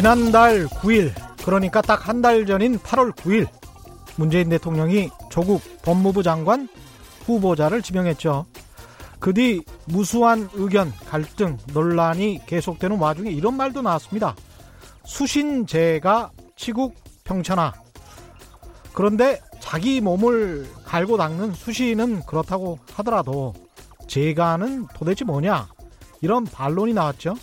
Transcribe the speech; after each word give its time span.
지난달 0.00 0.66
9일, 0.66 1.12
그러니까 1.44 1.82
딱 1.82 2.08
한 2.08 2.22
달 2.22 2.46
전인 2.46 2.78
8월 2.78 3.14
9일, 3.14 3.46
문재인 4.16 4.48
대통령이 4.48 5.10
조국 5.28 5.60
법무부 5.82 6.22
장관 6.22 6.70
후보자를 7.26 7.82
지명했죠. 7.82 8.46
그 9.18 9.34
뒤 9.34 9.62
무수한 9.84 10.48
의견, 10.54 10.90
갈등, 11.06 11.58
논란이 11.74 12.40
계속되는 12.46 12.96
와중에 12.96 13.30
이런 13.30 13.58
말도 13.58 13.82
나왔습니다. 13.82 14.34
수신제가 15.04 16.30
치국 16.56 16.94
평천하. 17.24 17.70
그런데 18.94 19.38
자기 19.58 20.00
몸을 20.00 20.66
갈고 20.86 21.18
닦는 21.18 21.52
수신은 21.52 22.22
그렇다고 22.24 22.78
하더라도 22.94 23.52
제가는 24.08 24.86
도대체 24.94 25.26
뭐냐? 25.26 25.68
이런 26.22 26.44
반론이 26.44 26.94
나왔죠. 26.94 27.34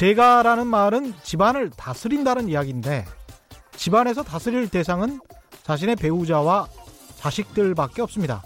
제가라는 0.00 0.66
말은 0.66 1.12
집안을 1.22 1.68
다스린다는 1.76 2.48
이야기인데 2.48 3.04
집안에서 3.76 4.22
다스릴 4.22 4.70
대상은 4.70 5.20
자신의 5.62 5.96
배우자와 5.96 6.68
자식들밖에 7.18 8.00
없습니다. 8.00 8.42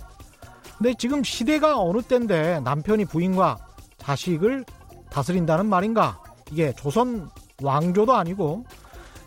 근데 0.77 0.95
지금 0.99 1.23
시대가 1.23 1.79
어느 1.81 2.03
때인데 2.03 2.59
남편이 2.65 3.05
부인과 3.05 3.59
자식을 3.99 4.65
다스린다는 5.11 5.67
말인가? 5.67 6.21
이게 6.51 6.73
조선 6.75 7.31
왕조도 7.63 8.13
아니고 8.13 8.65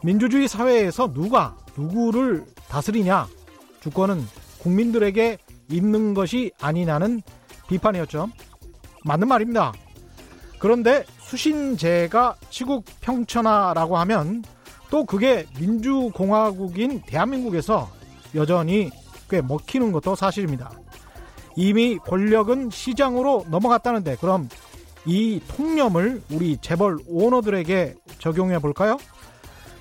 민주주의 0.03 0.49
사회에서 0.49 1.13
누가 1.13 1.55
누구를 1.77 2.45
다스리냐? 2.67 3.25
주권은 3.79 4.21
국민들에게 4.59 5.37
있는 5.69 6.13
것이 6.13 6.51
아니냐는 6.59 7.21
비판이었죠. 7.69 8.27
맞는 9.05 9.29
말입니다. 9.29 9.71
그런데 10.59 11.05
수신제가 11.27 12.37
치국 12.49 12.85
평천하라고 13.01 13.97
하면 13.97 14.43
또 14.89 15.03
그게 15.03 15.45
민주공화국인 15.59 17.01
대한민국에서 17.01 17.89
여전히 18.33 18.89
꽤 19.29 19.41
먹히는 19.41 19.91
것도 19.91 20.15
사실입니다. 20.15 20.71
이미 21.57 21.97
권력은 21.97 22.69
시장으로 22.69 23.45
넘어갔다는데 23.49 24.15
그럼 24.21 24.47
이 25.05 25.41
통념을 25.49 26.21
우리 26.31 26.57
재벌 26.61 26.97
오너들에게 27.07 27.95
적용해 28.19 28.59
볼까요? 28.59 28.97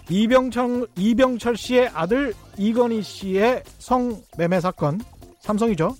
이병철, 0.08 0.88
이병철 0.96 1.56
씨의 1.56 1.90
아들 1.94 2.34
이건희 2.56 3.02
씨의 3.02 3.62
성매매 3.78 4.60
사건, 4.60 5.00
삼성이죠. 5.40 5.96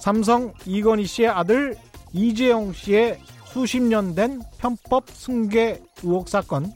삼성 0.00 0.52
이건희 0.66 1.06
씨의 1.06 1.28
아들 1.28 1.76
이재용 2.12 2.72
씨의 2.72 3.20
수십 3.52 3.82
년 3.82 4.14
된 4.14 4.40
편법 4.58 5.10
승계 5.10 5.82
의혹 6.02 6.28
사건, 6.28 6.72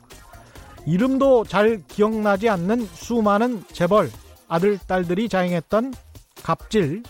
이름도 0.85 1.45
잘 1.45 1.83
기억나지 1.89 2.49
않는 2.49 2.87
수많은 2.87 3.65
재벌 3.73 4.11
아들, 4.47 4.79
딸들이 4.79 5.29
자행했던 5.29 5.95
갑질, 6.43 7.03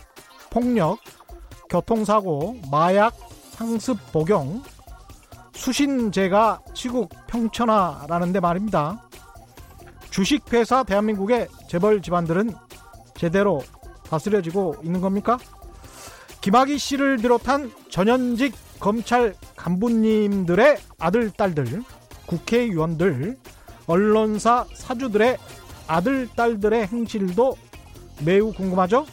폭력, 0.50 0.98
교통사고, 1.68 2.56
마약, 2.70 3.14
상습 3.50 3.98
복용, 4.12 4.62
수신제가 5.52 6.60
치국 6.72 7.10
평천하라는데 7.26 8.40
말입니다. 8.40 9.02
주식회사 10.10 10.84
대한민국의 10.84 11.48
재벌 11.68 12.00
집안들은 12.00 12.54
제대로 13.16 13.62
다스려지고 14.08 14.76
있는 14.82 15.00
겁니까? 15.00 15.38
김학의 16.40 16.78
씨를 16.78 17.16
비롯한 17.16 17.72
전현직 17.90 18.54
검찰 18.78 19.34
간부님들의 19.56 20.78
아들, 20.98 21.30
딸들, 21.30 21.82
국회의원들, 22.26 23.36
언론사 23.86 24.66
사주들의 24.74 25.38
아들, 25.86 26.28
딸들의 26.36 26.86
행실도 26.88 27.56
매우 28.24 28.52
궁금하죠? 28.52 29.06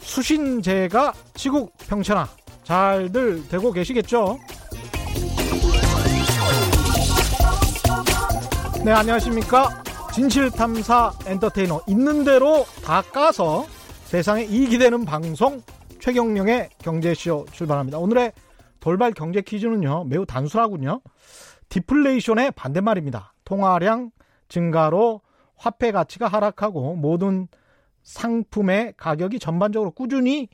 수신제가 0.00 1.12
치국 1.34 1.76
평천하 1.78 2.28
잘들 2.64 3.48
되고 3.48 3.72
계시겠죠? 3.72 4.38
네, 8.84 8.92
안녕하십니까? 8.92 9.82
진실탐사 10.12 11.12
엔터테이너 11.26 11.82
있는 11.86 12.24
대로 12.24 12.64
다 12.82 13.02
까서 13.02 13.66
세상에 14.06 14.44
이익이 14.44 14.78
되는 14.78 15.04
방송 15.04 15.62
최경령의 16.00 16.70
경제쇼 16.78 17.46
출발합니다. 17.52 17.98
오늘의 17.98 18.32
돌발 18.80 19.12
경제 19.12 19.40
퀴즈는요, 19.40 20.04
매우 20.04 20.26
단순하군요. 20.26 21.00
디플레이션의 21.68 22.52
반대말입니다. 22.52 23.34
통화량 23.44 24.10
증가로 24.48 25.20
화폐 25.56 25.92
가치가 25.92 26.26
하락하고 26.26 26.96
모든 26.96 27.46
상품의 28.02 28.94
가격이 28.96 29.38
전반적으로 29.38 29.90
꾸준히 29.90 30.48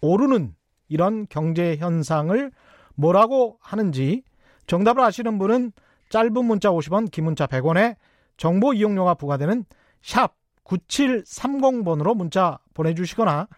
오르는 0.00 0.54
이런 0.88 1.26
경제 1.28 1.76
현상을 1.76 2.52
뭐라고 2.94 3.58
하는지 3.60 4.22
정답을 4.66 5.02
아시는 5.02 5.38
분은 5.38 5.72
짧은 6.10 6.44
문자 6.44 6.70
50원, 6.70 7.10
긴 7.10 7.24
문자 7.24 7.46
100원에 7.46 7.96
정보 8.36 8.74
이용료가 8.74 9.14
부과되는 9.14 9.64
샵 10.02 10.34
9730번으로 10.64 12.14
문자 12.14 12.58
보내주시거나 12.74 13.48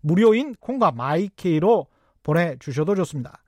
무료인 0.00 0.54
콩과 0.60 0.92
마이케이로 0.92 1.86
보내주셔도 2.24 2.96
좋습니다. 2.96 3.38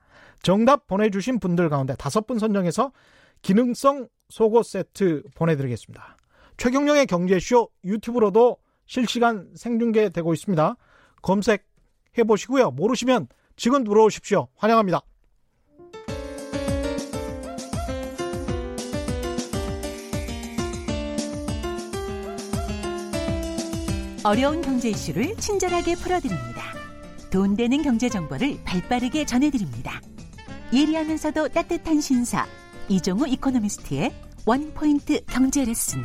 정답 0.41 0.87
보내주신 0.87 1.39
분들 1.39 1.67
가운데 1.69 1.95
다섯 1.97 2.25
분 2.25 2.39
선정해서 2.39 2.93
기능성 3.41 4.07
속옷 4.29 4.65
세트 4.65 5.23
보내드리겠습니다. 5.35 6.15
최경령의 6.55 7.07
경제쇼 7.07 7.69
유튜브로도 7.83 8.57
실시간 8.85 9.49
생중계되고 9.55 10.33
있습니다. 10.33 10.75
검색해 11.21 12.23
보시고요. 12.25 12.71
모르시면 12.71 13.27
지금 13.57 13.83
들어오십시오. 13.83 14.47
환영합니다. 14.55 15.01
어려운 24.23 24.61
경제 24.61 24.89
이슈를 24.89 25.35
친절하게 25.37 25.95
풀어드립니다. 25.95 26.76
돈 27.29 27.55
되는 27.55 27.81
경제 27.81 28.09
정보를 28.09 28.57
발빠르게 28.63 29.25
전해드립니다. 29.25 30.01
예리하면서도 30.73 31.49
따뜻한 31.49 32.01
신사 32.01 32.45
이종우 32.89 33.27
이코노미스트의 33.27 34.13
원포인트 34.45 35.25
경제 35.25 35.65
레슨. 35.65 36.01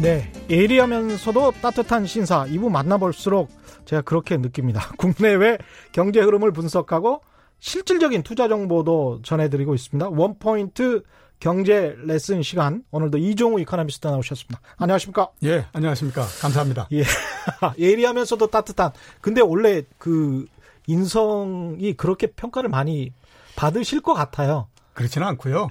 네, 0.00 0.32
예리하면서도 0.48 1.52
따뜻한 1.60 2.06
신사 2.06 2.46
이분 2.46 2.70
만나볼수록 2.70 3.48
제가 3.84 4.02
그렇게 4.02 4.36
느낍니다. 4.36 4.90
국내외 4.96 5.58
경제 5.90 6.20
흐름을 6.20 6.52
분석하고 6.52 7.22
실질적인 7.58 8.22
투자 8.22 8.46
정보도 8.46 9.20
전해드리고 9.22 9.74
있습니다. 9.74 10.10
원포인트 10.10 11.02
경제 11.40 11.94
레슨 12.04 12.42
시간 12.42 12.82
오늘도 12.90 13.18
이종우 13.18 13.60
이코노미스트 13.60 14.06
나오셨습니다. 14.06 14.60
안녕하십니까? 14.76 15.28
예, 15.44 15.66
안녕하십니까? 15.72 16.26
감사합니다. 16.40 16.88
예, 16.92 17.04
예리하면서도 17.78 18.48
따뜻한. 18.48 18.90
근데 19.20 19.40
원래 19.40 19.82
그 19.98 20.46
인성이 20.86 21.94
그렇게 21.94 22.26
평가를 22.28 22.68
많이 22.68 23.12
받으실 23.54 24.00
것 24.00 24.14
같아요. 24.14 24.68
그렇지는 24.94 25.26
않고요. 25.28 25.68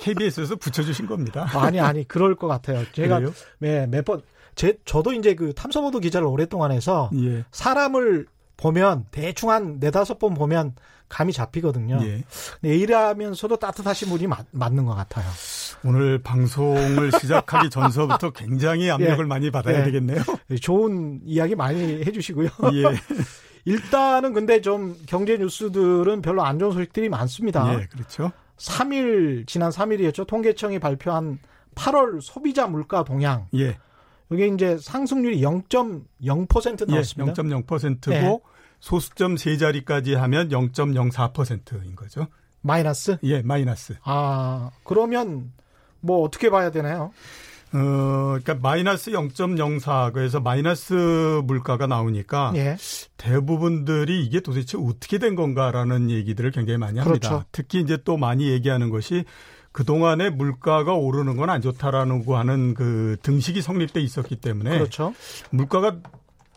KBS에서 0.00 0.56
붙여주신 0.56 1.06
겁니다. 1.06 1.48
아니 1.58 1.80
아니 1.80 2.06
그럴 2.06 2.36
것 2.36 2.46
같아요. 2.46 2.84
제가 2.92 3.20
네, 3.58 3.86
몇번 3.88 4.22
제 4.54 4.78
저도 4.84 5.14
이제 5.14 5.34
그 5.34 5.52
탐사보도 5.54 5.98
기자를 5.98 6.26
오랫동안 6.28 6.70
해서 6.70 7.10
예. 7.14 7.44
사람을 7.50 8.26
보면 8.56 9.06
대충 9.10 9.50
한 9.50 9.78
네다섯 9.80 10.18
번 10.18 10.34
보면 10.34 10.74
감이 11.08 11.32
잡히거든요. 11.32 12.00
예. 12.02 12.24
일하면서도 12.62 13.56
따뜻하신 13.56 14.08
분이 14.08 14.26
맞, 14.26 14.46
맞는 14.50 14.86
것 14.86 14.94
같아요. 14.94 15.26
오늘 15.84 16.22
방송을 16.22 17.12
시작하기 17.20 17.68
전서부터 17.68 18.30
굉장히 18.30 18.90
압력을 18.90 19.22
예. 19.22 19.28
많이 19.28 19.50
받아야 19.50 19.80
예. 19.80 19.84
되겠네요. 19.84 20.22
좋은 20.60 21.20
이야기 21.24 21.54
많이 21.54 22.02
해주시고요. 22.04 22.48
예. 22.72 22.84
일단은 23.64 24.32
근데 24.32 24.60
좀 24.60 24.96
경제 25.06 25.36
뉴스들은 25.36 26.22
별로 26.22 26.42
안 26.42 26.58
좋은 26.58 26.72
소식들이 26.72 27.08
많습니다. 27.08 27.78
예, 27.78 27.86
그렇죠. 27.86 28.32
3일 28.56 29.46
지난 29.46 29.70
3일이었죠. 29.70 30.26
통계청이 30.26 30.78
발표한 30.78 31.38
8월 31.74 32.20
소비자 32.20 32.66
물가 32.66 33.04
동향. 33.04 33.46
예. 33.54 33.78
이게 34.34 34.48
이제 34.48 34.78
상승률이 34.78 35.40
0.0% 35.40 36.88
나왔습니다. 36.88 37.32
예, 37.32 37.34
0.0%고 37.34 38.12
예. 38.12 38.38
소수점 38.80 39.36
세 39.36 39.56
자리까지 39.56 40.14
하면 40.14 40.48
0.04%인 40.48 41.96
거죠. 41.96 42.26
마이너스? 42.62 43.18
예, 43.22 43.42
마이너스. 43.42 43.96
아, 44.02 44.70
그러면 44.84 45.52
뭐 46.00 46.22
어떻게 46.22 46.50
봐야 46.50 46.70
되나요? 46.70 47.12
어, 47.74 48.38
그러니까 48.42 48.54
마이너스 48.56 49.10
0.04 49.10 50.12
그래서 50.12 50.40
마이너스 50.40 50.92
물가가 51.44 51.86
나오니까 51.86 52.52
예. 52.56 52.76
대부분들이 53.16 54.24
이게 54.24 54.40
도대체 54.40 54.76
어떻게 54.78 55.18
된 55.18 55.34
건가라는 55.34 56.10
얘기들을 56.10 56.50
굉장히 56.50 56.78
많이 56.78 56.98
합니다. 56.98 57.28
그렇죠. 57.28 57.44
특히 57.50 57.80
이제 57.80 57.98
또 58.04 58.16
많이 58.18 58.48
얘기하는 58.48 58.90
것이 58.90 59.24
그동안에 59.72 60.30
물가가 60.30 60.94
오르는 60.94 61.36
건 61.36 61.52
안 61.52 61.60
좋다라는 61.60 62.24
거 62.24 62.38
하는 62.38 62.72
그 62.72 63.16
등식이 63.22 63.60
성립돼 63.62 64.00
있었기 64.00 64.36
때문에 64.36 64.70
그렇죠. 64.70 65.12
물가가 65.50 65.96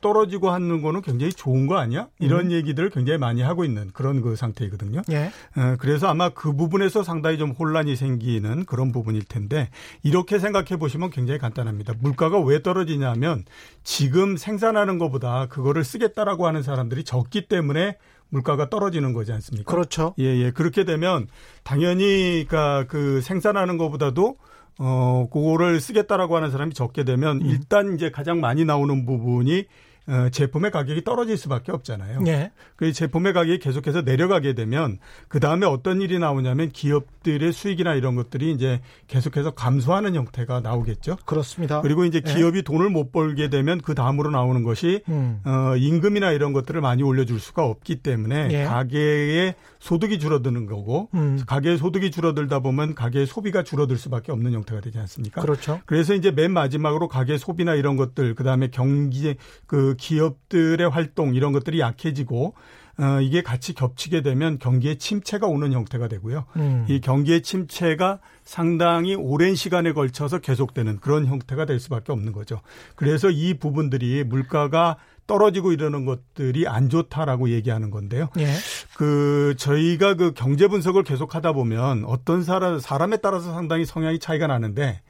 떨어지고 0.02 0.52
하는 0.52 0.82
거는 0.84 1.02
굉장히 1.02 1.34
좋은 1.34 1.66
거 1.66 1.78
아니야? 1.78 2.08
이런 2.20 2.46
음. 2.48 2.52
얘기들을 2.52 2.92
굉장히 2.92 3.18
많이 3.18 3.42
하고 3.42 3.66
있는 3.66 3.90
그런 3.92 4.22
그 4.22 4.36
상태이거든요. 4.36 5.02
예. 5.10 5.32
어, 5.58 5.76
그래서 5.80 6.08
아마 6.08 6.30
그 6.30 6.54
부분에서 6.54 7.02
상당히 7.02 7.40
좀 7.40 7.52
혼란이 7.52 7.96
생기는 7.96 8.66
그런 8.66 8.92
부분일 8.92 9.24
텐데 9.24 9.70
이렇게 10.04 10.38
생각해 10.38 10.78
보시면 10.78 11.10
굉장히 11.10 11.40
간단합니다. 11.40 11.94
물가가 12.00 12.40
왜 12.40 12.62
떨어지냐면 12.62 13.44
지금 13.84 14.38
생산하는 14.38 15.00
것보다 15.00 15.48
그거를 15.48 15.84
쓰겠다라고 15.84 16.46
하는 16.46 16.62
사람들이 16.62 17.04
적기 17.04 17.48
때문에 17.48 17.98
물가가 18.30 18.70
떨어지는 18.70 19.14
거지 19.14 19.32
않습니까? 19.32 19.72
그렇죠. 19.72 20.14
예, 20.20 20.26
예. 20.26 20.52
그렇게 20.52 20.84
되면 20.84 21.28
당연히 21.64 22.46
그러니까 22.48 22.86
그 22.88 23.22
생산하는 23.22 23.78
것보다도 23.78 24.38
어, 24.78 25.28
그거를 25.32 25.80
쓰겠다라고 25.80 26.36
하는 26.36 26.52
사람이 26.52 26.74
적게 26.74 27.04
되면 27.04 27.42
음. 27.42 27.46
일단 27.46 27.96
이제 27.96 28.12
가장 28.12 28.42
많이 28.42 28.66
나오는 28.66 29.06
부분이 29.06 29.66
어, 30.08 30.30
제품의 30.30 30.72
가격이 30.72 31.04
떨어질 31.04 31.38
수밖에 31.38 31.72
없잖아요. 31.72 32.22
네. 32.22 32.52
그 32.76 32.92
제품의 32.92 33.34
가격이 33.34 33.60
계속해서 33.60 34.02
내려가게 34.02 34.54
되면 34.54 35.00
그 35.28 35.40
다음에 35.40 35.66
어떤 35.66 36.02
일이 36.02 36.20
나오냐면 36.20 36.70
기업들의 36.70 37.52
수익이나 37.52 37.96
이런 37.96 38.16
것들이 38.16 38.52
이제 38.52 38.82
계속해서 39.08 39.52
감소하는 39.52 40.14
형태가 40.14 40.60
나오겠죠. 40.60 41.18
그렇습니다. 41.26 41.82
그리고 41.82 42.06
이제 42.06 42.22
네. 42.22 42.34
기업이 42.34 42.60
네. 42.60 42.62
돈을 42.62 42.90
못 42.90 43.12
벌게 43.12 43.50
되면 43.50 43.82
그 43.82 43.96
다음으로 43.96 44.30
나오는 44.30 44.64
것이 44.64 45.02
음. 45.10 45.42
어, 45.44 45.76
임금이나 45.76 46.32
이런 46.32 46.54
것들을 46.54 46.80
많이 46.82 47.02
올려줄 47.02 47.40
수가 47.40 47.66
없기 47.66 47.98
때문에 47.98 48.48
네. 48.48 48.66
가게의 48.66 49.56
소득이 49.80 50.20
줄어드는 50.20 50.68
거고 50.68 51.10
음. 51.16 51.40
가게의 51.48 51.78
소득이 51.78 52.12
줄어들다 52.12 52.60
보면 52.60 52.94
가게의 52.96 53.26
소비가 53.26 53.64
줄어들 53.64 53.98
수밖에 53.98 54.32
없는 54.32 54.54
형태가 54.54 54.82
되지 54.82 55.00
않습니까? 55.00 55.42
그렇죠. 55.42 55.82
그래서 55.86 56.14
이제 56.14 56.32
맨 56.32 56.52
마지막으로 56.52 57.08
가게 57.08 57.38
소비나 57.38 57.76
이런 57.76 57.96
것들 57.96 58.36
그 58.36 58.44
다음에 58.44 58.68
경기 58.68 59.36
그 59.66 59.95
기업들의 59.96 60.90
활동 60.90 61.36
이런 61.36 61.52
것들이 61.52 61.80
약해지고 61.80 62.54
어, 62.98 63.20
이게 63.22 63.42
같이 63.42 63.74
겹치게 63.74 64.22
되면 64.22 64.58
경기에 64.58 64.96
침체가 64.96 65.48
오는 65.48 65.74
형태가 65.74 66.08
되고요. 66.08 66.46
음. 66.56 66.86
이 66.88 67.02
경기의 67.02 67.42
침체가 67.44 68.20
상당히 68.46 69.16
오랜 69.16 69.56
시간에 69.56 69.92
걸쳐서 69.92 70.40
계속되는 70.40 71.00
그런 71.02 71.26
형태가 71.26 71.66
될 71.66 71.80
수밖에 71.80 72.14
없는 72.14 72.32
거죠. 72.32 72.62
그래서 72.96 73.30
이 73.30 73.56
부분들이 73.56 74.24
물가가 74.24 74.96
떨어지고 75.28 75.74
이러는 75.74 76.06
것들이 76.06 76.68
안 76.68 76.88
좋다라고 76.88 77.50
얘기하는 77.50 77.90
건데요. 77.90 78.30
예. 78.38 78.48
그 78.96 79.56
저희가 79.58 80.14
그 80.14 80.34
경제 80.34 80.68
분석을 80.68 81.04
계속 81.04 81.36
하다 81.36 81.54
보면 81.54 82.06
어떤 82.06 82.44
사람 82.44 82.80
사람에 82.80 83.18
따라서 83.18 83.52
상당히 83.52 83.86
성향이 83.86 84.20
차이가 84.20 84.48
나는데 84.48 85.02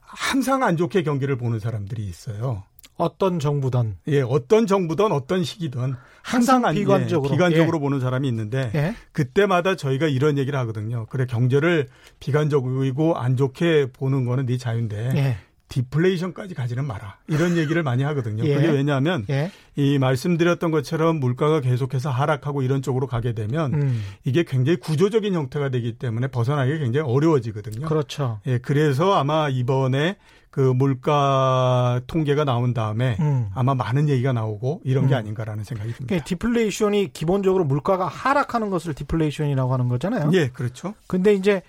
항상 0.00 0.62
안 0.62 0.76
좋게 0.76 1.02
경기를 1.02 1.36
보는 1.36 1.60
사람들이 1.60 2.06
있어요. 2.06 2.64
어떤 2.98 3.38
정부든 3.38 3.96
예 4.08 4.20
어떤 4.20 4.66
정부든 4.66 5.12
어떤 5.12 5.44
시기든 5.44 5.94
항상, 6.22 6.56
항상 6.56 6.74
비관적으로 6.74 7.30
예, 7.30 7.34
비관적으로 7.34 7.78
예. 7.78 7.80
보는 7.80 8.00
사람이 8.00 8.28
있는데 8.28 8.70
예. 8.74 8.94
그때마다 9.12 9.76
저희가 9.76 10.08
이런 10.08 10.36
얘기를 10.36 10.58
하거든요. 10.58 11.06
그래 11.06 11.24
경제를 11.24 11.88
비관적이고 12.20 13.16
안 13.16 13.36
좋게 13.36 13.92
보는 13.92 14.26
거는 14.26 14.44
네 14.44 14.58
자유인데 14.58 15.12
예. 15.16 15.36
디플레이션까지 15.68 16.54
가지는 16.54 16.86
마라. 16.86 17.18
이런 17.28 17.56
얘기를 17.56 17.82
많이 17.82 18.02
하거든요. 18.02 18.44
예. 18.44 18.54
그게 18.54 18.68
왜냐하면 18.68 19.24
예. 19.30 19.50
이 19.76 19.98
말씀드렸던 19.98 20.70
것처럼 20.70 21.20
물가가 21.20 21.60
계속해서 21.60 22.10
하락하고 22.10 22.62
이런 22.62 22.82
쪽으로 22.82 23.06
가게 23.06 23.32
되면 23.32 23.74
음. 23.74 24.02
이게 24.24 24.44
굉장히 24.44 24.78
구조적인 24.78 25.34
형태가 25.34 25.68
되기 25.68 25.98
때문에 25.98 26.28
벗어나기 26.28 26.78
굉장히 26.78 27.10
어려워지거든요. 27.10 27.86
그렇죠. 27.86 28.40
예, 28.46 28.58
그래서 28.58 29.14
아마 29.14 29.48
이번에 29.48 30.16
그 30.50 30.60
물가 30.60 32.00
통계가 32.06 32.44
나온 32.44 32.72
다음에 32.72 33.16
음. 33.20 33.48
아마 33.54 33.74
많은 33.74 34.08
얘기가 34.08 34.32
나오고 34.32 34.80
이런 34.84 35.06
게 35.06 35.14
음. 35.14 35.18
아닌가라는 35.18 35.64
생각이 35.64 35.92
듭니다. 35.92 36.06
그러니까 36.06 36.24
디플레이션이 36.24 37.12
기본적으로 37.12 37.64
물가가 37.64 38.06
하락하는 38.06 38.70
것을 38.70 38.94
디플레이션이라고 38.94 39.72
하는 39.72 39.88
거잖아요. 39.88 40.30
예, 40.32 40.48
그렇죠. 40.48 40.94
근데 41.06 41.34
이제 41.34 41.62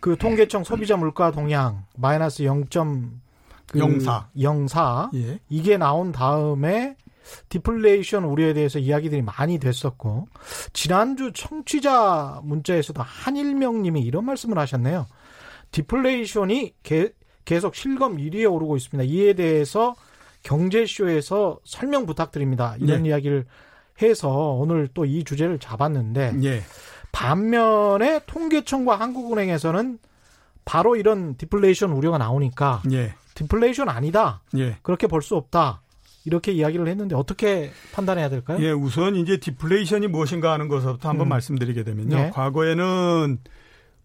그 0.00 0.16
통계청 0.16 0.64
소비자 0.64 0.96
물가 0.96 1.30
동향 1.30 1.84
마이너스 1.96 2.44
0. 2.44 2.64
그 3.66 3.78
영사. 3.78 4.28
영사. 4.40 5.10
예. 5.14 5.40
이게 5.48 5.76
나온 5.76 6.12
다음에 6.12 6.96
디플레이션 7.48 8.24
우려에 8.24 8.52
대해서 8.52 8.78
이야기들이 8.78 9.22
많이 9.22 9.58
됐었고 9.58 10.28
지난주 10.72 11.32
청취자 11.32 12.40
문자에서도 12.44 13.02
한일명님이 13.02 14.02
이런 14.02 14.24
말씀을 14.26 14.58
하셨네요. 14.58 15.06
디플레이션이 15.70 16.74
개, 16.82 17.10
계속 17.44 17.74
실검 17.74 18.16
1위에 18.16 18.50
오르고 18.52 18.76
있습니다. 18.76 19.04
이에 19.12 19.32
대해서 19.34 19.94
경제쇼에서 20.42 21.58
설명 21.64 22.06
부탁드립니다. 22.06 22.76
이런 22.80 23.02
네. 23.02 23.08
이야기를 23.10 23.46
해서 24.02 24.28
오늘 24.52 24.88
또 24.88 25.04
이 25.04 25.24
주제를 25.24 25.58
잡았는데 25.58 26.32
네. 26.32 26.62
반면에 27.12 28.20
통계청과 28.26 28.96
한국은행에서는 28.96 29.98
바로 30.64 30.96
이런 30.96 31.36
디플레이션 31.36 31.92
우려가 31.92 32.18
나오니까 32.18 32.82
네. 32.86 33.14
디플레이션 33.34 33.88
아니다. 33.88 34.40
예. 34.56 34.76
그렇게 34.82 35.06
볼 35.06 35.22
수 35.22 35.36
없다. 35.36 35.80
이렇게 36.26 36.52
이야기를 36.52 36.88
했는데 36.88 37.14
어떻게 37.14 37.70
판단해야 37.92 38.30
될까요? 38.30 38.58
예, 38.62 38.70
우선 38.70 39.14
이제 39.16 39.36
디플레이션이 39.38 40.06
무엇인가 40.08 40.52
하는 40.52 40.68
것부터 40.68 41.08
한번 41.10 41.26
음. 41.26 41.28
말씀드리게 41.30 41.84
되면요. 41.84 42.16
예. 42.16 42.30
과거에는 42.32 43.38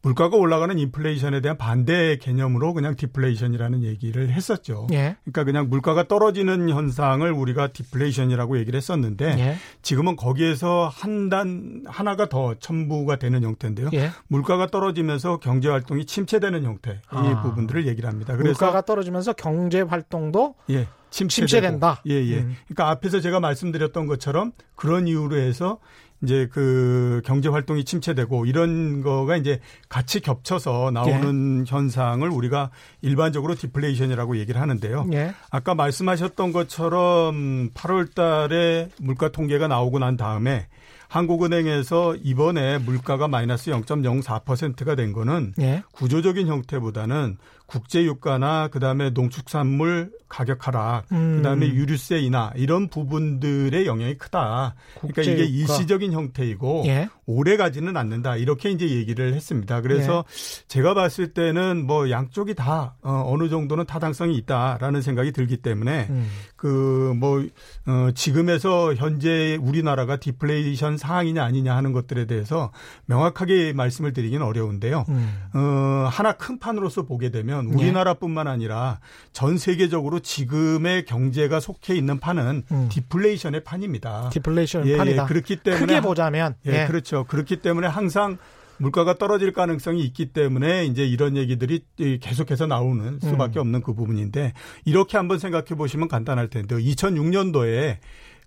물가가 0.01 0.37
올라가는 0.37 0.77
인플레이션에 0.77 1.41
대한 1.41 1.57
반대 1.57 2.17
개념으로 2.17 2.73
그냥 2.73 2.95
디플레이션이라는 2.95 3.83
얘기를 3.83 4.29
했었죠. 4.29 4.87
예. 4.91 5.17
그러니까 5.23 5.43
그냥 5.43 5.69
물가가 5.69 6.07
떨어지는 6.07 6.69
현상을 6.69 7.29
우리가 7.31 7.73
디플레이션이라고 7.73 8.57
얘기를 8.59 8.77
했었는데 8.77 9.35
예. 9.39 9.55
지금은 9.81 10.15
거기에서 10.15 10.89
한 10.93 11.29
단 11.29 11.83
하나가 11.85 12.27
더 12.27 12.55
첨부가 12.55 13.17
되는 13.17 13.43
형태인데요. 13.43 13.89
예. 13.93 14.09
물가가 14.29 14.65
떨어지면서 14.67 15.37
경제 15.37 15.69
활동이 15.69 16.05
침체되는 16.05 16.63
형태 16.63 17.01
아. 17.09 17.23
이 17.23 17.43
부분들을 17.43 17.85
얘기를 17.85 18.09
합니다. 18.09 18.35
그래서 18.35 18.65
물가가 18.65 18.81
떨어지면서 18.81 19.33
경제 19.33 19.81
활동도 19.81 20.55
예. 20.71 20.87
침체된다. 21.11 22.01
예, 22.07 22.13
예. 22.13 22.37
음. 22.39 22.55
그러니까 22.67 22.89
앞에서 22.89 23.19
제가 23.19 23.39
말씀드렸던 23.39 24.07
것처럼 24.07 24.53
그런 24.75 25.07
이유로 25.07 25.35
해서 25.37 25.79
이제 26.23 26.49
그 26.51 27.21
경제 27.25 27.47
활동이 27.49 27.85
침체되고 27.85 28.45
이런 28.45 29.01
거가 29.01 29.37
이제 29.37 29.59
같이 29.87 30.19
겹쳐서 30.19 30.91
나오는 30.93 31.65
예. 31.65 31.71
현상을 31.71 32.27
우리가 32.27 32.71
일반적으로 33.01 33.55
디플레이션이라고 33.55 34.37
얘기를 34.37 34.59
하는데요. 34.59 35.07
예. 35.13 35.33
아까 35.49 35.75
말씀하셨던 35.75 36.51
것처럼 36.51 37.69
8월 37.73 38.13
달에 38.13 38.89
물가 38.99 39.29
통계가 39.29 39.67
나오고 39.67 39.99
난 39.99 40.17
다음에 40.17 40.67
한국은행에서 41.07 42.15
이번에 42.17 42.77
물가가 42.77 43.27
마이너스 43.27 43.71
0.04%가 43.71 44.95
된 44.95 45.11
거는 45.11 45.53
예. 45.59 45.83
구조적인 45.91 46.47
형태보다는 46.47 47.37
국제 47.69 48.03
유가나 48.03 48.69
그다음에 48.69 49.11
농축산물 49.11 50.11
가격 50.27 50.67
하락, 50.67 51.05
음. 51.11 51.37
그다음에 51.37 51.67
유류세 51.67 52.19
인하 52.19 52.51
이런 52.55 52.87
부분들의 52.87 53.85
영향이 53.85 54.17
크다. 54.17 54.75
그러니까 54.99 55.21
이게 55.23 55.43
일시적인 55.43 56.13
형태이고 56.13 56.83
예. 56.85 57.09
오래 57.25 57.57
가지는 57.57 57.97
않는다. 57.97 58.35
이렇게 58.37 58.69
이제 58.69 58.89
얘기를 58.89 59.33
했습니다. 59.33 59.81
그래서 59.81 60.23
예. 60.27 60.67
제가 60.67 60.93
봤을 60.93 61.33
때는 61.33 61.85
뭐 61.85 62.09
양쪽이 62.09 62.53
다 62.53 62.95
어, 63.01 63.23
어느 63.27 63.49
정도는 63.49 63.85
타당성이 63.85 64.35
있다라는 64.37 65.01
생각이 65.01 65.31
들기 65.31 65.57
때문에 65.57 66.07
음. 66.09 66.27
그뭐 66.55 67.45
어, 67.87 68.09
지금에서 68.13 68.93
현재 68.95 69.57
우리나라가 69.61 70.17
디플레이션 70.17 70.97
상황이냐 70.97 71.43
아니냐 71.43 71.75
하는 71.75 71.91
것들에 71.91 72.25
대해서 72.25 72.71
명확하게 73.05 73.73
말씀을 73.73 74.13
드리기는 74.13 74.45
어려운데요. 74.45 75.05
음. 75.09 75.33
어, 75.53 76.07
하나 76.09 76.33
큰 76.33 76.59
판으로서 76.59 77.03
보게 77.03 77.31
되면 77.31 77.58
예. 77.67 77.75
우리나라뿐만 77.75 78.47
아니라 78.47 78.99
전 79.33 79.57
세계적으로 79.57 80.19
지금의 80.19 81.05
경제가 81.05 81.59
속해 81.59 81.95
있는 81.95 82.19
판은 82.19 82.63
음. 82.71 82.89
디플레이션의 82.89 83.63
판입니다. 83.63 84.29
디플레이션 84.31 84.87
예, 84.87 84.93
예. 84.93 84.97
판이다. 84.97 85.23
예, 85.23 85.27
그렇기 85.27 85.57
때문에 85.57 85.85
크게 85.85 86.01
보자면 86.01 86.55
예, 86.67 86.83
예, 86.83 86.87
그렇죠. 86.87 87.25
그렇기 87.25 87.57
때문에 87.57 87.87
항상 87.87 88.37
물가가 88.79 89.17
떨어질 89.17 89.51
가능성이 89.51 90.03
있기 90.05 90.27
때문에 90.27 90.85
이제 90.85 91.05
이런 91.05 91.35
얘기들이 91.35 91.83
계속해서 92.21 92.65
나오는 92.65 93.19
수밖에 93.19 93.59
음. 93.59 93.61
없는 93.61 93.81
그 93.81 93.93
부분인데 93.93 94.53
이렇게 94.85 95.17
한번 95.17 95.37
생각해 95.37 95.75
보시면 95.75 96.07
간단할 96.07 96.49
텐데요. 96.49 96.79
2006년도에 96.79 97.97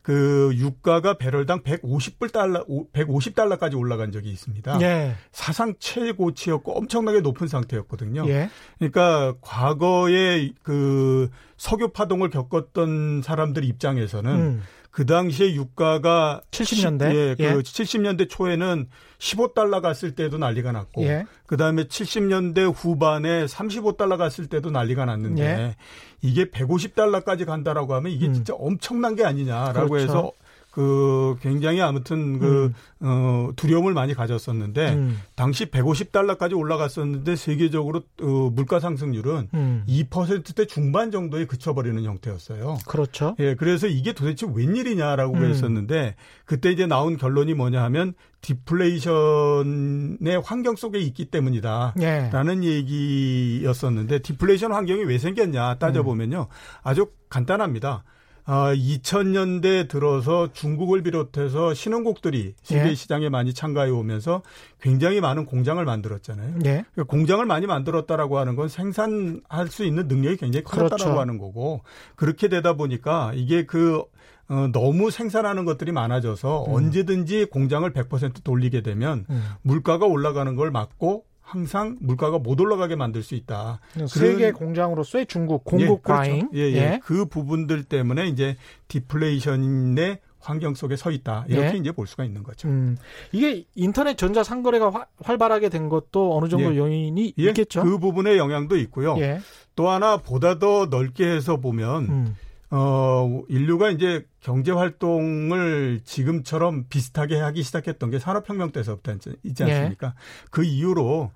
그 0.03 0.51
유가가 0.55 1.15
배럴당 1.15 1.63
150불 1.63 2.33
달러 2.33 2.65
150달러까지 2.93 3.79
올라간 3.79 4.11
적이 4.11 4.31
있습니다. 4.31 4.81
예. 4.83 5.15
사상 5.31 5.75
최고치였고 5.79 6.77
엄청나게 6.77 7.21
높은 7.21 7.47
상태였거든요. 7.47 8.29
예. 8.29 8.51
그러니까 8.79 9.35
과거에 9.41 10.51
그 10.63 11.31
석유 11.57 11.89
파동을 11.89 12.31
겪었던 12.31 13.23
사람들 13.23 13.65
입장에서는 13.65 14.31
음. 14.35 14.63
그 14.93 15.07
당시에 15.07 15.55
유가가 15.55 16.43
70년대 16.51 17.15
예, 17.15 17.35
그 17.35 17.43
예. 17.45 17.55
70년대 17.55 18.29
초에는 18.29 18.89
15달러 19.19 19.81
갔을 19.81 20.15
때도 20.15 20.37
난리가 20.37 20.71
났고 20.71 21.03
예. 21.05 21.25
그다음에 21.47 21.85
70년대 21.85 22.71
후반에 22.77 23.47
35달러 23.47 24.19
갔을 24.19 24.49
때도 24.49 24.71
난리가 24.71 25.07
났는데 25.07 25.43
예. 25.43 25.77
이게 26.21 26.45
150달러까지 26.45 27.47
간다라고 27.47 27.95
하면 27.95 28.13
이게 28.13 28.27
음. 28.27 28.35
진짜 28.35 28.53
엄청난 28.55 29.17
게 29.17 29.25
아니냐라고 29.25 29.89
그렇죠. 29.89 30.05
해서 30.05 30.33
그 30.73 31.37
굉장히 31.43 31.83
아무튼 31.83 32.39
그 32.39 32.65
음. 32.65 32.75
어, 33.01 33.51
두려움을 33.57 33.93
많이 33.93 34.15
가졌었는데 34.15 34.95
음. 34.95 35.21
당시 35.37 35.67
150달러까지 35.67 36.57
올라갔었는데 36.57 37.37
세계적으로 37.37 38.01
어, 38.23 38.51
물가 38.51 38.81
상승률은 38.81 39.49
음. 39.53 39.85
2%대 39.87 40.67
중반 40.67 41.11
정도에 41.11 41.45
그쳐버리는 41.45 42.03
형태였어요. 42.03 42.79
그렇죠. 42.89 43.37
예, 43.39 43.55
그래서 43.55 43.87
이게 43.87 44.15
도대체 44.15 44.47
웬일이냐라고 44.51 45.35
음. 45.35 45.45
했었는데 45.45 46.17
그때 46.47 46.73
이제 46.73 46.87
나온 46.87 47.19
결론이 47.19 47.53
뭐냐 47.53 47.83
하면 47.85 48.15
디플레이션의 48.41 50.41
환경 50.43 50.77
속에 50.77 50.99
있기 51.01 51.27
때문이다. 51.27 51.97
예. 52.01 52.31
라는 52.33 52.65
얘기였었는데 52.65 54.21
디플레이션 54.21 54.73
환경이 54.73 55.05
왜 55.05 55.19
생겼냐 55.19 55.75
따져보면요. 55.75 56.47
아주 56.83 57.11
간단합니다. 57.29 58.05
아, 58.55 58.75
2000년대 58.75 59.89
들어서 59.89 60.53
중국을 60.53 61.03
비롯해서 61.03 61.73
신흥국들이 61.73 62.55
세계 62.63 62.91
예. 62.91 62.95
시장에 62.95 63.31
많이 63.31 63.55
참가해 63.55 63.91
오면서 63.91 64.43
굉장히 64.79 65.23
많은 65.23 65.47
공장을 65.47 65.83
만들었잖아요. 65.83 66.59
예. 66.67 66.85
공장을 67.07 67.43
많이 67.47 67.67
만들었다라고 67.67 68.37
하는 68.37 68.55
건 68.55 68.69
생산할 68.69 69.69
수 69.69 69.87
있는 69.87 70.07
능력이 70.07 70.37
굉장히 70.37 70.65
커졌다라고 70.65 70.97
그렇죠. 70.97 71.19
하는 71.19 71.39
거고 71.39 71.81
그렇게 72.15 72.49
되다 72.49 72.75
보니까 72.75 73.33
이게 73.35 73.65
그 73.65 74.03
어, 74.51 74.69
너무 74.71 75.11
생산하는 75.11 75.65
것들이 75.65 75.91
많아져서 75.93 76.67
음. 76.69 76.75
언제든지 76.75 77.47
공장을 77.47 77.91
100% 77.91 78.45
돌리게 78.45 78.83
되면 78.83 79.25
음. 79.31 79.43
물가가 79.63 80.05
올라가는 80.05 80.55
걸 80.57 80.71
막고 80.71 81.25
항상 81.53 81.99
물가가 82.01 82.39
못 82.39 82.59
올라가게 82.59 82.97
만들 82.97 83.23
수 83.23 83.35
있다. 83.35 83.79
세계 84.09 84.53
공장으로서의 84.53 85.27
중국 85.27 85.65
공급 85.65 85.99
예, 85.99 86.01
과잉. 86.03 86.49
그렇죠. 86.49 86.57
예, 86.57 86.73
예, 86.73 86.77
예. 86.77 87.01
그 87.05 87.27
부분들 87.27 87.85
때문에 87.85 88.27
이제 88.29 88.57
디플레이션의 88.89 90.21
환경 90.41 90.75
속에 90.75 90.97
서 90.97 91.11
있다. 91.11 91.45
이렇게 91.49 91.75
예. 91.75 91.77
이제 91.77 91.93
볼 91.93 92.07
수가 92.07 92.25
있는 92.25 92.43
거죠. 92.43 92.69
음, 92.69 92.97
이게 93.33 93.67
인터넷 93.75 94.17
전자 94.17 94.43
상거래가 94.43 94.89
화, 94.89 95.07
활발하게 95.23 95.69
된 95.69 95.91
것도 95.91 96.35
어느 96.39 96.49
정도 96.49 96.73
예. 96.73 96.79
요인이 96.79 97.35
예. 97.39 97.49
있겠죠. 97.49 97.83
그 97.85 97.99
부분의 97.99 98.39
영향도 98.39 98.79
있고요. 98.79 99.15
예. 99.19 99.41
또 99.77 99.91
하나 99.91 100.17
보다 100.17 100.59
더 100.59 100.87
넓게 100.87 101.27
해서 101.29 101.59
보면 101.59 102.05
음. 102.09 102.37
어, 102.71 103.43
인류가 103.51 103.91
이제 103.91 104.27
경제 104.41 104.73
활동을 104.73 106.01
지금처럼 106.05 106.87
비슷하게 106.89 107.39
하기 107.39 107.63
시작했던 107.63 108.11
게 108.11 108.19
산업혁명 108.19 108.73
때서부터 108.73 109.15
있지 109.43 109.65
않습니까? 109.65 110.07
예. 110.07 110.13
그 110.51 110.65
이후로 110.65 111.31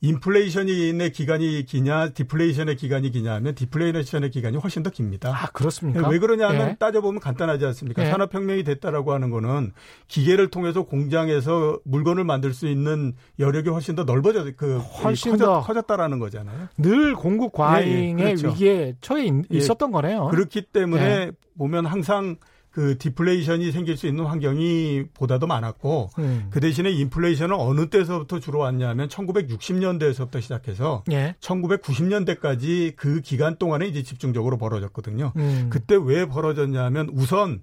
인플레이션의 0.00 1.10
기간이 1.12 1.64
기냐, 1.64 2.10
디플레이션의 2.10 2.76
기간이 2.76 3.10
기냐 3.10 3.34
하면 3.34 3.54
디플레이션의 3.54 4.30
기간이 4.30 4.56
훨씬 4.56 4.82
더 4.82 4.90
깁니다. 4.90 5.30
아, 5.30 5.46
그렇습니까? 5.52 6.08
왜 6.08 6.18
그러냐면 6.18 6.70
예. 6.70 6.76
따져보면 6.78 7.20
간단하지 7.20 7.64
않습니까? 7.66 8.04
예. 8.04 8.10
산업혁명이 8.10 8.62
됐다라고 8.62 9.12
하는 9.12 9.30
거는 9.30 9.72
기계를 10.06 10.48
통해서 10.48 10.84
공장에서 10.84 11.80
물건을 11.84 12.24
만들 12.24 12.54
수 12.54 12.68
있는 12.68 13.14
여력이 13.40 13.70
훨씬 13.70 13.96
더 13.96 14.04
넓어져, 14.04 14.44
그, 14.56 14.78
훨씬 14.78 15.32
커졌, 15.32 15.44
더 15.44 15.60
커졌다라는 15.62 16.20
거잖아요. 16.20 16.68
늘 16.78 17.14
공급 17.14 17.52
과잉의 17.52 18.24
예, 18.24 18.30
예. 18.30 18.34
그렇죠. 18.34 18.48
위기에 18.48 18.94
처해 19.00 19.26
예. 19.26 19.42
있었던 19.50 19.90
거네요. 19.90 20.28
그렇기 20.28 20.62
때문에 20.62 21.02
예. 21.02 21.30
보면 21.56 21.86
항상 21.86 22.36
그 22.70 22.98
디플레이션이 22.98 23.72
생길 23.72 23.96
수 23.96 24.06
있는 24.06 24.24
환경이 24.24 25.06
보다도 25.14 25.46
많았고 25.46 26.10
음. 26.18 26.46
그 26.50 26.60
대신에 26.60 26.90
인플레이션은 26.90 27.56
어느 27.58 27.88
때서부터 27.88 28.40
주로 28.40 28.60
왔냐면 28.60 29.08
1960년대에서부터 29.08 30.40
시작해서 30.40 31.02
예. 31.10 31.34
1990년대까지 31.40 32.94
그 32.96 33.20
기간 33.20 33.56
동안에 33.56 33.86
이제 33.86 34.02
집중적으로 34.02 34.58
벌어졌거든요. 34.58 35.32
음. 35.36 35.68
그때 35.70 35.96
왜 36.00 36.26
벌어졌냐면 36.26 37.10
우선 37.12 37.62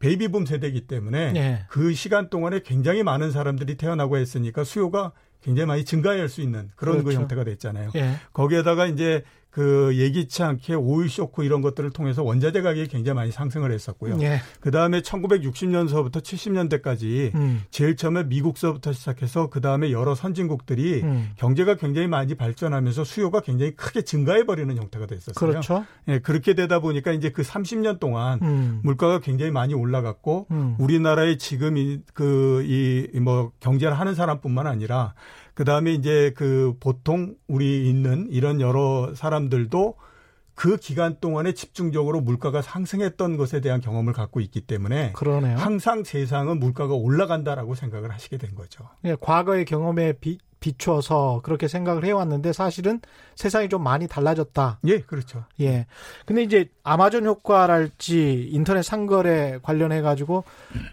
베이비붐 0.00 0.46
세대이기 0.46 0.86
때문에 0.86 1.32
예. 1.36 1.64
그 1.68 1.92
시간 1.92 2.30
동안에 2.30 2.60
굉장히 2.64 3.02
많은 3.02 3.30
사람들이 3.30 3.76
태어나고 3.76 4.16
했으니까 4.16 4.64
수요가 4.64 5.12
굉장히 5.42 5.66
많이 5.66 5.84
증가할 5.84 6.28
수 6.28 6.40
있는 6.40 6.70
그런 6.76 6.98
그 6.98 7.02
그렇죠. 7.04 7.18
그 7.18 7.22
형태가 7.22 7.44
됐잖아요. 7.44 7.90
예. 7.96 8.14
거기에다가 8.32 8.86
이제 8.86 9.22
그 9.50 9.90
예기치 9.94 10.42
않게 10.42 10.74
오일 10.74 11.08
쇼크 11.08 11.44
이런 11.44 11.60
것들을 11.60 11.90
통해서 11.90 12.22
원자재 12.22 12.62
가격이 12.62 12.88
굉장히 12.88 13.16
많이 13.16 13.32
상승을 13.32 13.72
했었고요. 13.72 14.18
예. 14.22 14.40
그 14.60 14.70
다음에 14.70 15.00
1960년서부터 15.00 16.22
70년대까지 16.22 17.34
음. 17.34 17.62
제일 17.70 17.96
처음에 17.96 18.24
미국서부터 18.24 18.92
시작해서 18.92 19.48
그 19.50 19.60
다음에 19.60 19.90
여러 19.92 20.14
선진국들이 20.14 21.02
음. 21.02 21.30
경제가 21.36 21.74
굉장히 21.76 22.06
많이 22.06 22.34
발전하면서 22.34 23.04
수요가 23.04 23.40
굉장히 23.40 23.72
크게 23.74 24.02
증가해 24.02 24.44
버리는 24.44 24.74
형태가 24.76 25.06
됐었어요. 25.06 25.34
그렇죠. 25.34 25.84
예, 26.08 26.18
그렇게 26.20 26.54
되다 26.54 26.80
보니까 26.80 27.12
이제 27.12 27.30
그 27.30 27.42
30년 27.42 27.98
동안 27.98 28.38
음. 28.42 28.80
물가가 28.84 29.18
굉장히 29.20 29.50
많이 29.52 29.74
올라갔고 29.74 30.46
음. 30.50 30.76
우리나라의 30.78 31.38
지금 31.38 31.76
이 31.76 32.00
그 32.14 32.62
이 32.64 33.20
뭐 33.20 33.52
경제를 33.60 33.98
하는 33.98 34.14
사람뿐만 34.14 34.66
아니라 34.66 35.14
그 35.54 35.64
다음에 35.64 35.92
이제 35.92 36.32
그 36.36 36.74
보통 36.80 37.36
우리 37.46 37.88
있는 37.88 38.28
이런 38.30 38.60
여러 38.60 39.12
사람들도 39.14 39.96
그 40.54 40.76
기간 40.76 41.16
동안에 41.20 41.52
집중적으로 41.52 42.20
물가가 42.20 42.60
상승했던 42.60 43.38
것에 43.38 43.60
대한 43.60 43.80
경험을 43.80 44.12
갖고 44.12 44.40
있기 44.40 44.60
때문에 44.60 45.12
그러네요. 45.12 45.56
항상 45.56 46.04
세상은 46.04 46.58
물가가 46.60 46.94
올라간다라고 46.94 47.74
생각을 47.74 48.10
하시게 48.10 48.36
된 48.36 48.54
거죠. 48.54 48.86
예, 49.04 49.16
과거의 49.18 49.64
경험에 49.64 50.14
비, 50.14 50.38
비춰서 50.60 51.40
그렇게 51.42 51.68
생각을 51.68 52.04
해왔는데 52.04 52.52
사실은 52.52 53.00
세상이 53.34 53.68
좀 53.68 53.82
많이 53.82 54.06
달라졌다. 54.06 54.80
예, 54.86 55.00
그렇죠. 55.00 55.44
예. 55.60 55.86
근데 56.26 56.42
이제 56.42 56.68
아마존 56.82 57.24
효과랄지 57.26 58.48
인터넷 58.52 58.82
상거래 58.82 59.58
관련해 59.62 60.00
가지고 60.02 60.44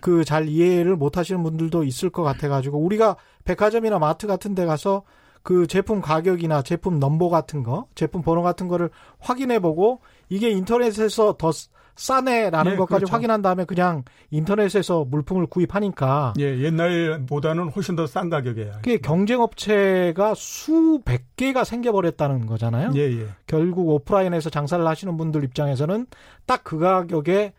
그 0.02 0.24
잘 0.24 0.48
이해를 0.48 0.96
못 0.96 1.18
하시는 1.18 1.42
분들도 1.42 1.84
있을 1.84 2.10
것 2.10 2.22
같아 2.24 2.50
가지고 2.50 2.80
우리가 2.80 3.16
백화점이나 3.46 3.98
마트 4.00 4.28
같은 4.28 4.56
데 4.56 4.66
가서 4.66 5.04
그 5.42 5.68
제품 5.68 6.02
가격이나 6.02 6.62
제품 6.64 7.00
넘버 7.00 7.30
같은 7.30 7.64
거, 7.64 7.88
제품 7.96 8.22
번호 8.22 8.42
같은 8.42 8.68
거를 8.68 8.90
확인해 9.20 9.60
보고 9.60 10.02
이게 10.28 10.50
인터넷에서 10.50 11.38
더 11.38 11.52
싸네라는 11.98 12.72
네, 12.72 12.78
것까지 12.78 13.02
그렇죠. 13.02 13.14
확인한 13.14 13.42
다음에 13.42 13.66
그냥 13.66 14.04
인터넷에서 14.32 15.04
물품을 15.06 15.48
구입하니까 15.48 16.34
예, 16.40 16.60
옛날보다는 16.62 17.70
훨씬 17.70 17.96
더 17.96 18.08
싼 18.08 18.30
가격에. 18.30 18.72
그게 18.76 18.98
경쟁업체가 19.00 20.34
수백 20.36 21.36
개가 21.36 21.64
생겨버렸다는 21.64 22.46
거잖아요. 22.46 22.92
예, 22.96 23.00
예. 23.02 23.26
결국 23.48 23.90
오프라인에서 23.90 24.50
장사를 24.50 24.86
하시는 24.86 25.18
분들 25.18 25.44
입장에서는 25.44 26.06
딱 26.46 26.62
그 26.64 26.80
가격에 26.80 27.54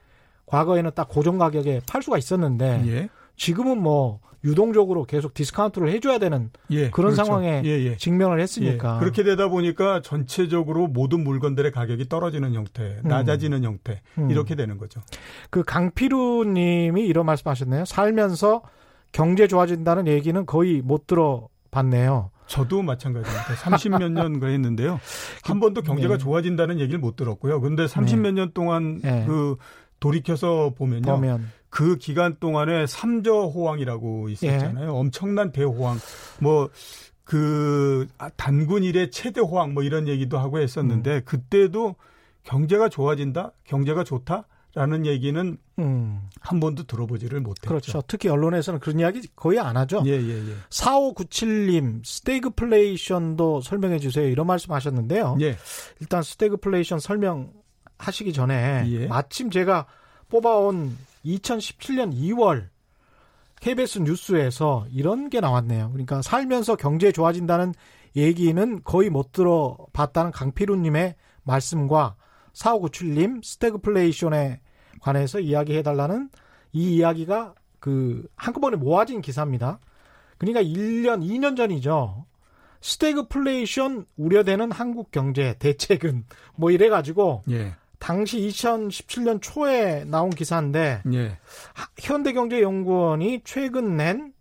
과거에는 0.46 0.90
딱 0.94 1.08
고정 1.08 1.36
가격에 1.38 1.80
팔 1.90 2.02
수가 2.02 2.16
있었는데 2.18 2.82
예. 2.86 3.08
지금은 3.38 3.80
뭐 3.80 4.20
유동적으로 4.44 5.04
계속 5.04 5.34
디스카운트를 5.34 5.90
해줘야 5.90 6.18
되는 6.18 6.50
예, 6.70 6.90
그런 6.90 7.12
그렇죠. 7.12 7.24
상황에 7.24 7.62
예, 7.64 7.70
예. 7.70 7.96
직면을 7.96 8.40
했으니까 8.40 8.96
예, 8.96 9.00
그렇게 9.00 9.24
되다 9.24 9.48
보니까 9.48 10.00
전체적으로 10.02 10.86
모든 10.86 11.24
물건들의 11.24 11.72
가격이 11.72 12.08
떨어지는 12.08 12.54
형태, 12.54 13.00
음. 13.04 13.08
낮아지는 13.08 13.58
음. 13.58 13.64
형태 13.64 14.02
이렇게 14.30 14.54
되는 14.54 14.78
거죠. 14.78 15.00
그 15.50 15.64
강필우님이 15.64 17.04
이런 17.04 17.26
말씀하셨네요. 17.26 17.84
살면서 17.84 18.62
경제 19.10 19.46
좋아진다는 19.48 20.06
얘기는 20.06 20.46
거의 20.46 20.82
못 20.82 21.06
들어봤네요. 21.06 22.30
저도 22.46 22.82
마찬가지입니다. 22.82 23.54
30몇 23.54 24.12
년 24.12 24.38
거했는데요. 24.40 25.00
한 25.44 25.60
번도 25.60 25.82
경제가 25.82 26.14
네. 26.14 26.18
좋아진다는 26.18 26.78
얘기를 26.80 26.98
못 26.98 27.16
들었고요. 27.16 27.60
근데 27.60 27.86
30몇 27.86 28.32
년 28.32 28.52
동안 28.52 29.00
네. 29.02 29.24
그 29.26 29.56
돌이켜서 30.00 30.72
보면요. 30.76 31.12
보면. 31.12 31.50
그 31.70 31.96
기간 31.96 32.36
동안에 32.40 32.86
삼저 32.86 33.46
호황이라고 33.46 34.30
있었잖아요. 34.30 34.86
예. 34.86 34.90
엄청난 34.90 35.52
대호황. 35.52 35.98
뭐, 36.40 36.70
그, 37.24 38.06
단군 38.36 38.84
일의 38.84 39.10
최대 39.10 39.40
호황 39.40 39.74
뭐 39.74 39.82
이런 39.82 40.08
얘기도 40.08 40.38
하고 40.38 40.58
했었는데, 40.58 41.16
음. 41.16 41.22
그때도 41.24 41.96
경제가 42.44 42.88
좋아진다? 42.88 43.52
경제가 43.64 44.04
좋다? 44.04 44.46
라는 44.74 45.06
얘기는 45.06 45.56
음. 45.78 46.20
한 46.40 46.60
번도 46.60 46.84
들어보지를 46.84 47.40
못했죠. 47.40 47.68
그렇죠. 47.68 48.02
특히 48.06 48.28
언론에서는 48.28 48.80
그런 48.80 49.00
이야기 49.00 49.26
거의 49.34 49.58
안 49.58 49.76
하죠. 49.76 50.02
예, 50.06 50.10
예, 50.12 50.48
예. 50.50 50.54
4597님, 50.70 52.04
스태그플레이션도 52.04 53.62
설명해 53.62 53.98
주세요. 53.98 54.28
이런 54.28 54.46
말씀 54.46 54.72
하셨는데요. 54.72 55.38
예. 55.40 55.56
일단 56.00 56.22
스태그플레이션 56.22 57.00
설명 57.00 57.50
하시기 57.98 58.32
전에 58.32 58.84
예. 58.86 59.06
마침 59.06 59.50
제가 59.50 59.86
뽑아온 60.28 60.96
2017년 61.24 62.14
2월 62.14 62.68
KBS 63.60 64.00
뉴스에서 64.00 64.86
이런 64.92 65.30
게 65.30 65.40
나왔네요. 65.40 65.90
그러니까 65.90 66.22
살면서 66.22 66.76
경제 66.76 67.10
좋아진다는 67.12 67.74
얘기는 68.16 68.80
거의 68.84 69.10
못 69.10 69.32
들어봤다는 69.32 70.30
강필우님의 70.30 71.16
말씀과 71.42 72.16
4597님 72.52 73.44
스태그플레이션에 73.44 74.60
관해서 75.00 75.40
이야기해달라는 75.40 76.30
이 76.72 76.96
이야기가 76.96 77.54
그 77.80 78.26
한꺼번에 78.36 78.76
모아진 78.76 79.20
기사입니다. 79.20 79.80
그러니까 80.38 80.62
1년, 80.62 81.22
2년 81.22 81.56
전이죠. 81.56 82.26
스태그플레이션 82.80 84.06
우려되는 84.16 84.70
한국 84.70 85.10
경제 85.10 85.54
대책은 85.58 86.24
뭐 86.54 86.70
이래가지고 86.70 87.42
예. 87.50 87.74
당시 87.98 88.38
2017년 88.40 89.40
초에 89.42 90.04
나온 90.04 90.30
기사인데 90.30 91.02
예. 91.12 91.38
현대경제연구원이 91.98 93.42
최근 93.44 93.96
낸 93.96 94.32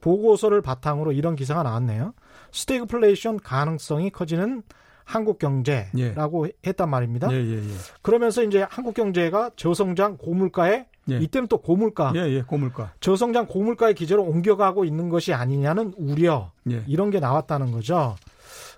보고서를 0.00 0.62
바탕으로 0.62 1.12
이런 1.12 1.36
기사가 1.36 1.62
나왔네요. 1.62 2.14
스태그플레이션 2.52 3.40
가능성이 3.40 4.10
커지는 4.10 4.62
한국 5.04 5.38
경제라고 5.38 6.48
예. 6.48 6.52
했단 6.66 6.90
말입니다. 6.90 7.32
예, 7.32 7.36
예, 7.36 7.56
예, 7.58 7.74
그러면서 8.02 8.42
이제 8.42 8.66
한국 8.68 8.94
경제가 8.94 9.52
저성장 9.54 10.16
고물가에 10.16 10.86
예. 11.10 11.18
이때는 11.18 11.46
또 11.46 11.58
고물가, 11.58 12.12
고물가, 12.42 12.92
저성장 12.98 13.46
고물가의 13.46 13.94
기제로 13.94 14.24
옮겨가고 14.24 14.84
있는 14.84 15.08
것이 15.08 15.32
아니냐는 15.32 15.92
우려 15.96 16.50
이런 16.88 17.10
게 17.10 17.20
나왔다는 17.20 17.70
거죠. 17.70 18.16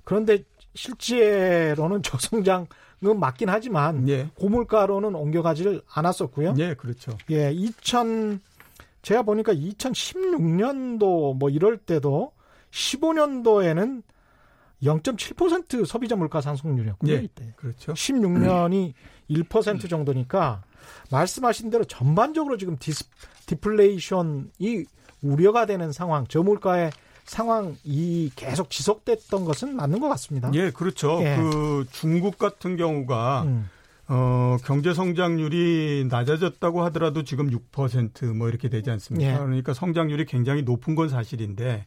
그런데 0.04 0.44
실제로는 0.74 2.02
저성장 2.04 2.66
은 3.04 3.20
맞긴 3.20 3.48
하지만 3.48 4.08
고물가로는 4.34 5.14
옮겨가지를 5.14 5.82
않았었고요. 5.88 6.54
예, 6.58 6.74
그렇죠. 6.74 7.16
예, 7.30 7.52
2000 7.52 8.40
제가 9.02 9.22
보니까 9.22 9.54
2016년도 9.54 11.36
뭐 11.36 11.48
이럴 11.48 11.78
때도 11.78 12.32
15년도에는 12.72 14.02
0.7% 14.82 15.86
소비자 15.86 16.16
물가 16.16 16.40
상승률이었고요. 16.40 17.12
예, 17.12 17.18
이때. 17.22 17.52
그렇죠. 17.56 17.92
16년이 17.92 18.88
음. 18.88 18.92
1% 19.30 19.88
정도니까 19.88 20.62
말씀하신 21.10 21.70
대로 21.70 21.84
전반적으로 21.84 22.56
지금 22.56 22.76
디스, 22.78 23.04
디플레이션이 23.46 24.84
우려가 25.22 25.66
되는 25.66 25.92
상황, 25.92 26.26
저물가의 26.26 26.90
상황이 27.28 28.30
계속 28.34 28.70
지속됐던 28.70 29.44
것은 29.44 29.76
맞는 29.76 30.00
것 30.00 30.08
같습니다. 30.08 30.50
예, 30.54 30.70
그렇죠. 30.70 31.20
예. 31.22 31.36
그 31.36 31.86
중국 31.92 32.38
같은 32.38 32.76
경우가 32.76 33.42
음. 33.42 33.68
어, 34.08 34.56
경제 34.64 34.94
성장률이 34.94 36.06
낮아졌다고 36.08 36.82
하더라도 36.84 37.24
지금 37.24 37.50
6%뭐 37.50 38.48
이렇게 38.48 38.68
되지 38.68 38.90
않습니까? 38.90 39.32
예. 39.32 39.36
그러니까 39.36 39.74
성장률이 39.74 40.24
굉장히 40.24 40.62
높은 40.62 40.94
건 40.94 41.08
사실인데 41.10 41.84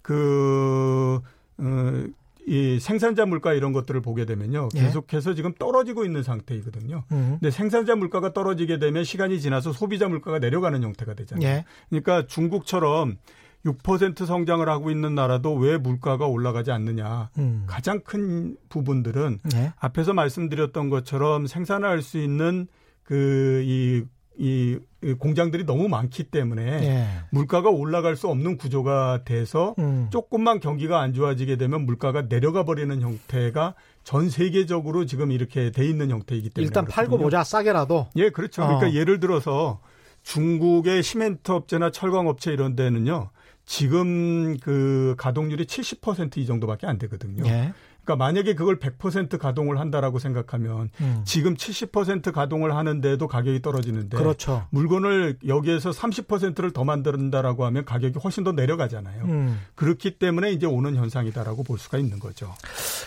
그 0.00 1.20
어, 1.58 2.04
이 2.46 2.80
생산자 2.80 3.26
물가 3.26 3.52
이런 3.52 3.74
것들을 3.74 4.00
보게 4.00 4.24
되면요. 4.24 4.70
예. 4.74 4.80
계속해서 4.80 5.34
지금 5.34 5.52
떨어지고 5.58 6.06
있는 6.06 6.22
상태이거든요. 6.22 7.04
음. 7.12 7.36
근데 7.38 7.50
생산자 7.50 7.94
물가가 7.94 8.32
떨어지게 8.32 8.78
되면 8.78 9.04
시간이 9.04 9.38
지나서 9.38 9.72
소비자 9.74 10.08
물가가 10.08 10.38
내려가는 10.38 10.82
형태가 10.82 11.12
되잖아요. 11.12 11.46
예. 11.46 11.64
그러니까 11.90 12.26
중국처럼 12.26 13.18
6% 13.64 14.24
성장을 14.24 14.66
하고 14.68 14.90
있는 14.90 15.14
나라도 15.14 15.54
왜 15.54 15.76
물가가 15.78 16.26
올라가지 16.26 16.70
않느냐. 16.70 17.30
음. 17.38 17.64
가장 17.66 18.00
큰 18.00 18.56
부분들은 18.68 19.40
예. 19.54 19.72
앞에서 19.78 20.14
말씀드렸던 20.14 20.90
것처럼 20.90 21.46
생산할 21.46 22.02
수 22.02 22.18
있는 22.18 22.68
그이 23.02 24.04
이 24.40 24.78
공장들이 25.18 25.64
너무 25.64 25.88
많기 25.88 26.22
때문에 26.24 26.62
예. 26.62 27.06
물가가 27.30 27.70
올라갈 27.70 28.14
수 28.14 28.28
없는 28.28 28.56
구조가 28.56 29.22
돼서 29.24 29.74
음. 29.80 30.08
조금만 30.10 30.60
경기가 30.60 31.00
안 31.00 31.12
좋아지게 31.12 31.56
되면 31.56 31.84
물가가 31.84 32.28
내려가 32.28 32.64
버리는 32.64 33.00
형태가 33.00 33.74
전 34.04 34.30
세계적으로 34.30 35.06
지금 35.06 35.32
이렇게 35.32 35.72
돼 35.72 35.84
있는 35.84 36.10
형태이기 36.10 36.50
때문에 36.50 36.66
일단 36.66 36.84
그렇거든요. 36.84 37.08
팔고 37.10 37.22
보자 37.22 37.42
싸게라도 37.42 38.08
예 38.14 38.30
그렇죠. 38.30 38.62
그러니까 38.62 38.86
어. 38.86 38.92
예를 38.92 39.18
들어서 39.18 39.80
중국의 40.22 41.02
시멘트 41.02 41.50
업체나 41.50 41.90
철강 41.90 42.28
업체 42.28 42.52
이런 42.52 42.76
데는요. 42.76 43.30
지금 43.68 44.56
그 44.60 45.14
가동률이 45.18 45.66
70%이 45.66 46.46
정도밖에 46.46 46.86
안 46.86 46.98
되거든요. 46.98 47.46
예. 47.46 47.74
그러니까 48.02 48.16
만약에 48.16 48.54
그걸 48.54 48.78
100% 48.78 49.36
가동을 49.38 49.78
한다라고 49.78 50.18
생각하면 50.18 50.88
음. 51.02 51.20
지금 51.26 51.54
70% 51.54 52.32
가동을 52.32 52.74
하는데도 52.74 53.28
가격이 53.28 53.60
떨어지는데 53.60 54.16
그렇죠. 54.16 54.66
물건을 54.70 55.36
여기에서 55.46 55.90
30%를 55.90 56.70
더 56.70 56.84
만든다라고 56.84 57.66
하면 57.66 57.84
가격이 57.84 58.18
훨씬 58.24 58.42
더 58.42 58.52
내려가잖아요. 58.52 59.24
음. 59.24 59.60
그렇기 59.74 60.12
때문에 60.12 60.50
이제 60.52 60.64
오는 60.64 60.96
현상이다라고 60.96 61.62
볼 61.62 61.78
수가 61.78 61.98
있는 61.98 62.18
거죠. 62.18 62.54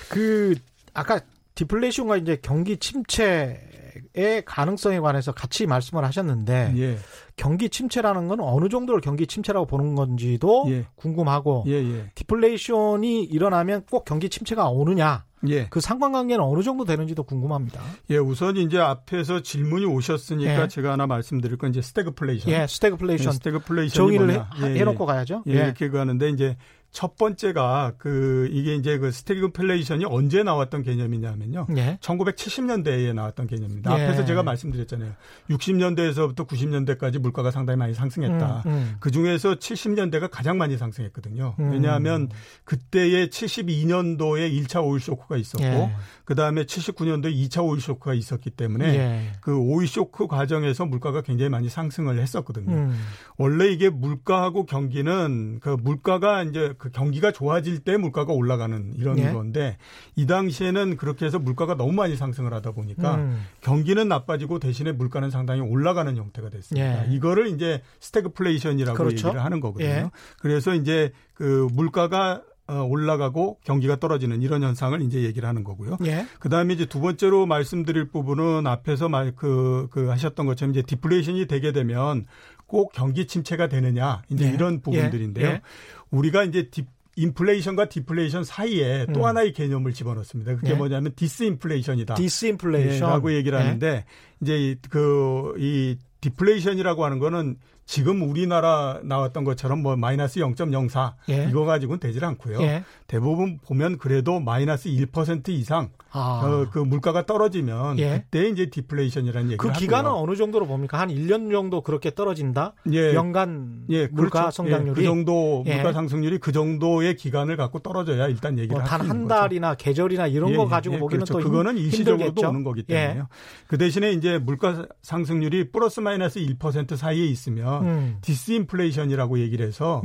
그 0.10 0.54
아까 0.93 1.21
디플레이션과 1.56 2.17
이제 2.17 2.38
경기 2.39 2.78
침체 2.78 3.67
의 4.13 4.43
가능성에 4.43 5.00
관해서 5.00 5.32
같이 5.32 5.65
말씀을 5.65 6.04
하셨는데 6.04 6.74
예. 6.76 6.97
경기 7.38 7.69
침체라는 7.69 8.28
건 8.28 8.41
어느 8.41 8.67
정도를 8.67 9.00
경기 9.00 9.26
침체라고 9.26 9.65
보는 9.67 9.95
건지도 9.95 10.65
예. 10.67 10.86
궁금하고 10.95 11.63
예, 11.67 11.74
예. 11.74 12.12
디플레이션이 12.15 13.24
일어나면 13.24 13.86
꼭 13.89 14.04
경기 14.04 14.28
침체가 14.28 14.67
오느냐 14.67 15.24
예. 15.47 15.67
그 15.69 15.80
상관관계는 15.80 16.43
어느 16.43 16.62
정도 16.62 16.86
되는지도 16.86 17.24
궁금합니다. 17.24 17.82
예, 18.10 18.17
우선 18.17 18.58
이제 18.58 18.80
앞에서 18.80 19.41
질문이 19.41 19.86
오셨으니까 19.86 20.63
예. 20.63 20.67
제가 20.67 20.91
하나 20.91 21.08
말씀드릴 21.08 21.58
건 21.58 21.71
이제 21.71 21.82
스태그플레이션. 21.82 22.52
예, 22.52 22.67
스태그플레이션. 22.67 23.28
예, 23.28 23.32
스태그플레이션 23.38 23.95
정의를 23.95 24.32
해, 24.32 24.43
예, 24.78 24.84
놓고 24.84 25.06
가야죠. 25.06 25.43
예, 25.47 25.54
이렇게 25.54 25.89
가는데 25.89 26.30
이제 26.30 26.58
첫 26.91 27.15
번째가 27.15 27.93
그 27.97 28.49
이게 28.51 28.75
이제 28.75 28.97
그 28.97 29.12
스태그플레이션이 29.12 30.04
언제 30.06 30.43
나왔던 30.43 30.84
개념이냐면요. 30.84 31.67
예. 31.77 31.97
1970년대에 32.01 33.13
나왔던 33.13 33.47
개념입니다. 33.47 33.97
예. 33.97 34.04
앞에서 34.04 34.25
제가 34.25 34.43
말씀드렸잖아요. 34.43 35.13
60년대에서부터 35.49 36.45
90년대까지 36.45 37.19
물가가 37.19 37.49
상당히 37.49 37.77
많이 37.77 37.93
상승했다. 37.93 38.63
음, 38.65 38.71
음. 38.71 38.95
그 38.99 39.10
중에서 39.10 39.56
70년대가 39.56 40.30
가장 40.30 40.58
많이 40.58 40.77
상승했거든요. 40.77 41.56
음. 41.60 41.71
왜냐하면 41.71 42.30
그때의 42.65 43.30
72년도에 43.30 44.51
1차 44.51 44.84
오일 44.84 44.99
쇼크가 44.99 45.38
있었고 45.38 45.63
예. 45.63 45.95
그다음에 46.25 46.65
79년도에 46.65 47.34
2차 47.34 47.63
오일 47.63 47.80
쇼크가 47.80 48.13
있었기 48.13 48.49
때문에 48.49 48.86
예. 48.86 49.32
그 49.39 49.58
오일 49.58 49.88
쇼크 49.88 50.27
과정에서 50.27 50.86
물가가 50.86 51.21
굉장히 51.21 51.49
많이 51.49 51.69
상승을 51.69 52.19
했었거든요. 52.19 52.75
음. 52.75 52.99
원래 53.38 53.67
이게 53.67 53.89
물가하고 53.89 54.65
경기는 54.65 55.60
그 55.62 55.69
물가가 55.82 56.43
이제 56.43 56.73
그 56.82 56.89
경기가 56.89 57.32
좋아질 57.32 57.82
때 57.82 57.96
물가가 57.96 58.34
올라가는 58.34 58.94
이런 58.96 59.20
예. 59.20 59.32
건데 59.32 59.78
이 60.15 60.26
당시에는 60.26 60.98
그렇게 60.98 61.28
해서 61.28 61.38
물가가 61.38 61.76
너무 61.76 61.91
많이 61.91 62.15
상승을 62.15 62.52
하다 62.56 62.72
보니까 62.72 63.17
음. 63.17 63.46
경기는 63.62 64.08
나빠지고 64.08 64.58
대신에 64.58 64.91
물가는 64.91 65.30
상당히 65.30 65.62
올라가는 65.62 66.17
형태가 66.17 66.50
됐습니다. 66.50 67.08
예. 67.08 67.13
이거를 67.13 67.50
이제 67.50 67.84
스태그플레이션이라고 68.00 68.98
그렇죠. 68.98 69.28
얘기를 69.28 69.46
하는 69.46 69.60
거거든요. 69.60 69.88
예. 69.88 70.12
그래서 70.39 70.74
이제 70.74 71.12
그 71.36 71.67
물가가 71.72 72.41
어, 72.67 72.84
올라가고 72.84 73.60
경기가 73.63 73.98
떨어지는 73.98 74.41
이런 74.41 74.63
현상을 74.63 75.00
이제 75.02 75.22
얘기를 75.24 75.48
하는 75.48 75.63
거고요. 75.63 75.98
예. 76.06 76.26
그 76.39 76.50
다음에 76.50 76.74
이제 76.74 76.86
두 76.86 77.00
번째로 77.00 77.46
말씀드릴 77.46 78.06
부분은 78.06 78.65
앞에서 78.65 79.10
말, 79.10 79.34
그, 79.36 79.88
그 79.91 80.08
하셨던 80.08 80.46
것처럼 80.46 80.72
이제 80.72 80.82
디플레이션이 80.82 81.48
되게 81.48 81.74
되면 81.74 82.26
꼭 82.71 82.93
경기 82.93 83.27
침체가 83.27 83.67
되느냐 83.67 84.21
이제 84.29 84.47
예. 84.47 84.53
이런 84.53 84.79
부분들인데요. 84.79 85.45
예. 85.45 85.62
우리가 86.10 86.45
이제 86.45 86.69
디, 86.69 86.86
인플레이션과 87.17 87.89
디플레이션 87.89 88.45
사이에 88.45 89.07
또 89.13 89.19
음. 89.19 89.25
하나의 89.25 89.51
개념을 89.51 89.93
집어넣습니다. 89.93 90.55
그게 90.55 90.71
예. 90.71 90.73
뭐냐면 90.75 91.12
디스인플레이션이다. 91.13 92.15
디스인플레이션이라고 92.15 93.34
예, 93.34 93.36
얘기를 93.36 93.60
예. 93.60 93.63
하는데 93.63 94.05
이제 94.39 94.77
그이 94.89 95.97
디플레이션이라고 96.21 97.03
하는 97.03 97.19
거는 97.19 97.57
지금 97.91 98.21
우리나라 98.21 99.01
나왔던 99.04 99.43
것처럼 99.43 99.82
뭐 99.82 99.97
마이너스 99.97 100.39
0.04 100.39 101.12
예. 101.30 101.47
이거 101.49 101.65
가지고는 101.65 101.99
되질 101.99 102.23
않고요. 102.23 102.62
예. 102.62 102.86
대부분 103.06 103.60
보면 103.65 103.97
그래도 103.97 104.39
마이너스 104.39 104.88
1% 104.88 105.49
이상 105.49 105.89
아. 106.13 106.41
어, 106.41 106.69
그 106.71 106.80
물가가 106.80 107.25
떨어지면 107.25 107.99
예. 107.99 108.23
그때 108.32 108.47
이제 108.47 108.69
디플레이션이라는 108.69 109.51
얘기를 109.51 109.58
그 109.58 109.77
기간은 109.77 110.10
하고요. 110.10 110.23
어느 110.23 110.38
정도로 110.38 110.67
봅니까? 110.67 111.01
한 111.01 111.10
1년 111.10 111.51
정도 111.51 111.82
그렇게 111.82 112.15
떨어진다? 112.15 112.75
예. 112.93 113.13
연간 113.13 113.84
예. 113.89 114.08
물가 114.08 114.39
그렇죠. 114.39 114.56
성장률이 114.56 114.91
예. 114.91 114.93
그 114.93 115.04
정도 115.04 115.63
예. 115.67 115.75
물가 115.75 115.91
상승률이 115.91 116.38
그 116.38 116.54
정도의 116.54 117.17
기간을 117.17 117.58
갖고 117.58 117.80
떨어져야 117.80 118.27
일단 118.27 118.58
얘기를 118.58 118.77
뭐 118.77 118.84
단 118.84 119.06
한 119.06 119.28
달이나 119.27 119.75
계절이나 119.75 120.27
이런 120.27 120.56
거 120.56 120.65
가지고 120.65 120.97
보기는 120.97 121.25
그렇죠. 121.25 121.34
또 121.34 121.39
그거는 121.39 121.77
일시적으로도 121.77 122.47
오는 122.47 122.63
거기 122.63 122.84
때문에요. 122.84 123.27
그 123.67 123.77
대신에 123.77 124.13
이제 124.13 124.38
물가 124.38 124.88
상승률이 125.01 125.71
플러스 125.71 125.99
마이너스 125.99 126.39
1% 126.39 126.95
사이에 126.95 127.25
있으면 127.25 127.81
음. 127.82 128.17
디스인플레이션이라고 128.22 129.39
얘기를 129.39 129.65
해서 129.65 130.02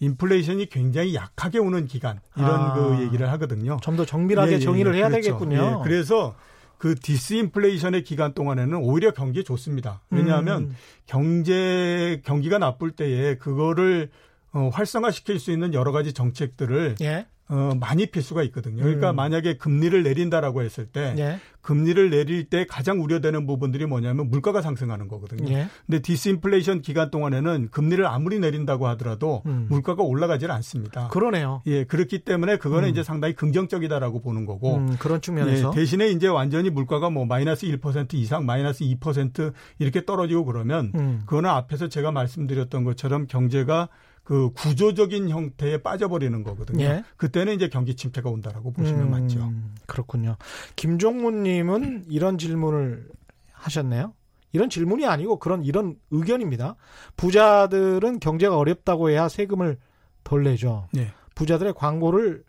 인플레이션이 0.00 0.66
굉장히 0.66 1.14
약하게 1.14 1.58
오는 1.58 1.86
기간 1.86 2.20
이런 2.36 2.50
아. 2.60 2.74
그 2.74 3.02
얘기를 3.04 3.30
하거든요. 3.32 3.76
좀 3.82 3.96
더 3.96 4.04
정밀하게 4.04 4.52
예, 4.52 4.54
예, 4.56 4.60
정의를 4.60 4.94
해야 4.94 5.08
그렇죠. 5.08 5.22
되겠군요. 5.22 5.80
예, 5.80 5.84
그래서 5.84 6.36
그 6.78 6.94
디스인플레이션의 6.94 8.04
기간 8.04 8.32
동안에는 8.34 8.78
오히려 8.78 9.12
경기에 9.12 9.42
좋습니다. 9.42 10.00
왜냐하면 10.10 10.62
음. 10.62 10.76
경제 11.06 12.22
경기가 12.24 12.58
나쁠 12.58 12.92
때에 12.92 13.36
그거를 13.36 14.10
어, 14.52 14.70
활성화시킬 14.72 15.38
수 15.40 15.50
있는 15.50 15.74
여러 15.74 15.92
가지 15.92 16.12
정책들을 16.12 16.96
예. 17.02 17.26
어, 17.48 17.72
많이 17.80 18.06
펼 18.06 18.22
수가 18.22 18.42
있거든요. 18.44 18.82
그러니까 18.82 19.10
음. 19.10 19.16
만약에 19.16 19.56
금리를 19.56 20.02
내린다라고 20.02 20.62
했을 20.62 20.86
때 20.86 21.14
예. 21.18 21.38
금리를 21.62 22.10
내릴 22.10 22.44
때 22.44 22.66
가장 22.66 23.02
우려되는 23.02 23.46
부분들이 23.46 23.86
뭐냐면 23.86 24.28
물가가 24.30 24.62
상승하는 24.62 25.08
거거든요. 25.08 25.50
예. 25.50 25.68
근데 25.86 26.00
디스인플레이션 26.00 26.82
기간 26.82 27.10
동안에는 27.10 27.68
금리를 27.70 28.06
아무리 28.06 28.38
내린다고 28.38 28.86
하더라도 28.88 29.42
음. 29.46 29.66
물가가 29.70 30.02
올라가질 30.02 30.50
않습니다. 30.50 31.08
그러네요. 31.08 31.62
예, 31.66 31.84
그렇기 31.84 32.20
때문에 32.20 32.58
그거는 32.58 32.88
음. 32.88 32.90
이제 32.90 33.02
상당히 33.02 33.34
긍정적이다라고 33.34 34.20
보는 34.20 34.44
거고 34.44 34.76
음, 34.76 34.96
그런 34.98 35.20
측면에서 35.20 35.72
예, 35.72 35.74
대신에 35.74 36.08
이제 36.08 36.28
완전히 36.28 36.70
물가가 36.70 37.10
뭐 37.10 37.24
마이너스 37.24 37.66
1% 37.66 38.14
이상, 38.14 38.44
마이너스 38.46 38.84
2% 38.84 39.52
이렇게 39.78 40.04
떨어지고 40.04 40.44
그러면 40.44 40.92
음. 40.94 41.22
그거는 41.26 41.48
앞에서 41.50 41.88
제가 41.88 42.12
말씀드렸던 42.12 42.84
것처럼 42.84 43.26
경제가 43.26 43.88
그 44.28 44.50
구조적인 44.52 45.30
형태에 45.30 45.78
빠져버리는 45.78 46.42
거거든요. 46.42 46.84
예. 46.84 47.02
그때는 47.16 47.54
이제 47.54 47.70
경기 47.70 47.96
침체가 47.96 48.28
온다라고 48.28 48.74
보시면 48.74 49.04
음, 49.04 49.10
맞죠. 49.10 49.50
그렇군요. 49.86 50.36
김종문님은 50.76 52.04
이런 52.10 52.36
질문을 52.36 53.08
하셨네요. 53.52 54.12
이런 54.52 54.68
질문이 54.68 55.06
아니고 55.06 55.38
그런 55.38 55.64
이런 55.64 55.96
의견입니다. 56.10 56.76
부자들은 57.16 58.20
경제가 58.20 58.54
어렵다고 58.58 59.08
해야 59.08 59.30
세금을 59.30 59.78
덜 60.24 60.44
내죠. 60.44 60.88
예. 60.98 61.10
부자들의 61.34 61.72
광고를 61.72 62.44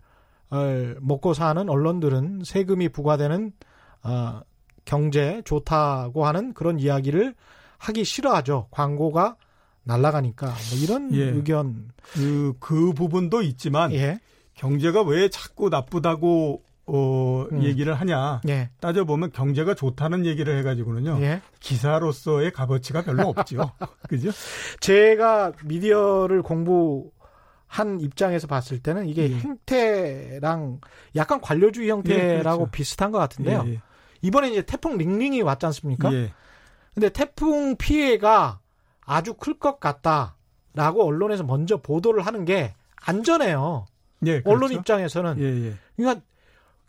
어, 0.50 0.58
먹고 1.00 1.34
사는 1.34 1.70
언론들은 1.70 2.42
세금이 2.44 2.90
부과되는 2.90 3.54
어, 4.04 4.42
경제 4.84 5.42
좋다고 5.46 6.26
하는 6.26 6.54
그런 6.54 6.78
이야기를 6.78 7.36
하기 7.78 8.04
싫어하죠. 8.04 8.68
광고가 8.70 9.38
날아가니까 9.90 10.48
뭐 10.48 10.80
이런 10.82 11.14
예. 11.16 11.24
의견 11.24 11.90
그, 12.14 12.54
그 12.60 12.94
부분도 12.94 13.42
있지만 13.42 13.92
예. 13.94 14.20
경제가 14.54 15.02
왜 15.02 15.30
자꾸 15.30 15.70
나쁘다고 15.70 16.62
어, 16.86 17.46
음. 17.52 17.64
얘기를 17.64 17.94
하냐 17.94 18.42
예. 18.48 18.70
따져 18.80 19.06
보면 19.06 19.32
경제가 19.32 19.74
좋다는 19.74 20.26
얘기를 20.26 20.58
해가지고는요 20.60 21.20
예. 21.22 21.42
기사로서의 21.60 22.52
값어치가 22.52 23.02
별로 23.02 23.28
없죠 23.30 23.72
그죠 24.08 24.30
제가 24.80 25.54
미디어를 25.66 26.44
공부 26.44 27.12
한 27.66 28.00
입장에서 28.00 28.48
봤을 28.48 28.80
때는 28.80 29.08
이게 29.08 29.32
예. 29.32 29.40
형태랑 29.40 30.82
약간 31.16 31.42
관료주의 31.42 31.90
형태라고 31.90 32.66
그렇죠. 32.66 32.72
비슷한 32.72 33.12
것 33.12 33.20
같은데요. 33.20 33.64
예, 33.68 33.74
예. 33.74 33.82
이번에 34.24 34.50
이제 34.50 34.64
태풍 34.64 34.98
링링이 34.98 35.44
왔지 35.44 35.68
않습니까? 35.68 36.10
근데 36.96 37.10
태풍 37.10 37.76
피해가 37.78 38.59
아주 39.10 39.34
클 39.34 39.58
것 39.58 39.80
같다라고 39.80 41.04
언론에서 41.04 41.44
먼저 41.44 41.78
보도를 41.82 42.26
하는 42.26 42.46
게 42.46 42.76
안전해요. 43.02 43.88
예, 44.26 44.42
그렇죠. 44.42 44.50
언론 44.52 44.72
입장에서는. 44.72 45.40
예, 45.40 45.68
예. 45.68 45.74
그러니까 45.96 46.24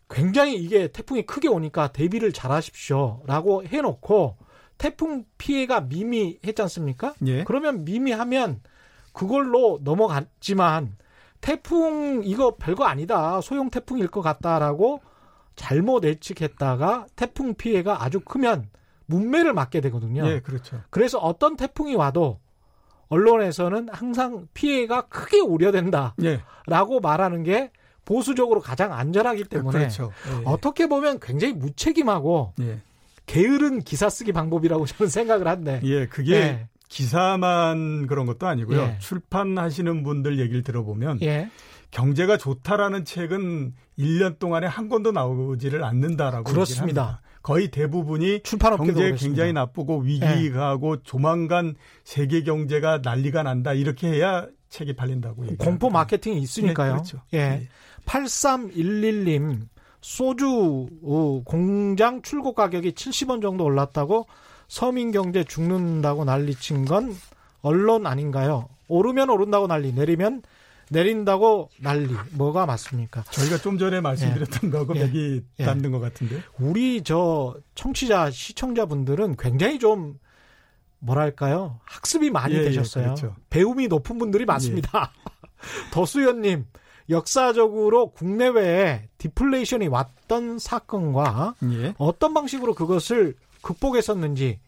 굉장히 0.07 0.55
이게 0.55 0.87
태풍이 0.89 1.25
크게 1.25 1.47
오니까 1.47 1.91
대비를 1.91 2.31
잘 2.31 2.51
하십시오라고 2.51 3.65
해놓고 3.65 4.37
태풍 4.77 5.25
피해가 5.39 5.81
미미했지 5.81 6.61
않습니까? 6.61 7.15
예. 7.25 7.43
그러면 7.43 7.85
미미하면 7.85 8.61
그걸로 9.13 9.79
넘어갔지만 9.83 10.97
태풍 11.39 12.21
이거 12.23 12.55
별거 12.55 12.85
아니다. 12.85 13.41
소형 13.41 13.71
태풍일 13.71 14.07
것 14.09 14.21
같다라고 14.21 15.01
잘못 15.55 16.03
예측했다가 16.03 17.07
태풍 17.15 17.55
피해가 17.55 18.03
아주 18.03 18.19
크면 18.19 18.69
문매를 19.05 19.53
맞게 19.53 19.81
되거든요. 19.81 20.27
예, 20.27 20.39
그렇죠. 20.39 20.81
그래서 20.89 21.17
어떤 21.17 21.55
태풍이 21.55 21.95
와도 21.95 22.39
언론에서는 23.09 23.89
항상 23.91 24.47
피해가 24.53 25.07
크게 25.07 25.39
우려된다라고 25.39 26.15
예. 26.23 26.99
말하는 27.01 27.43
게 27.43 27.71
보수적으로 28.05 28.61
가장 28.61 28.93
안전하기 28.93 29.45
때문에 29.45 29.79
그렇죠. 29.79 30.11
예. 30.27 30.43
어떻게 30.45 30.87
보면 30.87 31.19
굉장히 31.19 31.53
무책임하고 31.53 32.53
예. 32.61 32.79
게으른 33.25 33.81
기사 33.81 34.09
쓰기 34.09 34.31
방법이라고 34.31 34.85
저는 34.85 35.09
생각을 35.09 35.47
한데. 35.47 35.81
예, 35.83 36.07
그게 36.07 36.35
예. 36.35 36.67
기사만 36.87 38.07
그런 38.07 38.25
것도 38.25 38.47
아니고요. 38.47 38.81
예. 38.81 38.97
출판하시는 38.99 40.03
분들 40.03 40.39
얘기를 40.39 40.63
들어보면 40.63 41.19
경제가 41.91 42.37
좋다라는 42.37 43.03
책은 43.03 43.73
1년 43.99 44.39
동안에 44.39 44.67
한 44.67 44.87
권도 44.87 45.11
나오지를 45.11 45.83
않는다라고 45.83 46.45
그렇습니다. 46.45 47.21
거의 47.41 47.69
대부분이 47.71 48.41
경제 48.43 49.13
굉장히 49.15 49.53
나쁘고 49.53 49.99
위기가고 49.99 50.97
네. 50.97 51.01
조만간 51.03 51.75
세계 52.03 52.43
경제가 52.43 52.99
난리가 53.03 53.43
난다 53.43 53.73
이렇게 53.73 54.07
해야 54.09 54.47
책이 54.69 54.95
팔린다고 54.95 55.43
얘기합니다. 55.43 55.65
공포 55.65 55.89
마케팅이 55.89 56.39
있으니까요. 56.39 56.87
네, 56.87 56.93
그렇죠. 56.93 57.21
예. 57.33 57.37
네. 57.37 57.67
8311님 58.05 59.67
소주 60.01 60.87
어, 61.03 61.41
공장 61.45 62.21
출고 62.21 62.53
가격이 62.53 62.93
70원 62.93 63.41
정도 63.41 63.63
올랐다고 63.63 64.27
서민 64.67 65.11
경제 65.11 65.43
죽는다고 65.43 66.25
난리친 66.25 66.85
건 66.85 67.15
언론 67.61 68.07
아닌가요? 68.07 68.69
오르면 68.87 69.29
오른다고 69.29 69.67
난리, 69.67 69.93
내리면 69.93 70.41
내린다고 70.91 71.69
난리 71.79 72.13
뭐가 72.31 72.65
맞습니까? 72.65 73.23
저희가 73.31 73.57
좀 73.57 73.77
전에 73.77 74.01
말씀드렸던 74.01 74.59
예. 74.65 74.69
거하고 74.69 74.95
예. 74.97 75.05
맥이 75.05 75.41
예. 75.59 75.65
닿는 75.65 75.91
것 75.91 75.99
같은데. 75.99 76.41
우리 76.59 77.01
저 77.03 77.55
청취자 77.75 78.29
시청자분들은 78.29 79.37
굉장히 79.37 79.79
좀 79.79 80.19
뭐랄까요 80.99 81.79
학습이 81.85 82.29
많이 82.29 82.55
예, 82.55 82.59
예 82.59 82.63
되셨어요. 82.65 83.05
그렇죠. 83.05 83.35
배움이 83.49 83.87
높은 83.87 84.17
분들이 84.17 84.45
많습니다. 84.45 85.13
예. 85.15 85.91
더수연님 85.91 86.65
역사적으로 87.09 88.11
국내외에 88.11 89.07
디플레이션이 89.17 89.87
왔던 89.87 90.59
사건과 90.59 91.55
어떤 91.97 92.33
방식으로 92.33 92.73
그것을 92.73 93.35
극복했었는지 93.61 94.59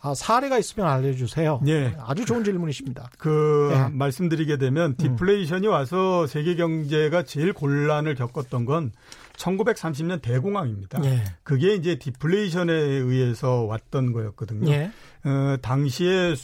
아, 0.00 0.14
사례가 0.14 0.58
있으면 0.58 0.88
알려주세요. 0.88 1.60
예. 1.66 1.96
아주 2.00 2.24
좋은 2.24 2.44
질문이십니다. 2.44 3.10
그 3.18 3.70
예. 3.72 3.88
말씀드리게 3.92 4.56
되면 4.58 4.92
음. 4.92 4.96
디플레이션이 4.96 5.66
음. 5.66 5.72
와서 5.72 6.26
세계 6.26 6.54
경제가 6.54 7.24
제일 7.24 7.52
곤란을 7.52 8.14
겪었던 8.14 8.64
건 8.64 8.92
1930년 9.36 10.22
대공황입니다. 10.22 11.04
예. 11.04 11.24
그게 11.42 11.74
이제 11.74 11.98
디플레이션에 11.98 12.72
의해서 12.72 13.64
왔던 13.64 14.12
거였거든요. 14.12 14.70
예. 14.70 14.90
어, 15.24 15.56
당시에 15.60 16.34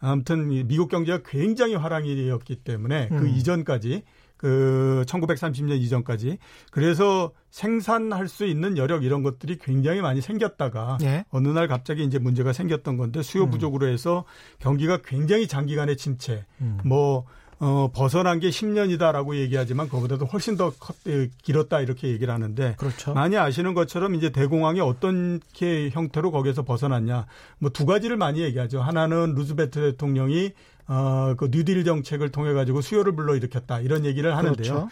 아무튼 0.00 0.48
미국 0.48 0.88
경제가 0.88 1.22
굉장히 1.26 1.74
화랑이었기 1.74 2.56
때문에 2.56 3.08
그 3.08 3.14
음. 3.14 3.20
그 3.20 3.28
이전까지 3.28 4.02
그 4.38 5.04
1930년 5.06 5.78
이전까지 5.80 6.38
그래서 6.70 7.32
생산할 7.50 8.28
수 8.28 8.46
있는 8.46 8.78
여력 8.78 9.04
이런 9.04 9.22
것들이 9.22 9.58
굉장히 9.58 10.00
많이 10.00 10.20
생겼다가 10.20 10.98
예. 11.02 11.24
어느 11.30 11.48
날 11.48 11.68
갑자기 11.68 12.04
이제 12.04 12.18
문제가 12.18 12.52
생겼던 12.52 12.96
건데 12.96 13.22
수요 13.22 13.44
음. 13.44 13.50
부족으로 13.50 13.88
해서 13.88 14.24
경기가 14.60 14.98
굉장히 15.04 15.48
장기간의 15.48 15.96
침체 15.96 16.46
음. 16.60 16.78
뭐 16.84 17.26
어, 17.60 17.90
벗어난 17.92 18.38
게 18.38 18.50
10년이다라고 18.50 19.34
얘기하지만 19.36 19.86
그거보다도 19.88 20.26
훨씬 20.26 20.56
더 20.56 20.70
컸, 20.78 20.96
길었다 21.42 21.80
이렇게 21.80 22.08
얘기를 22.08 22.32
하는데 22.32 22.74
그렇죠. 22.76 23.14
많이 23.14 23.36
아시는 23.36 23.74
것처럼 23.74 24.14
이제 24.14 24.30
대공황이 24.30 24.80
어떤 24.80 25.40
형태로 25.92 26.30
거기에서 26.30 26.62
벗어났냐 26.62 27.26
뭐 27.58 27.70
두 27.78 27.86
가지를 27.86 28.16
많이 28.16 28.40
얘기하죠. 28.40 28.80
하나는 28.80 29.34
루즈베트 29.34 29.92
대통령이 29.92 30.52
어, 30.88 31.34
그 31.36 31.48
뉴딜 31.52 31.84
정책을 31.84 32.30
통해 32.30 32.54
가지고 32.54 32.80
수요를 32.80 33.14
불러일으켰다 33.14 33.80
이런 33.80 34.06
얘기를 34.06 34.34
하는데요. 34.36 34.74
그렇죠. 34.74 34.88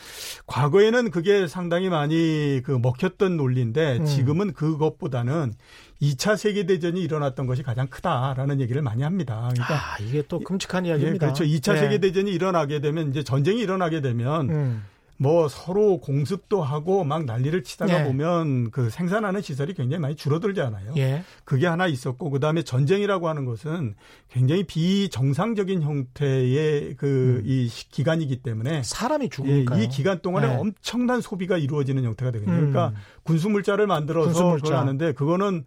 과거에는 0.47 1.11
그게 1.11 1.49
상당히 1.49 1.89
많이 1.89 2.61
그 2.65 2.73
먹혔던 2.73 3.37
논리인데 3.37 3.99
음. 3.99 4.05
지금은 4.05 4.53
그것보다는 4.53 5.55
2차 6.03 6.37
세계 6.37 6.67
대전이 6.67 7.03
일어났던 7.03 7.47
것이 7.47 7.63
가장 7.63 7.87
크다라는 7.87 8.61
얘기를 8.61 8.83
많이 8.83 9.03
합니다. 9.03 9.49
그러니까 9.53 9.75
아, 9.75 9.97
이게 10.01 10.23
또 10.29 10.41
끔찍한 10.41 10.85
이야기입니다. 10.87 11.27
예, 11.27 11.33
그렇죠. 11.33 11.45
2차 11.45 11.75
네. 11.75 11.81
세계 11.81 11.99
대전이 11.99 12.31
일어나게 12.31 12.81
되면 12.81 13.11
이제 13.11 13.23
전쟁이 13.23 13.61
일어나게 13.61 14.01
되면 14.01 14.51
음. 14.51 14.85
뭐 15.19 15.49
서로 15.49 15.99
공습도 15.99 16.63
하고 16.63 17.05
막 17.05 17.25
난리를 17.25 17.63
치다가 17.63 18.01
예. 18.01 18.05
보면 18.05 18.71
그 18.71 18.91
생산하는 18.91 19.41
시설이 19.41 19.75
굉장히 19.75 20.01
많이 20.01 20.17
줄어들잖아요. 20.17 20.93
예. 20.99 21.23
그게 21.45 21.67
하나 21.67 21.87
있었고 21.87 22.31
그다음에 22.31 22.63
전쟁이라고 22.63 23.29
하는 23.29 23.45
것은 23.45 23.95
굉장히 24.29 24.65
비정상적인 24.65 25.83
형태의 25.83 26.97
그이 26.97 27.65
음. 27.65 27.69
기간이기 27.91 28.43
때문에 28.43 28.83
사람이 28.83 29.31
죽으니까 29.31 29.79
예, 29.79 29.85
이 29.85 29.89
기간 29.89 30.21
동안에 30.21 30.49
예. 30.49 30.57
엄청난 30.57 31.21
소비가 31.21 31.57
이루어지는 31.57 32.05
형태가 32.05 32.33
되거든요. 32.33 32.57
그러니까 32.57 32.89
음. 32.89 32.93
그러니까 32.93 33.01
군수 33.23 33.49
물자를 33.49 33.87
만들어서 33.87 34.27
군수 34.27 34.45
물자. 34.45 34.63
그걸 34.65 34.79
하는데 34.79 35.13
그거는 35.13 35.65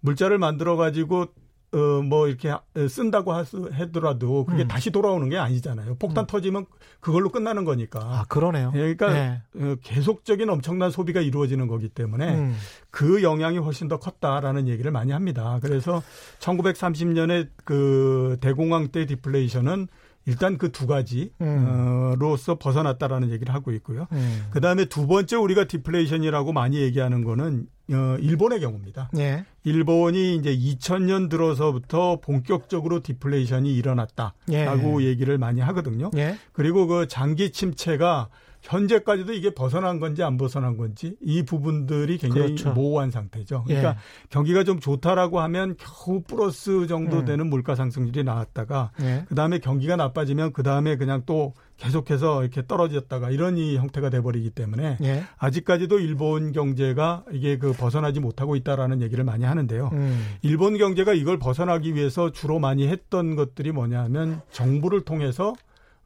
물자를 0.00 0.38
만들어 0.38 0.76
가지고 0.76 1.26
어, 1.72 2.02
뭐, 2.02 2.26
이렇게 2.26 2.52
쓴다고 2.88 3.32
하더라도 3.32 4.44
그게 4.44 4.62
음. 4.64 4.68
다시 4.68 4.90
돌아오는 4.90 5.28
게 5.28 5.38
아니잖아요. 5.38 5.96
폭탄 5.96 6.24
음. 6.24 6.26
터지면 6.26 6.66
그걸로 7.00 7.30
끝나는 7.30 7.64
거니까. 7.64 8.00
아, 8.00 8.24
그러네요. 8.28 8.72
예, 8.74 8.94
그러니까 8.94 9.12
네. 9.12 9.42
어, 9.56 9.76
계속적인 9.82 10.48
엄청난 10.50 10.90
소비가 10.90 11.20
이루어지는 11.20 11.68
거기 11.68 11.88
때문에 11.88 12.34
음. 12.34 12.56
그 12.90 13.22
영향이 13.22 13.58
훨씬 13.58 13.88
더 13.88 13.98
컸다라는 13.98 14.68
얘기를 14.68 14.90
많이 14.90 15.12
합니다. 15.12 15.58
그래서 15.62 16.02
1930년에 16.40 17.48
그 17.64 18.36
대공황 18.40 18.88
때 18.88 19.06
디플레이션은 19.06 19.88
일단 20.26 20.58
그 20.58 20.70
두 20.70 20.86
가지로서 20.86 22.56
벗어났다라는 22.58 23.30
얘기를 23.30 23.52
하고 23.52 23.72
있고요. 23.72 24.06
음. 24.12 24.46
그 24.50 24.60
다음에 24.60 24.84
두 24.84 25.06
번째 25.06 25.36
우리가 25.36 25.64
디플레이션이라고 25.64 26.52
많이 26.52 26.76
얘기하는 26.78 27.24
거는 27.24 27.66
어, 27.92 28.16
일본의 28.20 28.60
경우입니다. 28.60 29.10
예. 29.18 29.44
일본이 29.64 30.36
이제 30.36 30.56
2000년 30.56 31.28
들어서부터 31.28 32.20
본격적으로 32.20 33.02
디플레이션이 33.02 33.74
일어났다라고 33.74 35.02
예. 35.02 35.06
얘기를 35.06 35.38
많이 35.38 35.60
하거든요. 35.60 36.10
예. 36.16 36.36
그리고 36.52 36.86
그 36.86 37.08
장기 37.08 37.50
침체가 37.50 38.28
현재까지도 38.62 39.32
이게 39.32 39.50
벗어난 39.50 40.00
건지 40.00 40.22
안 40.22 40.36
벗어난 40.36 40.76
건지 40.76 41.16
이 41.20 41.42
부분들이 41.42 42.18
굉장히 42.18 42.54
그렇죠. 42.54 42.72
모호한 42.72 43.10
상태죠. 43.10 43.64
그러니까 43.66 43.90
예. 43.90 43.94
경기가 44.28 44.64
좀 44.64 44.80
좋다라고 44.80 45.40
하면 45.40 45.76
겨우 45.78 46.22
플러스 46.22 46.86
정도 46.86 47.20
음. 47.20 47.24
되는 47.24 47.46
물가 47.48 47.74
상승률이 47.74 48.24
나왔다가 48.24 48.92
예. 49.00 49.24
그 49.28 49.34
다음에 49.34 49.58
경기가 49.58 49.96
나빠지면 49.96 50.52
그 50.52 50.62
다음에 50.62 50.96
그냥 50.96 51.22
또 51.26 51.54
계속해서 51.78 52.42
이렇게 52.42 52.66
떨어졌다가 52.66 53.30
이런 53.30 53.56
이 53.56 53.76
형태가 53.76 54.10
돼버리기 54.10 54.50
때문에 54.50 54.98
예. 55.02 55.24
아직까지도 55.38 55.98
일본 55.98 56.52
경제가 56.52 57.24
이게 57.32 57.56
그 57.56 57.72
벗어나지 57.72 58.20
못하고 58.20 58.56
있다라는 58.56 59.00
얘기를 59.00 59.24
많이 59.24 59.44
하는데요. 59.44 59.88
음. 59.92 60.26
일본 60.42 60.76
경제가 60.76 61.14
이걸 61.14 61.38
벗어나기 61.38 61.94
위해서 61.94 62.30
주로 62.30 62.58
많이 62.58 62.86
했던 62.86 63.34
것들이 63.34 63.72
뭐냐면 63.72 64.42
정부를 64.52 65.02
통해서 65.02 65.54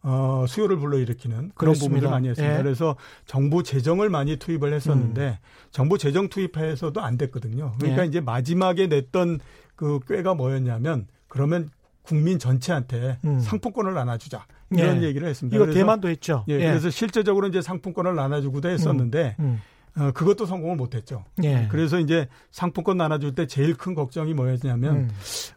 어, 0.06 0.44
수요를 0.46 0.76
불러일으키는 0.76 1.36
그런 1.36 1.52
그렇습니다. 1.54 1.94
부분을 1.94 2.10
많이 2.10 2.28
했습니다. 2.28 2.58
예. 2.58 2.62
그래서 2.62 2.94
정부 3.24 3.62
재정을 3.62 4.10
많이 4.10 4.36
투입을 4.36 4.74
했었는데 4.74 5.28
음. 5.28 5.68
정부 5.70 5.96
재정 5.96 6.28
투입해서도 6.28 7.00
안 7.00 7.16
됐거든요. 7.16 7.72
그러니까 7.78 8.02
예. 8.02 8.06
이제 8.06 8.20
마지막에 8.20 8.86
냈던 8.86 9.40
그 9.74 10.00
꾀가 10.06 10.34
뭐였냐면 10.34 11.06
그러면 11.26 11.70
국민 12.02 12.38
전체한테 12.38 13.18
음. 13.24 13.40
상품권을 13.40 13.94
나눠주자 13.94 14.44
이런 14.70 15.02
예. 15.02 15.06
얘기를 15.06 15.26
했습니다. 15.26 15.56
이거 15.56 15.64
그래서 15.64 15.78
대만도 15.78 16.08
했죠. 16.08 16.44
예, 16.48 16.58
그래서 16.58 16.90
실제적으로 16.90 17.46
이제 17.48 17.62
상품권을 17.62 18.14
나눠주고도 18.14 18.68
했었는데 18.68 19.36
음. 19.40 19.60
어, 19.96 20.10
그것도 20.12 20.44
성공을 20.44 20.76
못했죠. 20.76 21.24
예. 21.44 21.68
그래서 21.70 22.00
이제 22.00 22.28
상품권 22.50 22.96
나눠줄 22.96 23.34
때 23.34 23.46
제일 23.46 23.74
큰 23.74 23.94
걱정이 23.94 24.34
뭐였냐면 24.34 24.96
음. 24.96 25.10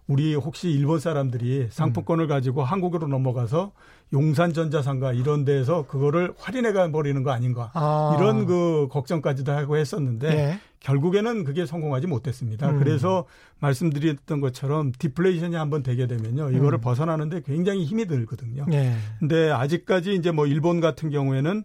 우리 0.07 0.35
혹시 0.35 0.69
일본 0.69 0.99
사람들이 0.99 1.67
상품권을 1.71 2.27
가지고 2.27 2.63
한국으로 2.63 3.07
넘어가서 3.07 3.71
용산전자상가 4.13 5.13
이런 5.13 5.43
데에서 5.43 5.85
그거를 5.85 6.33
할인해 6.37 6.71
가 6.71 6.89
버리는 6.91 7.21
거 7.23 7.31
아닌가 7.31 7.71
아. 7.73 8.15
이런 8.17 8.45
그 8.45 8.87
걱정까지도 8.89 9.51
하고 9.51 9.77
했었는데 9.77 10.27
예. 10.29 10.59
결국에는 10.79 11.43
그게 11.43 11.65
성공하지 11.65 12.07
못했습니다. 12.07 12.69
음. 12.69 12.79
그래서 12.79 13.25
말씀드렸던 13.59 14.39
것처럼 14.39 14.91
디플레이션이 14.97 15.55
한번 15.55 15.83
되게 15.83 16.07
되면요. 16.07 16.51
이거를 16.51 16.77
음. 16.77 16.81
벗어나는데 16.81 17.41
굉장히 17.41 17.83
힘이 17.83 18.05
들거든요. 18.05 18.65
예. 18.71 18.93
근데 19.19 19.49
아직까지 19.51 20.15
이제 20.15 20.31
뭐 20.31 20.45
일본 20.45 20.79
같은 20.79 21.09
경우에는 21.09 21.63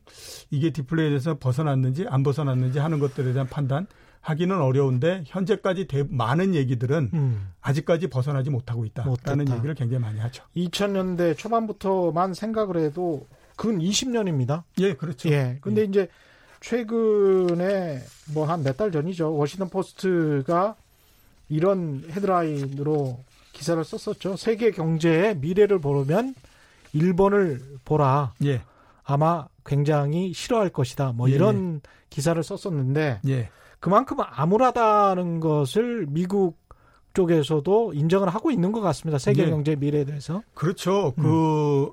이게 0.50 0.70
디플레이션에서 0.70 1.38
벗어났는지 1.38 2.07
안 2.09 2.22
벗어났는지 2.22 2.78
하는 2.78 2.98
것들에 2.98 3.33
대한 3.33 3.46
판단 3.48 3.87
하기는 4.22 4.61
어려운데 4.61 5.24
현재까지 5.26 5.87
대, 5.88 6.04
많은 6.08 6.54
얘기들은 6.54 7.11
음. 7.12 7.48
아직까지 7.61 8.08
벗어나지 8.08 8.50
못하고 8.50 8.85
있다라는 8.87 9.11
못했다. 9.11 9.56
얘기를 9.56 9.74
굉장히 9.74 10.00
많이 10.02 10.18
하죠. 10.20 10.44
2000년대 10.56 11.37
초반부터만 11.37 12.32
생각을 12.35 12.76
해도 12.78 13.26
근 13.56 13.78
20년입니다. 13.78 14.62
예, 14.78 14.94
그렇죠. 14.94 15.28
예. 15.28 15.58
근데 15.61 15.85
이제 15.85 16.08
최근에 16.61 18.00
뭐 18.35 18.46
한 18.46 18.62
몇 18.62 18.76
달 18.76 18.90
전이죠. 18.92 19.35
워싱턴 19.37 19.68
포스트가 19.68 20.76
이런 21.48 22.02
헤드라인으로 22.11 23.18
기사를 23.52 23.82
썼었죠. 23.85 24.37
세계 24.37 24.70
경제의 24.70 25.37
미래를 25.38 25.80
보려면 25.80 26.35
일본을 26.92 27.61
보라. 27.85 28.32
예, 28.44 28.62
아마 29.04 29.46
굉장히 29.66 30.32
싫어할 30.32 30.70
것이다. 30.70 31.12
뭐 31.12 31.28
예, 31.30 31.35
이런 31.35 31.80
기사를 32.11 32.40
썼었는데 32.42 33.20
예, 33.28 33.50
그만큼 33.82 34.18
암울하다는 34.20 35.40
것을 35.40 36.06
미국 36.08 36.56
쪽에서도 37.14 37.94
인정을 37.94 38.28
하고 38.28 38.52
있는 38.52 38.70
것 38.70 38.80
같습니다. 38.80 39.18
세계 39.18 39.42
예. 39.42 39.50
경제 39.50 39.74
미래에 39.74 40.04
대해서. 40.04 40.40
그렇죠. 40.54 41.12
그 41.16 41.90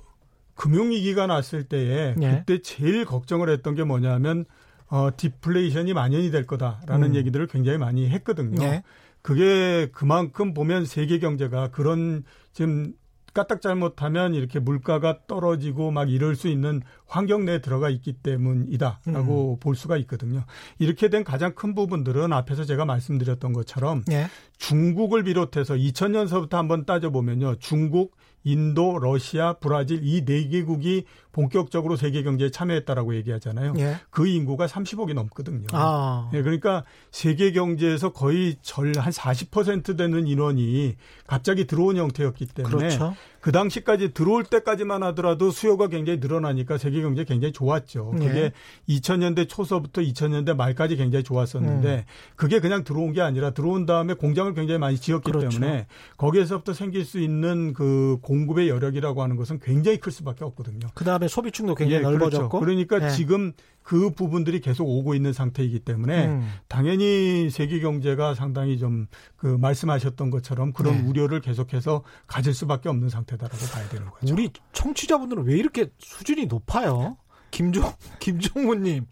금융위기가 0.53 1.25
났을 1.25 1.63
때에 1.63 2.13
음. 2.13 2.21
예. 2.21 2.43
그때 2.45 2.61
제일 2.61 3.05
걱정을 3.05 3.49
했던 3.49 3.73
게 3.73 3.83
뭐냐면 3.83 4.45
어, 4.87 5.09
디플레이션이 5.17 5.95
만연이 5.95 6.29
될 6.29 6.45
거다라는 6.45 7.09
음. 7.09 7.15
얘기들을 7.15 7.47
굉장히 7.47 7.79
많이 7.79 8.07
했거든요. 8.07 8.63
예. 8.63 8.83
그게 9.23 9.89
그만큼 9.91 10.53
보면 10.53 10.85
세계 10.85 11.17
경제가 11.17 11.71
그런 11.71 12.23
지금 12.53 12.93
까딱 13.39 13.61
잘못하면 13.61 14.33
이렇게 14.33 14.59
물가가 14.59 15.19
떨어지고 15.27 15.91
막 15.91 16.11
이럴 16.11 16.35
수 16.35 16.49
있는 16.49 16.81
환경 17.07 17.45
내에 17.45 17.59
들어가 17.59 17.89
있기 17.89 18.13
때문이다라고 18.13 19.53
음. 19.53 19.59
볼 19.61 19.75
수가 19.75 19.95
있거든요. 19.97 20.43
이렇게 20.77 21.09
된 21.09 21.23
가장 21.23 21.53
큰 21.55 21.73
부분들은 21.73 22.33
앞에서 22.33 22.65
제가 22.65 22.83
말씀드렸던 22.83 23.53
것처럼 23.53 24.03
예. 24.11 24.27
중국을 24.57 25.23
비롯해서 25.23 25.75
2000년서부터 25.75 26.53
한번 26.53 26.85
따져보면요. 26.85 27.55
중국, 27.59 28.17
인도, 28.43 28.99
러시아, 28.99 29.53
브라질 29.53 30.01
이 30.03 30.25
네 30.25 30.47
개국이 30.49 31.05
본격적으로 31.31 31.95
세계 31.95 32.23
경제에 32.23 32.49
참여했다라고 32.51 33.15
얘기하잖아요. 33.15 33.73
예. 33.79 33.95
그 34.09 34.27
인구가 34.27 34.67
30억이 34.67 35.13
넘거든요. 35.13 35.67
아. 35.71 36.29
예, 36.33 36.41
그러니까 36.41 36.83
세계 37.11 37.51
경제에서 37.51 38.11
거의 38.13 38.57
절 38.61 38.89
한 38.99 39.11
40% 39.11 39.97
되는 39.97 40.27
인원이 40.27 40.95
갑자기 41.27 41.65
들어온 41.65 41.97
형태였기 41.97 42.47
때문에 42.47 42.75
그렇죠. 42.75 43.15
그 43.39 43.51
당시까지 43.53 44.13
들어올 44.13 44.43
때까지만 44.43 45.01
하더라도 45.03 45.49
수요가 45.51 45.87
굉장히 45.87 46.19
늘어나니까 46.19 46.77
세계 46.77 47.01
경제 47.01 47.23
굉장히 47.23 47.53
좋았죠. 47.53 48.11
그게 48.11 48.27
예. 48.27 48.51
2000년대 48.89 49.47
초서부터 49.47 50.01
2000년대 50.01 50.55
말까지 50.55 50.97
굉장히 50.97 51.23
좋았었는데 51.23 51.89
음. 51.89 52.03
그게 52.35 52.59
그냥 52.59 52.83
들어온 52.83 53.13
게 53.13 53.21
아니라 53.21 53.51
들어온 53.51 53.85
다음에 53.85 54.13
공장을 54.13 54.53
굉장히 54.53 54.79
많이 54.79 54.97
지었기 54.97 55.31
그렇죠. 55.31 55.49
때문에 55.49 55.87
거기에서부터 56.17 56.73
생길 56.73 57.05
수 57.05 57.19
있는 57.19 57.73
그 57.73 58.17
공급의 58.21 58.67
여력이라고 58.67 59.23
하는 59.23 59.37
것은 59.37 59.59
굉장히 59.59 59.99
클 59.99 60.11
수밖에 60.11 60.43
없거든요. 60.43 60.87
그 60.93 61.05
다음 61.05 61.18
에 61.23 61.27
소비층도 61.27 61.75
굉장히 61.75 62.03
그렇죠. 62.03 62.17
넓어졌고. 62.17 62.59
그러니까 62.59 63.03
예. 63.03 63.09
지금 63.09 63.53
그 63.83 64.11
부분들이 64.11 64.59
계속 64.61 64.87
오고 64.87 65.15
있는 65.15 65.33
상태이기 65.33 65.79
때문에 65.79 66.27
음. 66.27 66.49
당연히 66.67 67.49
세계 67.49 67.79
경제가 67.79 68.35
상당히 68.35 68.77
좀 68.77 69.07
그 69.39 69.47
말씀하셨던 69.47 70.31
것처럼 70.31 70.73
그런 70.73 70.97
네. 70.97 71.07
우려를 71.07 71.39
계속해서 71.39 72.03
가질 72.27 72.53
수밖에 72.53 72.89
없는 72.89 73.07
상태다라고 73.09 73.57
봐야 73.73 73.87
되는 73.87 74.09
거죠. 74.09 74.33
우리 74.33 74.51
청취자분들은 74.73 75.45
왜 75.45 75.57
이렇게 75.57 75.89
수준이 75.97 76.47
높아요? 76.47 77.17
김종 77.49 77.91
김종무님 78.19 79.05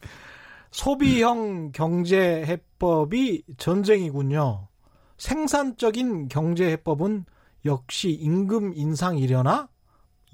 소비형 0.71 1.71
경제 1.71 2.43
해법이 2.45 3.43
전쟁이군요. 3.57 4.67
생산적인 5.17 6.27
경제 6.27 6.69
해법은 6.71 7.25
역시 7.65 8.11
임금 8.11 8.73
인상이려나? 8.75 9.69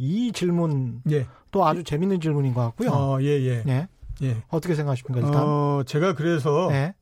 이 0.04 0.32
질문 0.34 1.02
예. 1.10 1.26
또 1.52 1.66
아주 1.66 1.84
재밌는 1.84 2.20
질문인 2.20 2.54
것 2.54 2.62
같고요. 2.62 2.90
어, 2.92 3.22
예, 3.22 3.28
예. 3.28 3.64
예. 3.66 3.88
예. 4.22 4.38
어떻게 4.50 4.76
생각하십니까 4.76 5.26
일단? 5.26 5.44
어, 5.44 5.84
제가 5.86 6.14
그래서 6.14 6.70
예. 6.72 6.94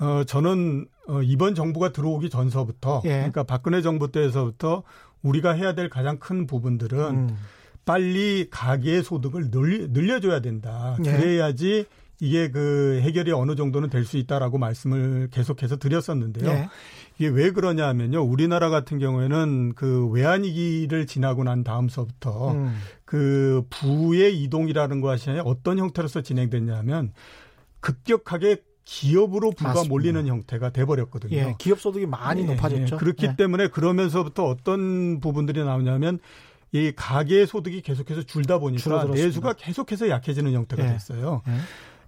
어, 0.00 0.24
저는 0.24 0.86
어, 1.08 1.22
이번 1.22 1.54
정부가 1.54 1.92
들어오기 1.92 2.30
전서부터 2.30 3.02
예. 3.04 3.10
그러니까 3.10 3.44
박근혜 3.44 3.80
정부 3.80 4.10
때에서부터 4.10 4.82
우리가 5.22 5.52
해야 5.52 5.74
될 5.74 5.88
가장 5.88 6.18
큰 6.18 6.46
부분들은 6.46 6.98
음. 6.98 7.36
빨리 7.84 8.48
가계 8.50 9.02
소득을 9.02 9.50
늘리, 9.50 9.88
늘려줘야 9.88 10.40
된다. 10.40 10.96
예. 11.04 11.12
그래야지 11.12 11.86
이게 12.22 12.52
그 12.52 13.00
해결이 13.02 13.32
어느 13.32 13.56
정도는 13.56 13.90
될 13.90 14.04
수 14.04 14.16
있다라고 14.16 14.58
말씀을 14.58 15.28
계속해서 15.32 15.76
드렸었는데요. 15.76 16.50
예. 16.50 16.68
이게 17.18 17.28
왜 17.28 17.50
그러냐면요. 17.50 18.22
우리나라 18.22 18.70
같은 18.70 18.98
경우에는 19.00 19.72
그 19.74 20.06
외환위기를 20.08 21.06
지나고 21.06 21.42
난 21.42 21.64
다음서부터 21.64 22.52
음. 22.52 22.76
그 23.04 23.64
부의 23.70 24.40
이동이라는 24.42 25.00
것이 25.00 25.30
어떤 25.44 25.78
형태로서 25.78 26.22
진행됐냐면 26.22 27.12
급격하게 27.80 28.58
기업으로 28.84 29.50
부가 29.50 29.70
맞습니다. 29.70 29.92
몰리는 29.92 30.26
형태가 30.26 30.70
돼버렸거든요. 30.70 31.36
예. 31.36 31.54
기업 31.58 31.80
소득이 31.80 32.06
많이 32.06 32.42
예, 32.42 32.46
높아졌죠. 32.46 32.94
예. 32.94 32.98
그렇기 32.98 33.26
예. 33.26 33.36
때문에 33.36 33.66
그러면서부터 33.68 34.46
어떤 34.46 35.20
부분들이 35.20 35.64
나오냐면 35.64 36.20
이 36.72 36.92
가계 36.94 37.46
소득이 37.46 37.82
계속해서 37.82 38.22
줄다 38.22 38.58
보니까 38.58 38.82
줄어들었습니다. 38.82 39.26
내수가 39.26 39.52
계속해서 39.54 40.08
약해지는 40.08 40.52
형태가 40.52 40.84
예. 40.84 40.88
됐어요. 40.92 41.42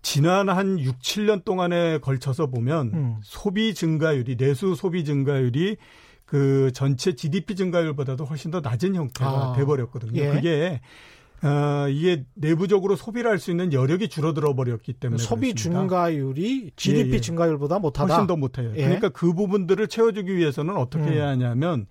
예. 0.04 0.10
지난 0.14 0.48
한 0.48 0.78
6, 0.78 0.98
7년 1.00 1.44
동안에 1.44 1.98
걸쳐서 1.98 2.46
보면 2.48 2.90
음. 2.94 3.16
소비 3.22 3.74
증가율이 3.74 4.36
내수 4.36 4.74
소비 4.74 5.04
증가율이 5.04 5.76
그 6.26 6.70
전체 6.74 7.14
GDP 7.14 7.54
증가율보다도 7.56 8.24
훨씬 8.24 8.50
더 8.50 8.60
낮은 8.60 8.94
형태가 8.94 9.30
아. 9.30 9.52
돼버렸거든요. 9.56 10.20
예. 10.20 10.30
그게 10.30 10.80
어, 11.42 11.88
이게 11.90 12.24
내부적으로 12.34 12.96
소비를 12.96 13.30
할 13.30 13.38
수 13.38 13.50
있는 13.50 13.72
여력이 13.74 14.08
줄어들어 14.08 14.54
버렸기 14.54 14.94
때문에 14.94 15.22
소비 15.22 15.48
그렇습니다. 15.52 15.80
증가율이 15.80 16.70
GDP 16.76 17.10
예, 17.10 17.14
예. 17.14 17.20
증가율보다 17.20 17.78
못하다. 17.80 18.14
훨씬 18.14 18.26
더 18.26 18.36
못해요. 18.36 18.70
예. 18.76 18.82
그러니까 18.84 19.10
그 19.10 19.34
부분들을 19.34 19.86
채워주기 19.88 20.34
위해서는 20.36 20.76
어떻게 20.76 21.04
음. 21.04 21.12
해야 21.12 21.28
하냐면 21.28 21.86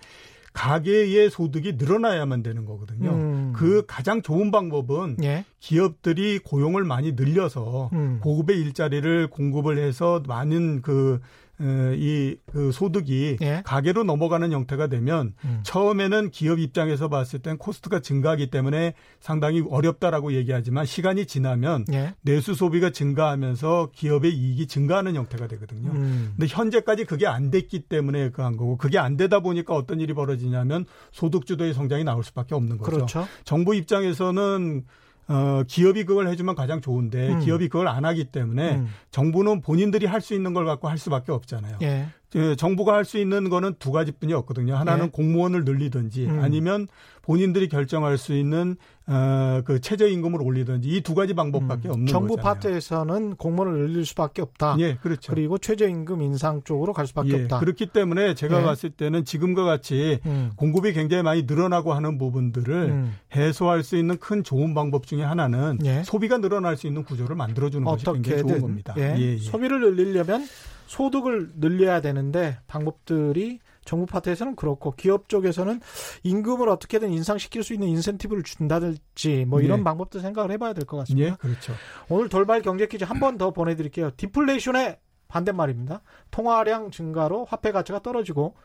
가계의 0.54 1.30
소득이 1.30 1.74
늘어나야만 1.74 2.44
되는 2.44 2.66
거거든요. 2.66 3.12
음. 3.12 3.54
그 3.56 3.84
가장 3.88 4.22
좋은 4.22 4.52
방법은 4.52 5.18
예. 5.24 5.46
기업들이 5.60 6.40
고용을 6.40 6.84
많이 6.84 7.14
늘려서 7.14 7.90
음. 7.94 8.20
고급의 8.22 8.60
일자리를 8.60 9.28
공급을 9.28 9.78
해서 9.78 10.22
많은 10.28 10.82
그, 10.82 11.20
어, 11.20 11.20
이, 11.60 12.36
그 12.48 12.72
소득이 12.72 13.38
예. 13.42 13.62
가계로 13.64 14.04
넘어가는 14.04 14.52
형태가 14.52 14.88
되면 14.88 15.34
음. 15.46 15.60
처음에는 15.64 16.32
기업 16.32 16.60
입장에서 16.60 17.10
봤을 17.10 17.40
땐 17.40 17.58
코스트가 17.58 18.00
증가하기 18.00 18.50
때문에 18.50 18.96
상당히 19.20 19.64
어렵다라고 19.70 20.34
얘기하지만 20.34 20.86
시간이 20.86 21.26
지나면 21.26 21.86
예. 21.94 22.16
내수 22.22 22.56
소비가 22.56 22.90
증가하면서 22.90 23.92
기업의 23.94 24.34
이익이 24.34 24.68
증가하는 24.68 25.16
형태가 25.16 25.48
되거든요. 25.48 25.92
음. 25.92 26.34
근데 26.36 26.48
현재까지 26.48 27.06
그게 27.06 27.28
안 27.28 27.52
됐기 27.52 27.84
때문에 27.84 28.32
그한 28.32 28.58
거고 28.58 28.78
그게 28.78 28.98
안 28.98 29.16
되다 29.16 29.40
보니까 29.40 29.76
어떤 29.76 30.00
일이 30.00 30.14
벌어지냐면 30.14 30.86
소득 31.12 31.46
주도의 31.46 31.74
성장이 31.74 32.04
나올 32.04 32.24
수밖에 32.24 32.56
없는 32.56 32.80
거죠. 32.80 32.92
그렇죠. 32.92 33.28
정부 33.44 33.76
입장에서는 33.76 34.86
어 35.28 35.64
기업이 35.68 36.04
그걸 36.06 36.28
해주면 36.28 36.56
가장 36.56 36.82
좋은데 36.82 37.30
음. 37.34 37.40
기업이 37.40 37.70
그걸 37.70 37.88
안 37.88 38.04
하기 38.06 38.26
때문에 38.26 38.76
음. 38.76 38.88
정부는 39.12 39.62
본인들이 39.62 40.06
할 40.06 40.22
수 40.22 40.34
있는 40.34 40.54
걸 40.54 40.66
갖고 40.66 40.88
할 40.90 40.98
수밖에 40.98 41.32
없잖아요. 41.32 41.78
예. 41.82 42.08
그 42.34 42.56
정부가 42.56 42.94
할 42.96 43.06
수 43.06 43.18
있는 43.20 43.50
거는 43.50 43.76
두 43.80 43.92
가지뿐이 43.92 44.34
없거든요. 44.34 44.76
하나는 44.76 45.06
예. 45.06 45.10
공무원을 45.10 45.66
늘리든지 45.66 46.26
음. 46.26 46.40
아니면 46.42 46.88
본인들이 47.22 47.70
결정할 47.70 48.18
수 48.18 48.34
있는 48.34 48.76
어 49.06 49.62
그 49.66 49.80
최저 49.82 50.08
임금을 50.08 50.42
올리든지 50.42 50.88
이 50.90 51.02
두 51.02 51.14
가지 51.14 51.34
방법밖에 51.34 51.90
없는 51.90 52.04
음. 52.04 52.08
정부 52.08 52.36
거잖아요. 52.38 52.54
파트에서는 52.56 53.36
공무원을 53.36 53.88
늘릴 53.88 54.06
수밖에 54.06 54.42
없다. 54.42 54.78
예, 54.80 54.96
그렇죠. 54.96 55.34
그리고 55.34 55.58
최저 55.58 55.88
임금 55.88 56.22
인상 56.22 56.62
쪽으로 56.64 56.92
갈 56.94 57.06
수밖에 57.08 57.30
예, 57.38 57.42
없다. 57.44 57.60
그렇기 57.60 57.88
때문에 57.88 58.34
제가 58.34 58.62
예. 58.62 58.64
봤을 58.64 58.90
때는 58.90 59.26
지금과 59.26 59.64
같이 59.66 60.20
음. 60.26 60.52
공급이 60.56 60.94
굉장히 60.94 61.22
많이 61.24 61.44
늘어나고 61.44 61.94
하는 61.94 62.18
부분들을 62.18 62.74
음. 62.74 63.16
해소할 63.36 63.84
수 63.84 63.96
있는 63.98 64.18
큰 64.18 64.44
좋은 64.44 64.74
방법 64.74 65.06
중에 65.06 65.22
하나는 65.24 65.80
예. 65.86 66.02
소비가 66.04 66.38
늘어날 66.40 66.78
수 66.78 66.88
있는 66.88 67.04
구조를 67.04 67.36
만들어 67.36 67.70
주는 67.70 67.86
것이 67.86 68.06
굉장히 68.06 68.42
좋은 68.42 68.62
겁니다. 68.62 68.96
예. 68.98 69.16
예, 69.18 69.34
예. 69.34 69.38
소비를 69.38 69.82
늘리려면 69.82 70.46
소득을 70.88 71.52
늘려야 71.56 72.02
되는데 72.02 72.58
방법들이 72.68 73.60
정부 73.86 74.06
파트에서는 74.06 74.56
그렇고 74.56 74.92
기업 74.92 75.28
쪽에서는 75.28 75.82
임금을 76.24 76.70
어떻게든 76.70 77.12
인상시킬 77.12 77.64
수 77.64 77.74
있는 77.74 77.90
인센티브를 77.90 78.44
준다든지 78.44 79.46
뭐 79.46 79.60
이런 79.62 79.80
예. 79.80 79.84
방법도 79.84 80.20
생각을 80.20 80.52
해봐야 80.52 80.74
될 80.74 80.86
것 80.86 80.98
같습니다. 80.98 81.28
예, 81.32 81.36
그렇죠. 81.40 81.74
오늘 82.10 82.30
돌발 82.30 82.62
경제 82.62 82.88
퀴즈 82.88 83.04
한 83.04 83.20
번 83.20 83.38
더 83.38 83.52
보내드릴게요. 83.52 84.12
디플레이션의 84.18 85.00
반대말입니다. 85.28 86.02
통화량 86.32 86.92
증가로 86.92 87.46
화폐 87.46 87.72
가치가 87.72 88.00
떨어지고 88.00 88.56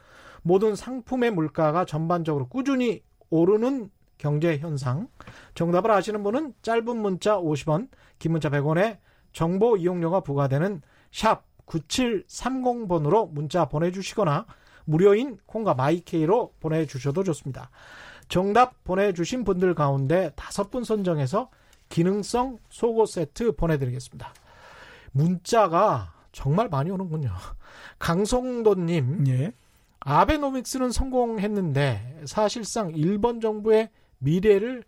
모든 0.43 0.77
상품의 0.77 1.31
물가가 1.33 1.85
전반적으로 1.85 2.47
꾸준히 2.49 3.03
오르는 3.31 3.91
경제 4.19 4.59
현상. 4.59 5.09
정답을 5.55 5.91
아시는 5.91 6.23
분은 6.23 6.55
짧은 6.63 6.97
문자 6.97 7.37
50원, 7.39 7.89
긴 8.19 8.33
문자 8.33 8.51
100원에 8.51 8.99
정보 9.33 9.77
이용료가 9.77 10.21
부과되는 10.21 10.83
샵 11.13 11.45
9730번으로 11.69 13.31
문자 13.31 13.67
보내주시거나 13.67 14.47
무료인 14.85 15.39
콩과 15.47 15.75
마이케이로 15.75 16.55
보내주셔도 16.61 17.23
좋습니다. 17.25 17.71
정답 18.29 18.85
보내주신 18.85 19.45
분들 19.45 19.75
가운데 19.75 20.33
다섯 20.35 20.71
분 20.71 20.85
선정해서 20.85 21.51
기능성 21.89 22.59
속옷 22.71 23.09
세트 23.09 23.53
보내드리겠습니다. 23.53 24.33
문자가 25.13 26.13
정말 26.33 26.69
많이 26.69 26.91
오는군요. 26.91 27.31
강성도님, 27.99 29.27
예. 29.29 29.53
아베노믹스는 30.01 30.91
성공했는데 30.91 32.23
사실상 32.27 32.93
일본 32.95 33.41
정부의 33.41 33.91
미래를 34.19 34.85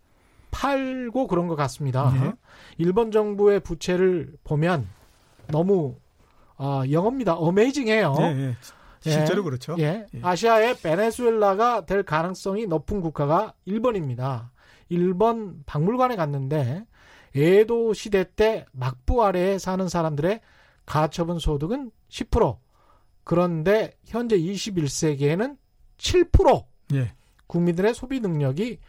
팔고 0.51 1.27
그런 1.27 1.47
것 1.47 1.55
같습니다. 1.55 2.13
예. 2.15 2.33
일본 2.77 3.11
정부의 3.11 3.59
부채를 3.59 4.33
보면 4.43 4.87
너무 5.47 5.95
아, 6.63 6.83
영어입니다. 6.89 7.33
어메이징해요. 7.33 8.15
예, 8.19 8.23
예. 8.23 8.55
실제로 8.99 9.43
그렇죠. 9.43 9.75
예. 9.79 10.05
예. 10.13 10.19
아시아의 10.21 10.77
베네수엘라가 10.77 11.87
될 11.87 12.03
가능성이 12.03 12.67
높은 12.67 13.01
국가가 13.01 13.53
일본입니다. 13.65 14.51
일본 14.89 15.63
박물관에 15.65 16.15
갔는데 16.15 16.85
에도 17.33 17.93
시대 17.93 18.25
때 18.35 18.65
막부 18.73 19.23
아래에 19.23 19.57
사는 19.57 19.89
사람들의 19.89 20.41
가처분 20.85 21.39
소득은 21.39 21.89
10%. 22.09 22.57
그런데 23.23 23.93
현재 24.05 24.37
21세기에는 24.37 25.57
7%. 25.97 26.65
예. 26.93 27.13
국민들의 27.47 27.95
소비 27.95 28.19
능력이 28.19 28.79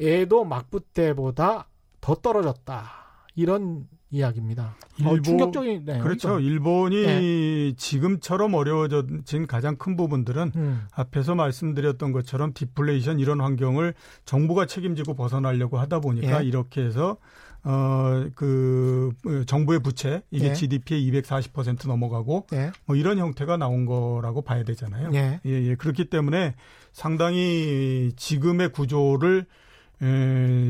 에도 0.00 0.44
막부 0.44 0.80
때보다 0.94 1.68
더 2.00 2.14
떨어졌다. 2.14 3.07
이런 3.42 3.86
이야기입니다. 4.10 4.74
어, 5.04 5.10
일본- 5.12 5.22
충격적이네요. 5.22 6.02
그렇죠. 6.02 6.40
이건. 6.40 6.42
일본이 6.42 7.74
지금처럼 7.76 8.54
어려워진 8.54 9.46
가장 9.46 9.76
큰 9.76 9.96
부분들은 9.96 10.52
음, 10.56 10.82
앞에서 10.92 11.34
말씀드렸던 11.36 12.10
것처럼 12.12 12.52
디플레이션 12.52 13.20
이런 13.20 13.40
환경을 13.40 13.94
정부가 14.24 14.66
책임지고 14.66 15.14
벗어나려고 15.14 15.78
하다 15.78 16.00
보니까 16.00 16.42
예. 16.42 16.48
이렇게 16.48 16.80
해서 16.82 17.18
어그 17.64 19.12
정부의 19.46 19.80
부채 19.80 20.22
이게 20.30 20.48
예. 20.48 20.54
GDP의 20.54 21.22
240% 21.22 21.86
넘어가고 21.86 22.46
예. 22.54 22.70
뭐 22.86 22.96
이런 22.96 23.18
형태가 23.18 23.56
나온 23.56 23.84
거라고 23.86 24.42
봐야 24.42 24.62
되잖아요. 24.64 25.10
예. 25.14 25.40
예, 25.46 25.50
예. 25.50 25.74
그렇기 25.76 26.06
때문에 26.10 26.54
상당히 26.92 28.12
지금의 28.16 28.72
구조를 28.72 29.40
에, 29.40 29.44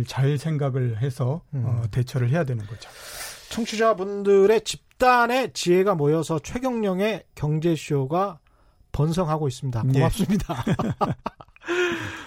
잘 0.07 0.39
생각을 0.39 0.99
해서 0.99 1.43
어, 1.53 1.81
음. 1.83 1.89
대처를 1.91 2.31
해야 2.31 2.45
되는 2.45 2.65
거죠. 2.67 2.89
청취자분들의 3.51 4.61
집단의 4.63 5.53
지혜가 5.53 5.95
모여서 5.95 6.39
최경령의 6.39 7.25
경제쇼가 7.35 8.39
번성하고 8.93 9.49
있습니다. 9.49 9.85
예. 9.89 9.93
고맙습니다. 9.93 10.65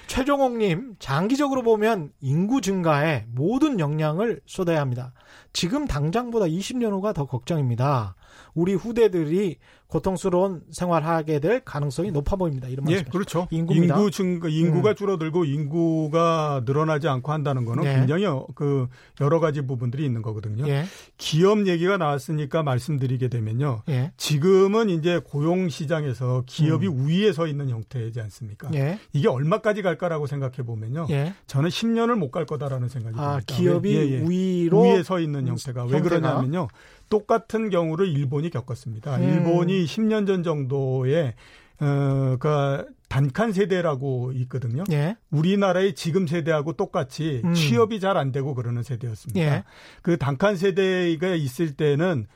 최종옥님, 0.08 0.98
장기적으로 1.00 1.64
보면 1.64 2.12
인구 2.20 2.62
증가에 2.62 3.26
모든 3.30 3.80
역량을 3.80 4.42
쏟아야 4.46 4.82
합니다. 4.82 5.14
지금 5.54 5.88
당장보다 5.88 6.46
20년 6.48 6.92
후가 6.92 7.14
더 7.14 7.26
걱정입니다. 7.26 8.16
우리 8.54 8.74
후대들이 8.74 9.58
고통스러운 9.92 10.62
생활하게 10.72 11.40
될 11.40 11.60
가능성이 11.66 12.12
높아 12.12 12.38
보입니다. 12.38 12.68
이런 12.70 12.90
예, 12.90 12.96
말씀. 12.96 13.12
그렇죠. 13.12 13.48
인구입니다. 13.52 13.96
인구 13.98 14.10
증가, 14.10 14.48
인구가 14.48 14.92
음. 14.92 14.96
줄어들고 14.96 15.44
인구가 15.46 16.64
늘어나지 16.66 17.08
않고 17.08 17.32
한다는 17.32 17.66
거는 17.66 17.84
예. 17.84 17.96
굉장히 17.96 18.26
어, 18.26 18.48
그 18.56 18.88
여러 19.20 19.40
가지 19.40 19.62
부분들이 19.62 20.06
있는 20.06 20.22
거거든요. 20.22 20.68
예, 20.68 20.86
기업 21.18 21.68
얘기가 21.68 21.98
나왔으니까 21.98 22.64
말씀드리게 22.64 23.28
되면요. 23.28 23.84
예, 23.90 24.12
지금은 24.18 24.90
이제 24.90 25.20
고용 25.24 25.70
시장에서 25.70 26.44
기업이 26.48 26.88
우위에 26.88 27.34
서 27.34 27.46
있는 27.46 27.70
형태이지 27.70 28.20
않습니까? 28.22 28.70
음. 28.70 28.76
예, 28.76 29.00
이게 29.14 29.28
얼마까지 29.28 29.82
갈까라고 29.82 30.26
생각해 30.26 30.58
보면요. 30.64 31.08
예. 31.12 31.34
저는 31.48 31.70
10년을 31.70 32.16
못 32.16 32.32
갈 32.32 32.46
거다라는 32.46 32.88
생각이 32.88 33.18
아, 33.20 33.42
듭니다. 33.42 33.56
기업이 33.58 33.94
왜- 33.94 34.08
예, 34.08 34.12
예. 34.22 34.26
위로 34.26 34.84
위에 34.84 35.04
서 35.04 35.20
있는 35.20 35.48
형태가 35.50 35.84
왜 35.84 35.98
형태가? 35.98 36.20
그러냐면요. 36.22 36.70
똑같은 37.10 37.70
경우를 37.70 38.08
일본이 38.08 38.50
겪었습니다. 38.50 39.18
음. 39.18 39.24
일본이 39.24 39.81
10년 39.86 40.28
전 40.28 40.44
정도에 40.44 41.36
어, 41.80 42.38
그 42.40 42.86
단칸 43.10 43.52
세대라고 43.52 44.32
있거든요. 44.34 44.84
예, 44.92 45.18
우리나라의 45.32 45.96
지금 45.96 46.28
세대하고 46.28 46.74
똑같이 46.74 47.42
음. 47.44 47.54
취업이 47.54 48.00
잘 48.00 48.16
안 48.18 48.32
되고 48.32 48.54
그러는 48.54 48.84
세대였습니다. 48.84 49.40
예. 49.42 49.64
그 50.02 50.18
단칸 50.18 50.56
세대가 50.56 51.34
있을 51.36 51.76
때는 51.76 52.28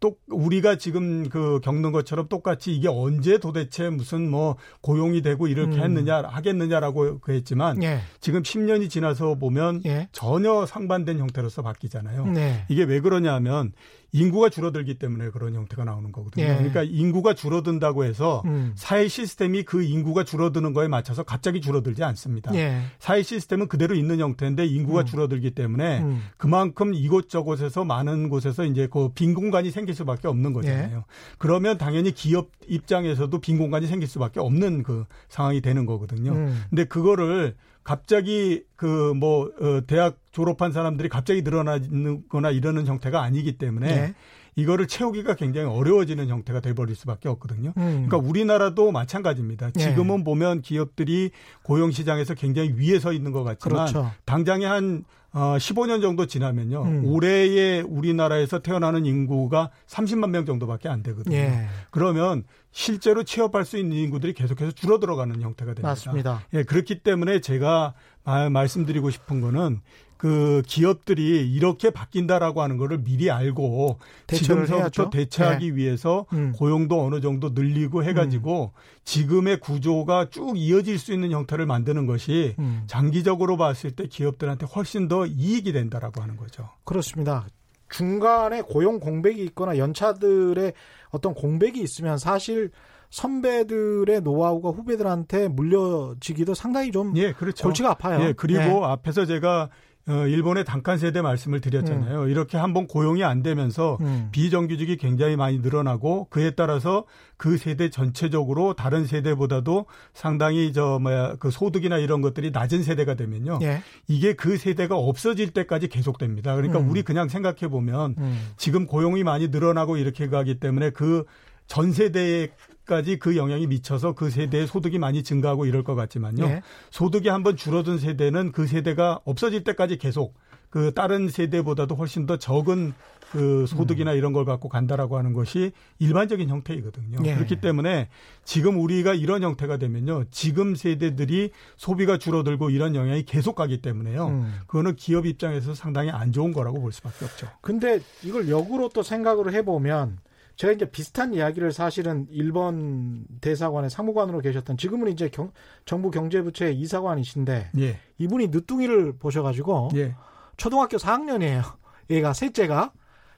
또 0.00 0.16
우리가 0.28 0.76
지금 0.76 1.28
그 1.28 1.60
겪는 1.62 1.90
것처럼 1.92 2.28
똑같이 2.28 2.74
이게 2.74 2.88
언제 2.88 3.38
도대체 3.38 3.88
무슨 3.90 4.30
뭐 4.30 4.56
고용이 4.80 5.22
되고 5.22 5.48
이렇게 5.48 5.76
음. 5.76 5.82
했느냐 5.82 6.22
하겠느냐라고 6.22 7.18
그 7.20 7.32
했지만 7.32 7.82
예, 7.82 8.00
지금 8.20 8.42
10년이 8.42 8.90
지나서 8.90 9.36
보면 9.36 9.82
예. 9.86 10.08
전혀 10.12 10.66
상반된 10.66 11.18
형태로서 11.18 11.62
바뀌잖아요. 11.62 12.26
네. 12.26 12.64
이게 12.68 12.84
왜 12.84 13.00
그러냐면 13.00 13.72
인구가 14.12 14.48
줄어들기 14.48 14.94
때문에 14.98 15.28
그런 15.30 15.54
형태가 15.54 15.84
나오는 15.84 16.10
거거든요. 16.10 16.44
예. 16.44 16.54
그러니까 16.54 16.82
인구가 16.82 17.34
줄어든다고 17.34 18.04
해서 18.04 18.42
음. 18.46 18.72
사회 18.74 19.06
시스템이 19.06 19.64
그 19.64 19.82
인구가 19.82 20.24
줄어드는 20.24 20.72
거에 20.72 20.88
맞춰서 20.88 21.22
갑자기 21.24 21.60
줄어들지 21.60 22.02
않습니다. 22.04 22.54
예. 22.54 22.80
사회 22.98 23.22
시스템은 23.22 23.68
그대로 23.68 23.94
있는 23.94 24.18
형태인데 24.20 24.64
인구가 24.64 25.00
음. 25.00 25.04
줄어들기 25.04 25.50
때문에 25.50 26.00
음. 26.00 26.22
그만큼 26.38 26.94
이곳저곳에서 26.94 27.84
많은 27.84 28.30
곳에서 28.30 28.64
이제 28.64 28.86
그 28.86 29.08
빈 29.14 29.34
공간이 29.34 29.70
생길 29.70 29.94
수밖에 29.94 30.28
없는 30.28 30.52
거잖아요. 30.52 31.04
그러면 31.38 31.76
당연히 31.76 32.12
기업 32.12 32.50
입장에서도 32.68 33.36
빈 33.40 33.58
공간이 33.58 33.86
생길 33.86 34.08
수밖에 34.08 34.38
없는 34.40 34.82
그 34.84 35.04
상황이 35.28 35.60
되는 35.60 35.86
거거든요. 35.86 36.32
음. 36.32 36.62
근데 36.70 36.84
그거를 36.84 37.56
갑자기 37.88 38.64
그뭐 38.76 39.50
어, 39.62 39.80
대학 39.86 40.18
졸업한 40.32 40.72
사람들이 40.72 41.08
갑자기 41.08 41.40
늘어나거나 41.40 42.50
이러는 42.50 42.86
형태가 42.86 43.22
아니기 43.22 43.56
때문에 43.56 43.88
예. 43.88 44.14
이거를 44.56 44.86
채우기가 44.86 45.36
굉장히 45.36 45.68
어려워지는 45.68 46.28
형태가 46.28 46.60
돼버릴 46.60 46.94
수밖에 46.94 47.30
없거든요. 47.30 47.72
음. 47.78 48.06
그러니까 48.06 48.18
우리나라도 48.18 48.92
마찬가지입니다. 48.92 49.70
예. 49.74 49.80
지금은 49.80 50.22
보면 50.22 50.60
기업들이 50.60 51.30
고용 51.62 51.90
시장에서 51.90 52.34
굉장히 52.34 52.74
위에 52.76 52.98
서 52.98 53.10
있는 53.10 53.32
것 53.32 53.42
같지만 53.42 53.86
그렇죠. 53.86 54.10
당장에 54.26 54.66
한 54.66 55.04
어, 55.32 55.56
15년 55.58 56.00
정도 56.00 56.26
지나면요. 56.26 56.82
음. 56.82 57.04
올해의 57.04 57.82
우리나라에서 57.82 58.60
태어나는 58.60 59.04
인구가 59.04 59.70
30만 59.86 60.30
명 60.30 60.46
정도밖에 60.46 60.88
안 60.88 61.02
되거든요. 61.02 61.36
예. 61.36 61.66
그러면 61.90 62.44
실제로 62.70 63.22
취업할 63.24 63.64
수 63.64 63.76
있는 63.76 63.96
인구들이 63.96 64.32
계속해서 64.32 64.72
줄어들어가는 64.72 65.40
형태가 65.42 65.72
됩니다. 65.72 65.88
맞습니다. 65.88 66.42
예, 66.54 66.62
그렇기 66.62 67.00
때문에 67.00 67.40
제가 67.40 67.94
마- 68.24 68.48
말씀드리고 68.48 69.10
싶은 69.10 69.40
거는 69.40 69.80
그 70.18 70.62
기업들이 70.66 71.50
이렇게 71.50 71.90
바뀐다라고 71.90 72.60
하는 72.60 72.76
거를 72.76 72.98
미리 72.98 73.30
알고 73.30 73.98
지금서부터 74.26 74.76
해야죠. 74.76 75.10
대처하기 75.10 75.76
위해서 75.76 76.26
음. 76.32 76.52
고용도 76.52 77.00
어느 77.00 77.20
정도 77.20 77.50
늘리고 77.50 78.02
해가지고 78.02 78.72
지금의 79.04 79.60
구조가 79.60 80.30
쭉 80.30 80.58
이어질 80.58 80.98
수 80.98 81.12
있는 81.12 81.30
형태를 81.30 81.66
만드는 81.66 82.06
것이 82.06 82.56
음. 82.58 82.82
장기적으로 82.88 83.56
봤을 83.56 83.92
때 83.92 84.08
기업들한테 84.08 84.66
훨씬 84.66 85.06
더 85.06 85.24
이익이 85.24 85.72
된다라고 85.72 86.20
하는 86.20 86.36
거죠. 86.36 86.68
그렇습니다. 86.84 87.46
중간에 87.88 88.60
고용 88.62 88.98
공백이 88.98 89.42
있거나 89.44 89.78
연차들의 89.78 90.72
어떤 91.10 91.32
공백이 91.32 91.80
있으면 91.80 92.18
사실 92.18 92.70
선배들의 93.10 94.20
노하우가 94.20 94.70
후배들한테 94.70 95.48
물려지기도 95.48 96.54
상당히 96.54 96.90
좀 96.90 97.16
예, 97.16 97.32
그렇죠. 97.32 97.64
골치가 97.64 97.92
아파요. 97.92 98.20
예, 98.22 98.32
그리고 98.32 98.60
예. 98.60 98.80
앞에서 98.84 99.24
제가 99.24 99.70
어, 100.08 100.26
일본의 100.26 100.64
단칸 100.64 100.98
세대 100.98 101.20
말씀을 101.20 101.60
드렸잖아요. 101.60 102.28
이렇게 102.28 102.56
한번 102.56 102.86
고용이 102.86 103.24
안 103.24 103.42
되면서 103.42 103.98
음. 104.00 104.28
비정규직이 104.32 104.96
굉장히 104.96 105.36
많이 105.36 105.58
늘어나고 105.58 106.28
그에 106.30 106.52
따라서 106.52 107.04
그 107.36 107.58
세대 107.58 107.90
전체적으로 107.90 108.74
다른 108.74 109.06
세대보다도 109.06 109.86
상당히 110.14 110.72
저 110.72 110.98
뭐야 110.98 111.36
그 111.38 111.50
소득이나 111.50 111.98
이런 111.98 112.22
것들이 112.22 112.50
낮은 112.50 112.82
세대가 112.82 113.14
되면요. 113.14 113.58
예. 113.62 113.82
이게 114.08 114.32
그 114.32 114.56
세대가 114.56 114.96
없어질 114.96 115.50
때까지 115.50 115.88
계속됩니다. 115.88 116.56
그러니까 116.56 116.78
음. 116.80 116.88
우리 116.90 117.02
그냥 117.02 117.28
생각해 117.28 117.68
보면 117.68 118.14
음. 118.18 118.40
지금 118.56 118.86
고용이 118.86 119.24
많이 119.24 119.48
늘어나고 119.48 119.98
이렇게 119.98 120.28
가기 120.28 120.58
때문에 120.58 120.90
그 120.90 121.24
전 121.68 121.92
세대 121.92 122.48
까지 122.88 123.18
그 123.18 123.36
영향이 123.36 123.66
미쳐서 123.66 124.14
그 124.14 124.30
세대의 124.30 124.66
소득이 124.66 124.98
많이 124.98 125.22
증가하고 125.22 125.66
이럴 125.66 125.84
것 125.84 125.94
같지만요. 125.94 126.44
예. 126.46 126.62
소득이 126.90 127.28
한번 127.28 127.54
줄어든 127.56 127.98
세대는 127.98 128.50
그 128.50 128.66
세대가 128.66 129.20
없어질 129.24 129.62
때까지 129.62 129.98
계속 129.98 130.34
그 130.70 130.92
다른 130.94 131.28
세대보다도 131.28 131.94
훨씬 131.94 132.26
더 132.26 132.38
적은 132.38 132.94
그 133.30 133.66
소득이나 133.66 134.14
이런 134.14 134.32
걸 134.32 134.46
갖고 134.46 134.70
간다라고 134.70 135.18
하는 135.18 135.34
것이 135.34 135.72
일반적인 135.98 136.48
형태이거든요. 136.48 137.18
예. 137.26 137.34
그렇기 137.34 137.60
때문에 137.60 138.08
지금 138.42 138.80
우리가 138.80 139.12
이런 139.12 139.42
형태가 139.42 139.76
되면요. 139.76 140.24
지금 140.30 140.74
세대들이 140.74 141.50
소비가 141.76 142.16
줄어들고 142.16 142.70
이런 142.70 142.94
영향이 142.94 143.24
계속 143.24 143.54
가기 143.54 143.82
때문에요. 143.82 144.28
음. 144.28 144.54
그거는 144.66 144.96
기업 144.96 145.26
입장에서 145.26 145.74
상당히 145.74 146.10
안 146.10 146.32
좋은 146.32 146.54
거라고 146.54 146.80
볼 146.80 146.90
수밖에 146.90 147.26
없죠. 147.26 147.48
근데 147.60 148.00
이걸 148.24 148.48
역으로 148.48 148.88
또 148.88 149.02
생각을 149.02 149.52
해보면 149.52 150.18
제가 150.58 150.72
이제 150.72 150.90
비슷한 150.90 151.32
이야기를 151.34 151.70
사실은 151.72 152.26
일본 152.30 153.24
대사관의 153.40 153.90
사무관으로 153.90 154.40
계셨던 154.40 154.76
지금은 154.76 155.08
이제 155.12 155.28
경- 155.28 155.52
정부 155.84 156.10
경제부처의 156.10 156.76
이사관이신데 156.80 157.70
예. 157.78 158.00
이분이 158.18 158.48
늦둥이를 158.48 159.18
보셔가지고 159.18 159.90
예. 159.94 160.16
초등학교 160.56 160.96
4학년이에요. 160.96 161.62
얘가 162.10 162.32
셋째가. 162.32 162.92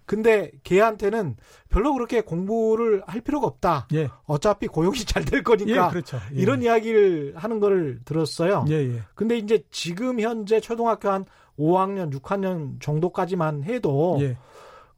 근데 0.06 0.50
걔한테는 0.64 1.36
별로 1.68 1.92
그렇게 1.92 2.22
공부를 2.22 3.02
할 3.06 3.20
필요가 3.20 3.46
없다. 3.46 3.86
예. 3.92 4.08
어차피 4.24 4.66
고용이 4.66 5.00
잘될 5.04 5.40
예, 5.40 5.42
거니까 5.42 5.90
그렇죠. 5.90 6.18
예. 6.34 6.40
이런 6.40 6.62
이야기를 6.62 7.34
하는 7.36 7.60
거를 7.60 8.00
들었어요. 8.06 8.64
예, 8.70 8.74
예. 8.94 9.02
근데 9.14 9.36
이제 9.36 9.62
지금 9.70 10.20
현재 10.20 10.58
초등학교 10.58 11.10
한 11.10 11.26
5학년, 11.58 12.10
6학년 12.18 12.80
정도까지만 12.80 13.64
해도 13.64 14.16
예. 14.22 14.38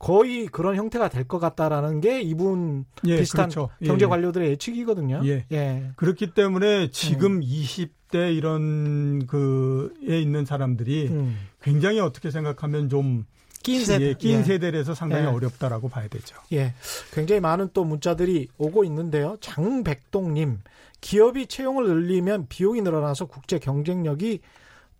거의 0.02 0.46
그런 0.48 0.74
형태가 0.76 1.08
될 1.08 1.22
것 1.24 1.38
같다라는 1.38 2.00
게 2.00 2.20
이분 2.20 2.84
예, 3.06 3.18
비슷한 3.18 3.48
그렇죠. 3.48 3.70
예, 3.82 3.86
경제 3.86 4.04
예. 4.04 4.08
관료들의 4.08 4.50
예측이거든요. 4.50 5.22
예. 5.24 5.46
예. 5.52 5.92
그렇기 5.96 6.34
때문에 6.34 6.90
지금 6.90 7.40
20대 7.40 8.36
이런 8.36 9.26
그에 9.26 10.20
있는 10.20 10.44
사람들이 10.44 11.08
음. 11.08 11.38
굉장히 11.62 12.00
어떻게 12.00 12.30
생각하면 12.30 12.88
좀 12.88 13.24
낀 13.62 13.84
세대. 13.84 14.04
예, 14.04 14.14
낀 14.14 14.40
예. 14.40 14.42
세대라서 14.42 14.94
상당히 14.94 15.24
예. 15.24 15.28
어렵다라고 15.28 15.88
봐야 15.88 16.08
되죠. 16.08 16.36
예. 16.52 16.74
굉장히 17.12 17.40
많은 17.40 17.70
또 17.72 17.84
문자들이 17.84 18.48
오고 18.58 18.84
있는데요. 18.84 19.36
장백동님, 19.40 20.58
기업이 21.00 21.46
채용을 21.46 21.86
늘리면 21.86 22.46
비용이 22.48 22.82
늘어나서 22.82 23.26
국제 23.26 23.58
경쟁력이 23.58 24.40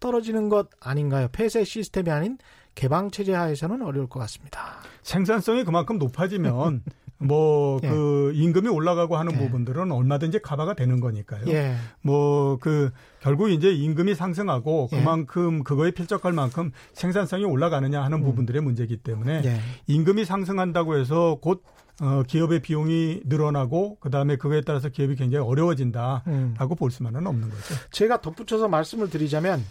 떨어지는 0.01 0.49
것 0.49 0.69
아닌가요? 0.81 1.29
폐쇄 1.33 1.65
시스템이 1.65 2.11
아닌 2.11 2.39
개방 2.75 3.11
체제 3.11 3.33
하에서는 3.35 3.83
어려울 3.83 4.09
것 4.09 4.21
같습니다. 4.21 4.79
생산성이 5.03 5.65
그만큼 5.65 5.99
높아지면 5.99 6.83
뭐 7.23 7.79
예. 7.83 7.89
그 7.89 8.33
임금이 8.35 8.69
올라가고 8.69 9.17
하는 9.17 9.33
예. 9.35 9.39
부분들은 9.39 9.93
얼마든지 9.93 10.41
커버가 10.41 10.75
되는 10.75 11.01
거니까요. 11.01 11.45
예. 11.49 11.77
뭐그 12.03 12.91
결국 13.21 13.51
이제 13.51 13.71
임금이 13.73 14.15
상승하고 14.15 14.89
예. 14.93 14.97
그만큼 14.97 15.63
그거에 15.63 15.93
필적할 15.93 16.33
만큼 16.33 16.73
생산성이 16.95 17.45
올라가느냐 17.45 18.03
하는 18.03 18.19
음. 18.19 18.25
부분들의 18.25 18.61
문제이기 18.63 18.99
때문에 18.99 19.43
예. 19.45 19.61
임금이 19.87 20.25
상승한다고 20.25 20.99
해서 20.99 21.39
곧 21.41 21.63
어, 22.01 22.23
기업의 22.27 22.61
비용이 22.61 23.21
늘어나고 23.27 23.99
그다음에 24.01 24.37
그거에 24.37 24.63
따라서 24.63 24.89
기업이 24.89 25.15
굉장히 25.15 25.47
어려워진다라고 25.47 26.25
음. 26.27 26.57
볼 26.79 26.91
수만은 26.91 27.27
없는 27.27 27.51
거죠. 27.51 27.75
제가 27.91 28.21
덧붙여서 28.21 28.67
말씀을 28.67 29.11
드리자면 29.11 29.63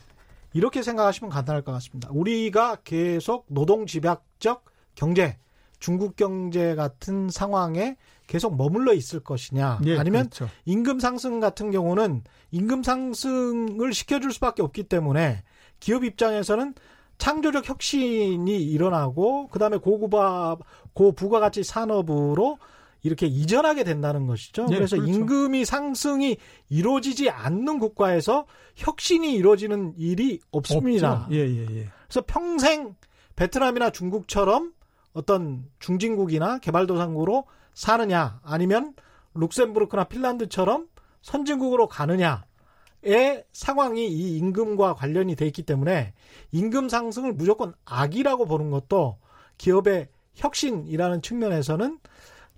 이렇게 0.53 0.81
생각하시면 0.81 1.29
간단할 1.31 1.63
것 1.63 1.71
같습니다. 1.73 2.09
우리가 2.11 2.77
계속 2.83 3.45
노동 3.47 3.85
집약적 3.85 4.65
경제, 4.95 5.37
중국 5.79 6.15
경제 6.15 6.75
같은 6.75 7.29
상황에 7.29 7.97
계속 8.27 8.55
머물러 8.55 8.93
있을 8.93 9.19
것이냐, 9.21 9.79
예, 9.85 9.97
아니면 9.97 10.29
그렇죠. 10.29 10.49
임금 10.65 10.99
상승 10.99 11.39
같은 11.39 11.71
경우는 11.71 12.23
임금 12.51 12.83
상승을 12.83 13.93
시켜줄 13.93 14.31
수밖에 14.31 14.61
없기 14.61 14.83
때문에 14.83 15.43
기업 15.79 16.03
입장에서는 16.03 16.73
창조적 17.17 17.69
혁신이 17.69 18.63
일어나고 18.63 19.47
그다음에 19.49 19.77
고구바 19.77 20.57
고부가가치 20.93 21.63
산업으로 21.63 22.57
이렇게 23.03 23.25
이전하게 23.25 23.83
된다는 23.83 24.27
것이죠. 24.27 24.67
예, 24.71 24.75
그래서 24.75 24.95
그렇죠. 24.95 25.11
임금이 25.11 25.65
상승이 25.65 26.37
이루어지지 26.69 27.29
않는 27.29 27.79
국가에서 27.79 28.45
혁신이 28.75 29.33
이루어지는 29.33 29.93
일이 29.97 30.39
없습니다. 30.51 31.27
예, 31.31 31.37
예, 31.37 31.61
예. 31.69 31.89
그래서 32.07 32.23
평생 32.27 32.95
베트남이나 33.35 33.89
중국처럼 33.89 34.73
어떤 35.13 35.65
중진국이나 35.79 36.59
개발도상국으로 36.59 37.45
사느냐 37.73 38.39
아니면 38.43 38.93
룩셈부르크나 39.33 40.05
핀란드처럼 40.05 40.87
선진국으로 41.21 41.87
가느냐의 41.87 43.43
상황이 43.51 44.07
이 44.07 44.37
임금과 44.37 44.93
관련이 44.93 45.35
돼 45.35 45.47
있기 45.47 45.63
때문에 45.63 46.13
임금 46.51 46.89
상승을 46.89 47.33
무조건 47.33 47.73
악이라고 47.85 48.45
보는 48.45 48.71
것도 48.71 49.17
기업의 49.57 50.09
혁신이라는 50.35 51.21
측면에서는 51.21 51.99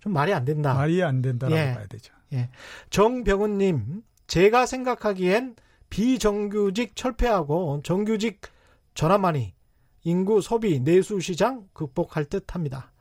좀 0.04 0.12
말이 0.12 0.34
안 0.34 0.43
된다. 0.43 0.74
말이 0.74 1.01
안 1.01 1.22
된다라고 1.22 1.58
예. 1.58 1.74
봐야 1.74 1.88
되죠. 1.88 2.14
정병훈님, 2.89 4.04
제가 4.28 4.66
생각하기엔 4.66 5.56
비정규직 5.89 6.93
철폐하고 6.97 7.80
정규직 7.86 8.41
전환만이 8.95 9.54
인구 10.04 10.41
소비 10.41 10.82
내수 10.82 11.22
시장 11.22 11.70
극복할 11.72 12.26
듯 12.26 12.54
합니다. 12.54 12.91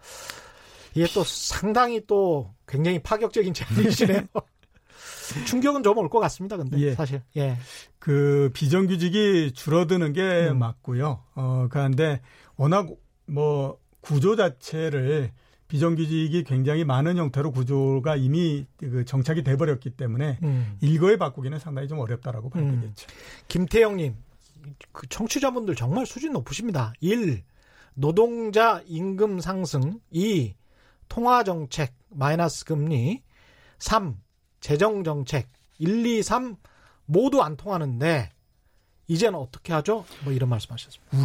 이게 0.95 1.09
또 1.13 1.25
상당히 1.25 2.07
또 2.07 2.55
굉장히 2.69 3.01
파격적인 3.01 3.53
제안이시네요. 3.53 4.21
충격은 5.49 5.83
좀 5.83 5.99
올 5.99 6.09
것 6.09 6.21
같습니다. 6.21 6.57
근데 6.57 6.79
예. 6.79 6.95
사실 6.95 7.21
예. 7.37 7.57
그 7.99 8.49
비정규직이 8.55 9.55
줄어드는 9.57 10.13
게 10.13 10.51
음. 10.51 10.61
맞고요. 10.61 11.25
어, 11.35 11.67
그런데 11.69 12.21
워낙 12.55 12.87
뭐 13.27 13.79
구조 14.03 14.37
자체를 14.37 15.33
비정규직이 15.73 16.45
굉장히 16.45 16.85
많은 16.85 17.17
형태로 17.17 17.51
구조가 17.51 18.17
이미 18.17 18.67
그 18.77 19.07
정착이 19.07 19.43
돼버렸기 19.43 19.97
때문에 19.97 20.39
음. 20.43 20.77
일거에 20.83 21.17
바꾸기는 21.17 21.59
상당히 21.59 21.89
좀 21.89 21.99
어렵다라고 21.99 22.51
봐야 22.51 22.63
음. 22.63 22.83
되겠죠. 22.83 23.07
김태영님, 23.49 24.15
그 24.93 25.07
청취자분들 25.09 25.75
정말 25.75 26.05
수준 26.05 26.35
높으십니다. 26.35 26.93
1. 27.01 27.43
노동자 27.95 28.83
임금 28.85 29.41
상승. 29.41 29.99
2. 30.11 30.55
통화 31.09 31.43
정책, 31.43 31.95
마이너스 32.11 32.67
금리. 32.67 33.23
3. 33.79 34.19
재정 34.61 35.05
정책. 35.05 35.49
1, 35.79 36.05
2, 36.05 36.23
3 36.23 36.57
모두 37.07 37.41
안 37.41 37.57
통하는데 37.57 38.29
이제는 39.13 39.39
어떻게 39.39 39.73
하죠? 39.75 40.05
뭐 40.25 40.33
이런 40.33 40.49
말씀하셨습니다. 40.49 41.19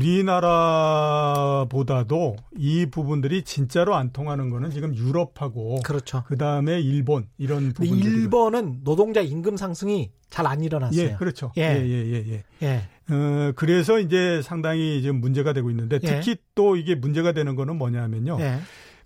우리나라보다도 1.08 2.36
이 2.58 2.86
부분들이 2.88 3.44
진짜로 3.44 3.96
안 3.96 4.12
통하는 4.12 4.50
거는 4.50 4.72
지금 4.72 4.96
유럽하고 4.96 5.80
그렇죠. 5.84 6.24
그 6.28 6.38
다음에 6.38 6.80
일본 6.82 7.28
이런 7.38 7.72
부분들. 7.74 8.06
일본은 8.06 8.82
노동자 8.84 9.22
임금 9.22 9.56
상승이 9.58 10.12
잘 10.30 10.46
안 10.46 10.62
일어났어요. 10.62 11.02
예, 11.02 11.16
그렇죠. 11.16 11.52
예. 11.58 11.62
예, 11.62 11.86
예, 11.88 12.14
예, 12.14 12.26
예. 12.32 12.44
예. 12.64 13.14
어, 13.14 13.54
그래서 13.56 14.00
이제 14.00 14.42
상당히 14.44 15.02
지금 15.02 15.22
문제가 15.22 15.54
되고 15.54 15.70
있는데 15.70 16.00
예. 16.04 16.08
특히 16.08 16.36
또 16.56 16.76
이게 16.76 16.96
문제가 16.96 17.32
되는 17.32 17.56
거는 17.56 17.78
뭐냐면요. 17.78 18.38
예. 18.42 18.60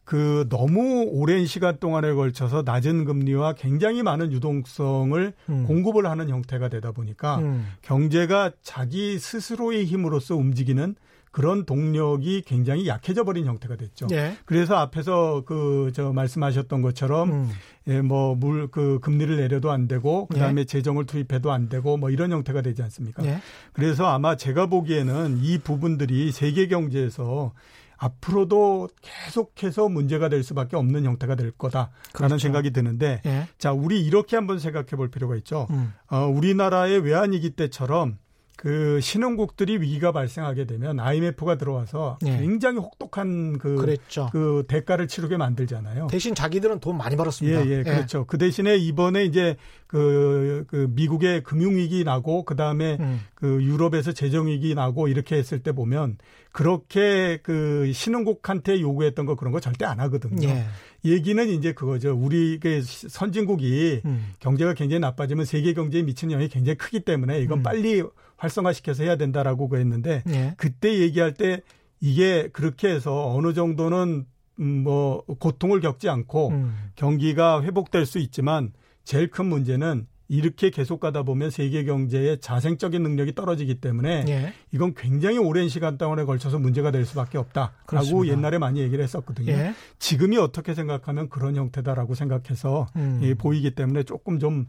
그 0.03 0.47
너무 0.49 1.05
오랜 1.09 1.45
시간 1.45 1.77
동안에 1.77 2.13
걸쳐서 2.13 2.63
낮은 2.65 3.05
금리와 3.05 3.53
굉장히 3.53 4.03
많은 4.03 4.31
유동성을 4.31 5.33
음. 5.49 5.63
공급을 5.67 6.05
하는 6.05 6.29
형태가 6.29 6.69
되다 6.69 6.91
보니까 6.91 7.37
음. 7.37 7.67
경제가 7.81 8.51
자기 8.61 9.19
스스로의 9.19 9.85
힘으로서 9.85 10.35
움직이는 10.35 10.95
그런 11.31 11.65
동력이 11.65 12.41
굉장히 12.45 12.87
약해져 12.87 13.23
버린 13.23 13.45
형태가 13.45 13.77
됐죠. 13.77 14.07
예. 14.11 14.35
그래서 14.45 14.75
앞에서 14.75 15.43
그 15.45 15.91
저 15.93 16.11
말씀하셨던 16.13 16.81
것처럼 16.81 17.31
음. 17.31 17.49
예, 17.87 18.01
뭐물 18.01 18.67
그 18.69 18.99
금리를 19.01 19.37
내려도 19.37 19.71
안 19.71 19.87
되고 19.87 20.25
그다음에 20.27 20.65
재정을 20.65 21.05
투입해도 21.05 21.51
안 21.51 21.69
되고 21.69 21.97
뭐 21.97 22.09
이런 22.09 22.31
형태가 22.31 22.61
되지 22.61 22.83
않습니까? 22.83 23.25
예. 23.25 23.39
그래서 23.73 24.05
아마 24.07 24.35
제가 24.35 24.67
보기에는 24.67 25.39
이 25.41 25.57
부분들이 25.57 26.31
세계 26.31 26.67
경제에서 26.67 27.53
앞으로도 28.01 28.89
계속해서 29.01 29.87
문제가 29.87 30.27
될 30.27 30.43
수밖에 30.43 30.75
없는 30.75 31.05
형태가 31.05 31.35
될 31.35 31.51
거다라는 31.51 31.91
그렇죠. 32.13 32.37
생각이 32.39 32.71
드는데 32.71 33.21
예. 33.27 33.47
자, 33.59 33.71
우리 33.71 34.03
이렇게 34.03 34.35
한번 34.35 34.57
생각해 34.57 34.87
볼 34.97 35.11
필요가 35.11 35.35
있죠. 35.37 35.67
음. 35.69 35.93
어, 36.09 36.25
우리나라의 36.25 36.99
외환위기 36.99 37.51
때처럼 37.51 38.17
그 38.55 38.99
신흥국들이 39.01 39.81
위기가 39.81 40.11
발생하게 40.11 40.65
되면 40.65 40.99
IMF가 40.99 41.57
들어와서 41.57 42.19
예. 42.25 42.37
굉장히 42.37 42.77
혹독한 42.77 43.57
그, 43.57 43.75
그랬죠. 43.75 44.29
그 44.31 44.65
대가를 44.67 45.07
치르게 45.07 45.37
만들잖아요. 45.37 46.07
대신 46.07 46.35
자기들은 46.35 46.79
돈 46.79 46.97
많이 46.97 47.15
벌었습니다. 47.15 47.65
예, 47.65 47.79
예, 47.79 47.83
그렇죠. 47.83 48.25
그 48.25 48.37
대신에 48.37 48.77
이번에 48.77 49.25
이제 49.25 49.57
그, 49.87 50.65
그 50.67 50.87
미국의 50.91 51.41
금융위기 51.43 52.03
나고 52.03 52.43
그 52.45 52.55
다음에 52.55 52.97
음. 52.99 53.21
그 53.33 53.63
유럽에서 53.63 54.11
재정위기 54.11 54.75
나고 54.75 55.07
이렇게 55.07 55.37
했을 55.37 55.63
때 55.63 55.71
보면 55.71 56.17
그렇게 56.51 57.39
그 57.41 57.91
신흥국한테 57.93 58.79
요구했던 58.81 59.25
거 59.25 59.35
그런 59.35 59.51
거 59.51 59.59
절대 59.59 59.85
안 59.85 59.99
하거든요. 60.01 60.47
예. 60.47 60.65
얘기는 61.03 61.49
이제 61.49 61.73
그거죠. 61.73 62.13
우리 62.13 62.59
그 62.59 62.81
선진국이 62.83 64.01
음. 64.05 64.33
경제가 64.39 64.75
굉장히 64.75 64.99
나빠지면 64.99 65.45
세계 65.45 65.73
경제에 65.73 66.03
미치는 66.03 66.33
영향이 66.33 66.49
굉장히 66.49 66.77
크기 66.77 66.99
때문에 66.99 67.39
이건 67.39 67.59
음. 67.59 67.63
빨리 67.63 68.03
활성화시켜서 68.41 69.03
해야 69.03 69.15
된다라고 69.15 69.69
그랬는데 69.69 70.23
예. 70.29 70.53
그때 70.57 70.99
얘기할 70.99 71.33
때 71.33 71.61
이게 71.99 72.49
그렇게 72.51 72.89
해서 72.89 73.33
어느 73.35 73.53
정도는 73.53 74.25
음, 74.59 74.83
뭐 74.83 75.23
고통을 75.39 75.79
겪지 75.79 76.09
않고 76.09 76.49
음. 76.49 76.91
경기가 76.95 77.61
회복될 77.63 78.05
수 78.05 78.19
있지만 78.19 78.73
제일 79.03 79.29
큰 79.29 79.45
문제는 79.45 80.07
이렇게 80.31 80.69
계속 80.69 81.01
가다 81.01 81.23
보면 81.23 81.49
세계 81.49 81.83
경제의 81.83 82.39
자생적인 82.39 83.03
능력이 83.03 83.35
떨어지기 83.35 83.81
때문에 83.81 84.23
예. 84.29 84.53
이건 84.71 84.93
굉장히 84.93 85.37
오랜 85.37 85.67
시간 85.67 85.97
동안에 85.97 86.23
걸쳐서 86.23 86.57
문제가 86.57 86.89
될 86.89 87.05
수밖에 87.05 87.37
없다라고 87.37 87.73
그렇습니다. 87.85 88.33
옛날에 88.33 88.57
많이 88.57 88.79
얘기를 88.79 89.03
했었거든요. 89.03 89.51
예. 89.51 89.75
지금이 89.99 90.37
어떻게 90.37 90.73
생각하면 90.73 91.27
그런 91.27 91.57
형태다라고 91.57 92.15
생각해서 92.15 92.87
음. 92.95 93.19
예, 93.23 93.33
보이기 93.33 93.75
때문에 93.75 94.03
조금 94.03 94.39
좀 94.39 94.67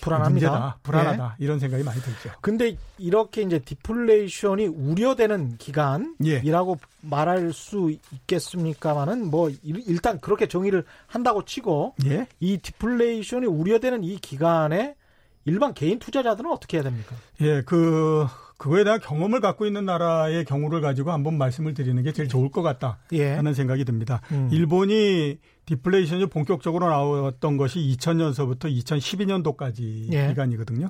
불안합니다. 0.00 0.50
문제다, 0.50 0.78
불안하다 0.82 1.36
이런 1.38 1.60
생각이 1.60 1.84
많이 1.84 2.00
들죠. 2.00 2.30
근데 2.40 2.76
이렇게 2.98 3.42
이제 3.42 3.60
디플레이션이 3.60 4.66
우려되는 4.66 5.58
기간이라고 5.58 6.78
예. 6.82 6.95
말할 7.08 7.52
수 7.52 7.94
있겠습니까만은 8.12 9.30
뭐 9.30 9.48
일- 9.50 9.82
일단 9.86 10.20
그렇게 10.20 10.46
정의를 10.46 10.84
한다고 11.06 11.44
치고 11.44 11.94
예. 12.06 12.26
이 12.40 12.58
디플레이션이 12.58 13.46
우려되는 13.46 14.04
이 14.04 14.18
기간에 14.18 14.94
일반 15.44 15.74
개인 15.74 15.98
투자자들은 15.98 16.50
어떻게 16.50 16.76
해야 16.78 16.84
됩니까? 16.84 17.14
예, 17.40 17.62
그 17.62 18.26
그거에 18.58 18.84
대한 18.84 18.98
경험을 19.00 19.40
갖고 19.40 19.66
있는 19.66 19.84
나라의 19.84 20.44
경우를 20.44 20.80
가지고 20.80 21.12
한번 21.12 21.36
말씀을 21.38 21.74
드리는 21.74 22.02
게 22.02 22.12
제일 22.12 22.28
좋을 22.28 22.50
것 22.50 22.62
같다. 22.62 22.98
예. 23.12 23.34
하는 23.34 23.52
생각이 23.54 23.84
듭니다. 23.84 24.22
음. 24.32 24.48
일본이 24.50 25.38
디플레이션이 25.66 26.26
본격적으로 26.26 26.88
나왔던 26.88 27.58
것이 27.58 27.78
2000년서부터 27.80 28.64
2012년도까지 28.82 30.12
예. 30.12 30.28
기간이거든요. 30.28 30.88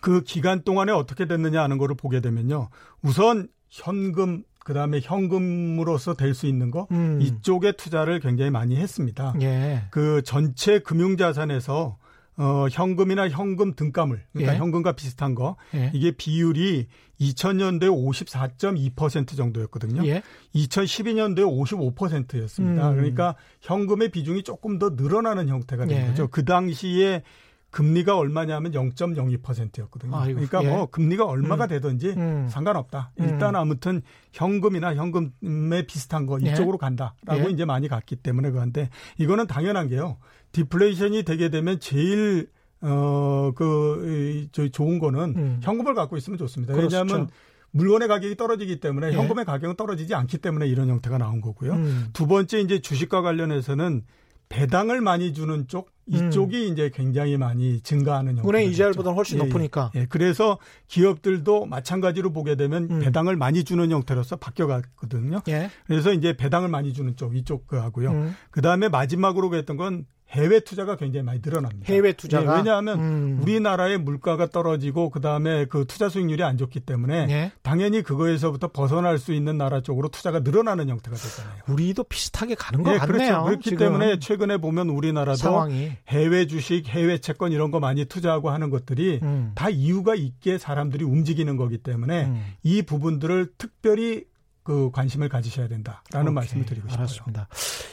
그 0.00 0.22
기간 0.22 0.62
동안에 0.62 0.92
어떻게 0.92 1.26
됐느냐 1.26 1.62
하는 1.62 1.76
거를 1.78 1.94
보게 1.96 2.20
되면요. 2.20 2.68
우선 3.02 3.48
현금 3.68 4.44
그 4.64 4.74
다음에 4.74 5.00
현금으로서 5.02 6.14
될 6.14 6.34
수 6.34 6.46
있는 6.46 6.70
거 6.70 6.86
음. 6.92 7.18
이쪽에 7.20 7.72
투자를 7.72 8.20
굉장히 8.20 8.50
많이 8.50 8.76
했습니다. 8.76 9.34
예. 9.40 9.82
그 9.90 10.22
전체 10.24 10.78
금융 10.78 11.16
자산에서 11.16 11.96
어 12.36 12.66
현금이나 12.70 13.28
현금 13.28 13.74
등가물 13.74 14.22
그러니까 14.32 14.54
예. 14.54 14.58
현금과 14.58 14.92
비슷한 14.92 15.34
거 15.34 15.56
예. 15.74 15.90
이게 15.92 16.12
비율이 16.12 16.86
2000년도에 17.20 17.90
54.2% 17.90 19.36
정도였거든요. 19.36 20.06
예. 20.06 20.22
2012년도에 20.54 21.44
55%였습니다. 21.94 22.90
음. 22.90 22.96
그러니까 22.96 23.34
현금의 23.60 24.10
비중이 24.10 24.42
조금 24.42 24.78
더 24.78 24.90
늘어나는 24.90 25.48
형태가 25.48 25.86
된 25.86 26.02
예. 26.02 26.06
거죠. 26.06 26.28
그 26.28 26.44
당시에 26.44 27.22
금리가 27.70 28.16
얼마냐면 28.16 28.72
0.02%였거든요. 28.72 30.16
아이고, 30.16 30.40
그러니까 30.40 30.64
예. 30.64 30.68
뭐 30.68 30.86
금리가 30.86 31.24
얼마가 31.24 31.66
음. 31.66 31.68
되든지 31.68 32.08
음. 32.16 32.48
상관없다. 32.50 33.12
음. 33.20 33.24
일단 33.24 33.54
아무튼 33.54 34.02
현금이나 34.32 34.94
현금에 34.94 35.86
비슷한 35.86 36.26
거 36.26 36.38
예. 36.42 36.50
이쪽으로 36.50 36.78
간다라고 36.78 37.46
예. 37.46 37.50
이제 37.50 37.64
많이 37.64 37.88
갔기 37.88 38.16
때문에 38.16 38.50
그런데 38.50 38.90
이거는 39.18 39.46
당연한 39.46 39.88
게요. 39.88 40.18
디플레이션이 40.52 41.22
되게 41.22 41.48
되면 41.48 41.78
제일 41.78 42.48
어그 42.82 44.48
좋은 44.72 44.98
거는 44.98 45.34
음. 45.36 45.60
현금을 45.62 45.94
갖고 45.94 46.16
있으면 46.16 46.38
좋습니다. 46.38 46.74
그렇죠. 46.74 46.96
왜냐하면 46.96 47.28
물건의 47.72 48.08
가격이 48.08 48.36
떨어지기 48.36 48.80
때문에 48.80 49.08
예. 49.08 49.12
현금의 49.12 49.44
가격은 49.44 49.76
떨어지지 49.76 50.14
않기 50.14 50.38
때문에 50.38 50.66
이런 50.66 50.88
형태가 50.88 51.18
나온 51.18 51.40
거고요. 51.40 51.74
음. 51.74 52.08
두 52.12 52.26
번째 52.26 52.60
이제 52.60 52.80
주식과 52.80 53.22
관련해서는 53.22 54.02
배당을 54.48 55.00
많이 55.00 55.32
주는 55.32 55.68
쪽 55.68 55.90
이쪽이 56.10 56.68
이제 56.68 56.90
굉장히 56.92 57.36
많이 57.36 57.80
증가하는 57.80 58.36
형태. 58.38 58.48
음. 58.48 58.54
은행 58.54 58.70
이자율보다는 58.70 59.16
훨씬 59.16 59.38
높으니까. 59.38 59.90
예, 59.94 60.06
그래서 60.08 60.58
기업들도 60.88 61.66
마찬가지로 61.66 62.32
보게 62.32 62.56
되면 62.56 62.88
음. 62.90 63.00
배당을 63.00 63.36
많이 63.36 63.64
주는 63.64 63.90
형태로서 63.90 64.36
바뀌어갔거든요. 64.36 65.42
예. 65.48 65.70
그래서 65.86 66.12
이제 66.12 66.36
배당을 66.36 66.68
많이 66.68 66.92
주는 66.92 67.16
쪽 67.16 67.36
이쪽 67.36 67.66
그 67.66 67.76
하고요. 67.76 68.10
음. 68.10 68.34
그 68.50 68.60
다음에 68.60 68.88
마지막으로 68.88 69.54
했던 69.54 69.76
건 69.76 70.06
해외 70.32 70.60
투자가 70.60 70.96
굉장히 70.96 71.24
많이 71.24 71.40
늘어납니다. 71.42 71.92
해외 71.92 72.12
투자가 72.12 72.52
예, 72.52 72.56
왜냐하면 72.58 73.00
음. 73.00 73.38
우리나라의 73.42 73.98
물가가 73.98 74.46
떨어지고 74.46 75.10
그 75.10 75.20
다음에 75.20 75.64
그 75.64 75.86
투자 75.86 76.08
수익률이 76.08 76.42
안 76.44 76.56
좋기 76.56 76.80
때문에 76.80 77.26
예. 77.30 77.52
당연히 77.62 78.02
그거에서부터 78.02 78.68
벗어날 78.68 79.18
수 79.18 79.32
있는 79.32 79.58
나라 79.58 79.80
쪽으로 79.80 80.08
투자가 80.08 80.40
늘어나는 80.40 80.88
형태가 80.88 81.16
되잖아요. 81.16 81.62
우리도 81.68 82.04
비슷하게 82.04 82.54
가는 82.54 82.84
것 82.84 82.94
예, 82.94 82.98
같네요. 82.98 83.16
그렇죠. 83.18 83.44
그렇기 83.44 83.70
지금 83.70 83.78
때문에 83.78 84.18
최근에 84.20 84.58
보면 84.58 84.88
우리나라도 84.88 85.36
상황이 85.36 85.92
해외 86.08 86.46
주식, 86.46 86.88
해외 86.88 87.18
채권 87.18 87.50
이런 87.50 87.70
거 87.70 87.80
많이 87.80 88.04
투자하고 88.04 88.50
하는 88.50 88.70
것들이 88.70 89.18
음. 89.22 89.52
다 89.56 89.68
이유가 89.68 90.14
있게 90.14 90.58
사람들이 90.58 91.04
움직이는 91.04 91.56
거기 91.56 91.78
때문에 91.78 92.26
음. 92.26 92.44
이 92.62 92.82
부분들을 92.82 93.52
특별히 93.58 94.29
그 94.70 94.90
관심을 94.92 95.28
가지셔야 95.28 95.66
된다라는 95.66 96.28
오케이, 96.28 96.32
말씀을 96.32 96.64
드리고 96.64 96.88
싶어요. 96.88 97.00
알았습니다. 97.00 97.48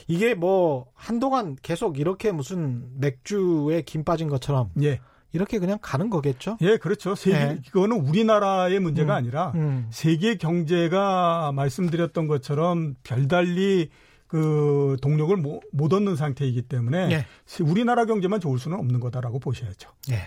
이게 0.08 0.36
뭐 0.36 0.86
한동안 0.94 1.56
계속 1.64 1.98
이렇게 1.98 2.32
무슨 2.32 2.88
맥주에 3.00 3.82
김 3.82 4.04
빠진 4.04 4.30
것처럼 4.30 4.70
예, 4.84 5.00
이렇게 5.32 5.58
그냥 5.58 5.80
가는 5.82 6.12
거겠죠? 6.12 6.58
예, 6.62 6.78
그렇죠. 6.78 7.16
세계 7.16 7.36
예. 7.36 7.60
이거는 7.66 8.00
우리나라의 8.00 8.80
문제가 8.80 9.14
음. 9.14 9.18
아니라 9.18 9.54
음. 9.56 9.88
세계 9.90 10.36
경제가 10.36 11.52
말씀드렸던 11.52 12.28
것처럼 12.28 12.94
별달리 13.04 13.90
그 14.28 14.98
동력을 15.02 15.36
못, 15.36 15.62
못 15.72 15.94
얻는 15.94 16.16
상태이기 16.16 16.62
때문에 16.64 17.10
예. 17.12 17.64
우리나라 17.64 18.06
경제만 18.06 18.40
좋을 18.40 18.60
수는 18.60 18.78
없는 18.78 19.00
거다라고 19.00 19.40
보셔야죠. 19.40 19.90
예. 20.12 20.22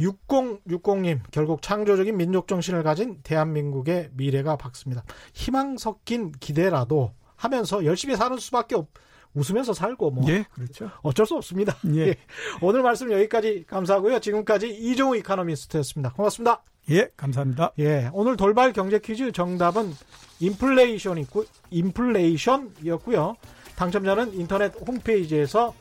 6060님, 0.00 1.20
결국 1.30 1.62
창조적인 1.62 2.16
민족 2.16 2.48
정신을 2.48 2.82
가진 2.82 3.20
대한민국의 3.22 4.10
미래가 4.14 4.56
밝습니다. 4.56 5.04
희망 5.34 5.76
섞인 5.76 6.32
기대라도 6.32 7.12
하면서 7.36 7.84
열심히 7.84 8.16
사는 8.16 8.36
수밖에 8.38 8.74
없, 8.74 8.88
웃으면서 9.34 9.72
살고 9.72 10.10
뭐. 10.10 10.24
예, 10.28 10.44
그렇죠. 10.52 10.90
어쩔 11.02 11.26
수 11.26 11.36
없습니다. 11.36 11.76
예. 11.94 12.08
예. 12.08 12.16
오늘 12.60 12.82
말씀 12.82 13.12
여기까지 13.12 13.64
감사하고요. 13.66 14.20
지금까지 14.20 14.68
이종우 14.68 15.16
이카노미스트였습니다. 15.18 16.12
고맙습니다. 16.14 16.62
예, 16.90 17.10
감사합니다. 17.16 17.72
예. 17.78 18.10
오늘 18.12 18.36
돌발 18.36 18.72
경제 18.72 18.98
퀴즈 18.98 19.30
정답은 19.32 19.92
인플레이션 20.40 21.18
있고, 21.18 21.44
인플레이션이었고요. 21.70 23.36
당첨자는 23.76 24.34
인터넷 24.34 24.74
홈페이지에서 24.86 25.74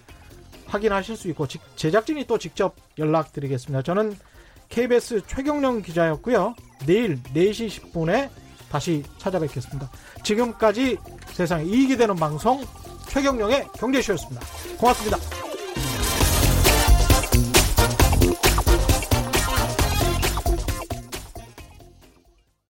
확인하실 0.70 1.18
수 1.18 1.28
있고, 1.30 1.48
직- 1.48 1.62
제작진이 1.76 2.26
또 2.26 2.38
직접 2.38 2.76
연락드리겠습니다. 2.98 3.82
저는 3.82 4.16
KBS 4.70 5.22
최경령 5.28 5.82
기자였고요. 5.82 6.54
내일 6.86 7.22
4시 7.34 7.70
10분에 7.92 8.30
다시 8.72 9.04
찾아뵙겠습니다. 9.18 9.90
지금까지 10.24 10.98
세상에 11.34 11.64
이익이 11.66 11.98
되는 11.98 12.16
방송 12.16 12.64
최경령의 13.08 13.68
경제쇼였습니다. 13.80 14.46
고맙습니다. 14.78 15.49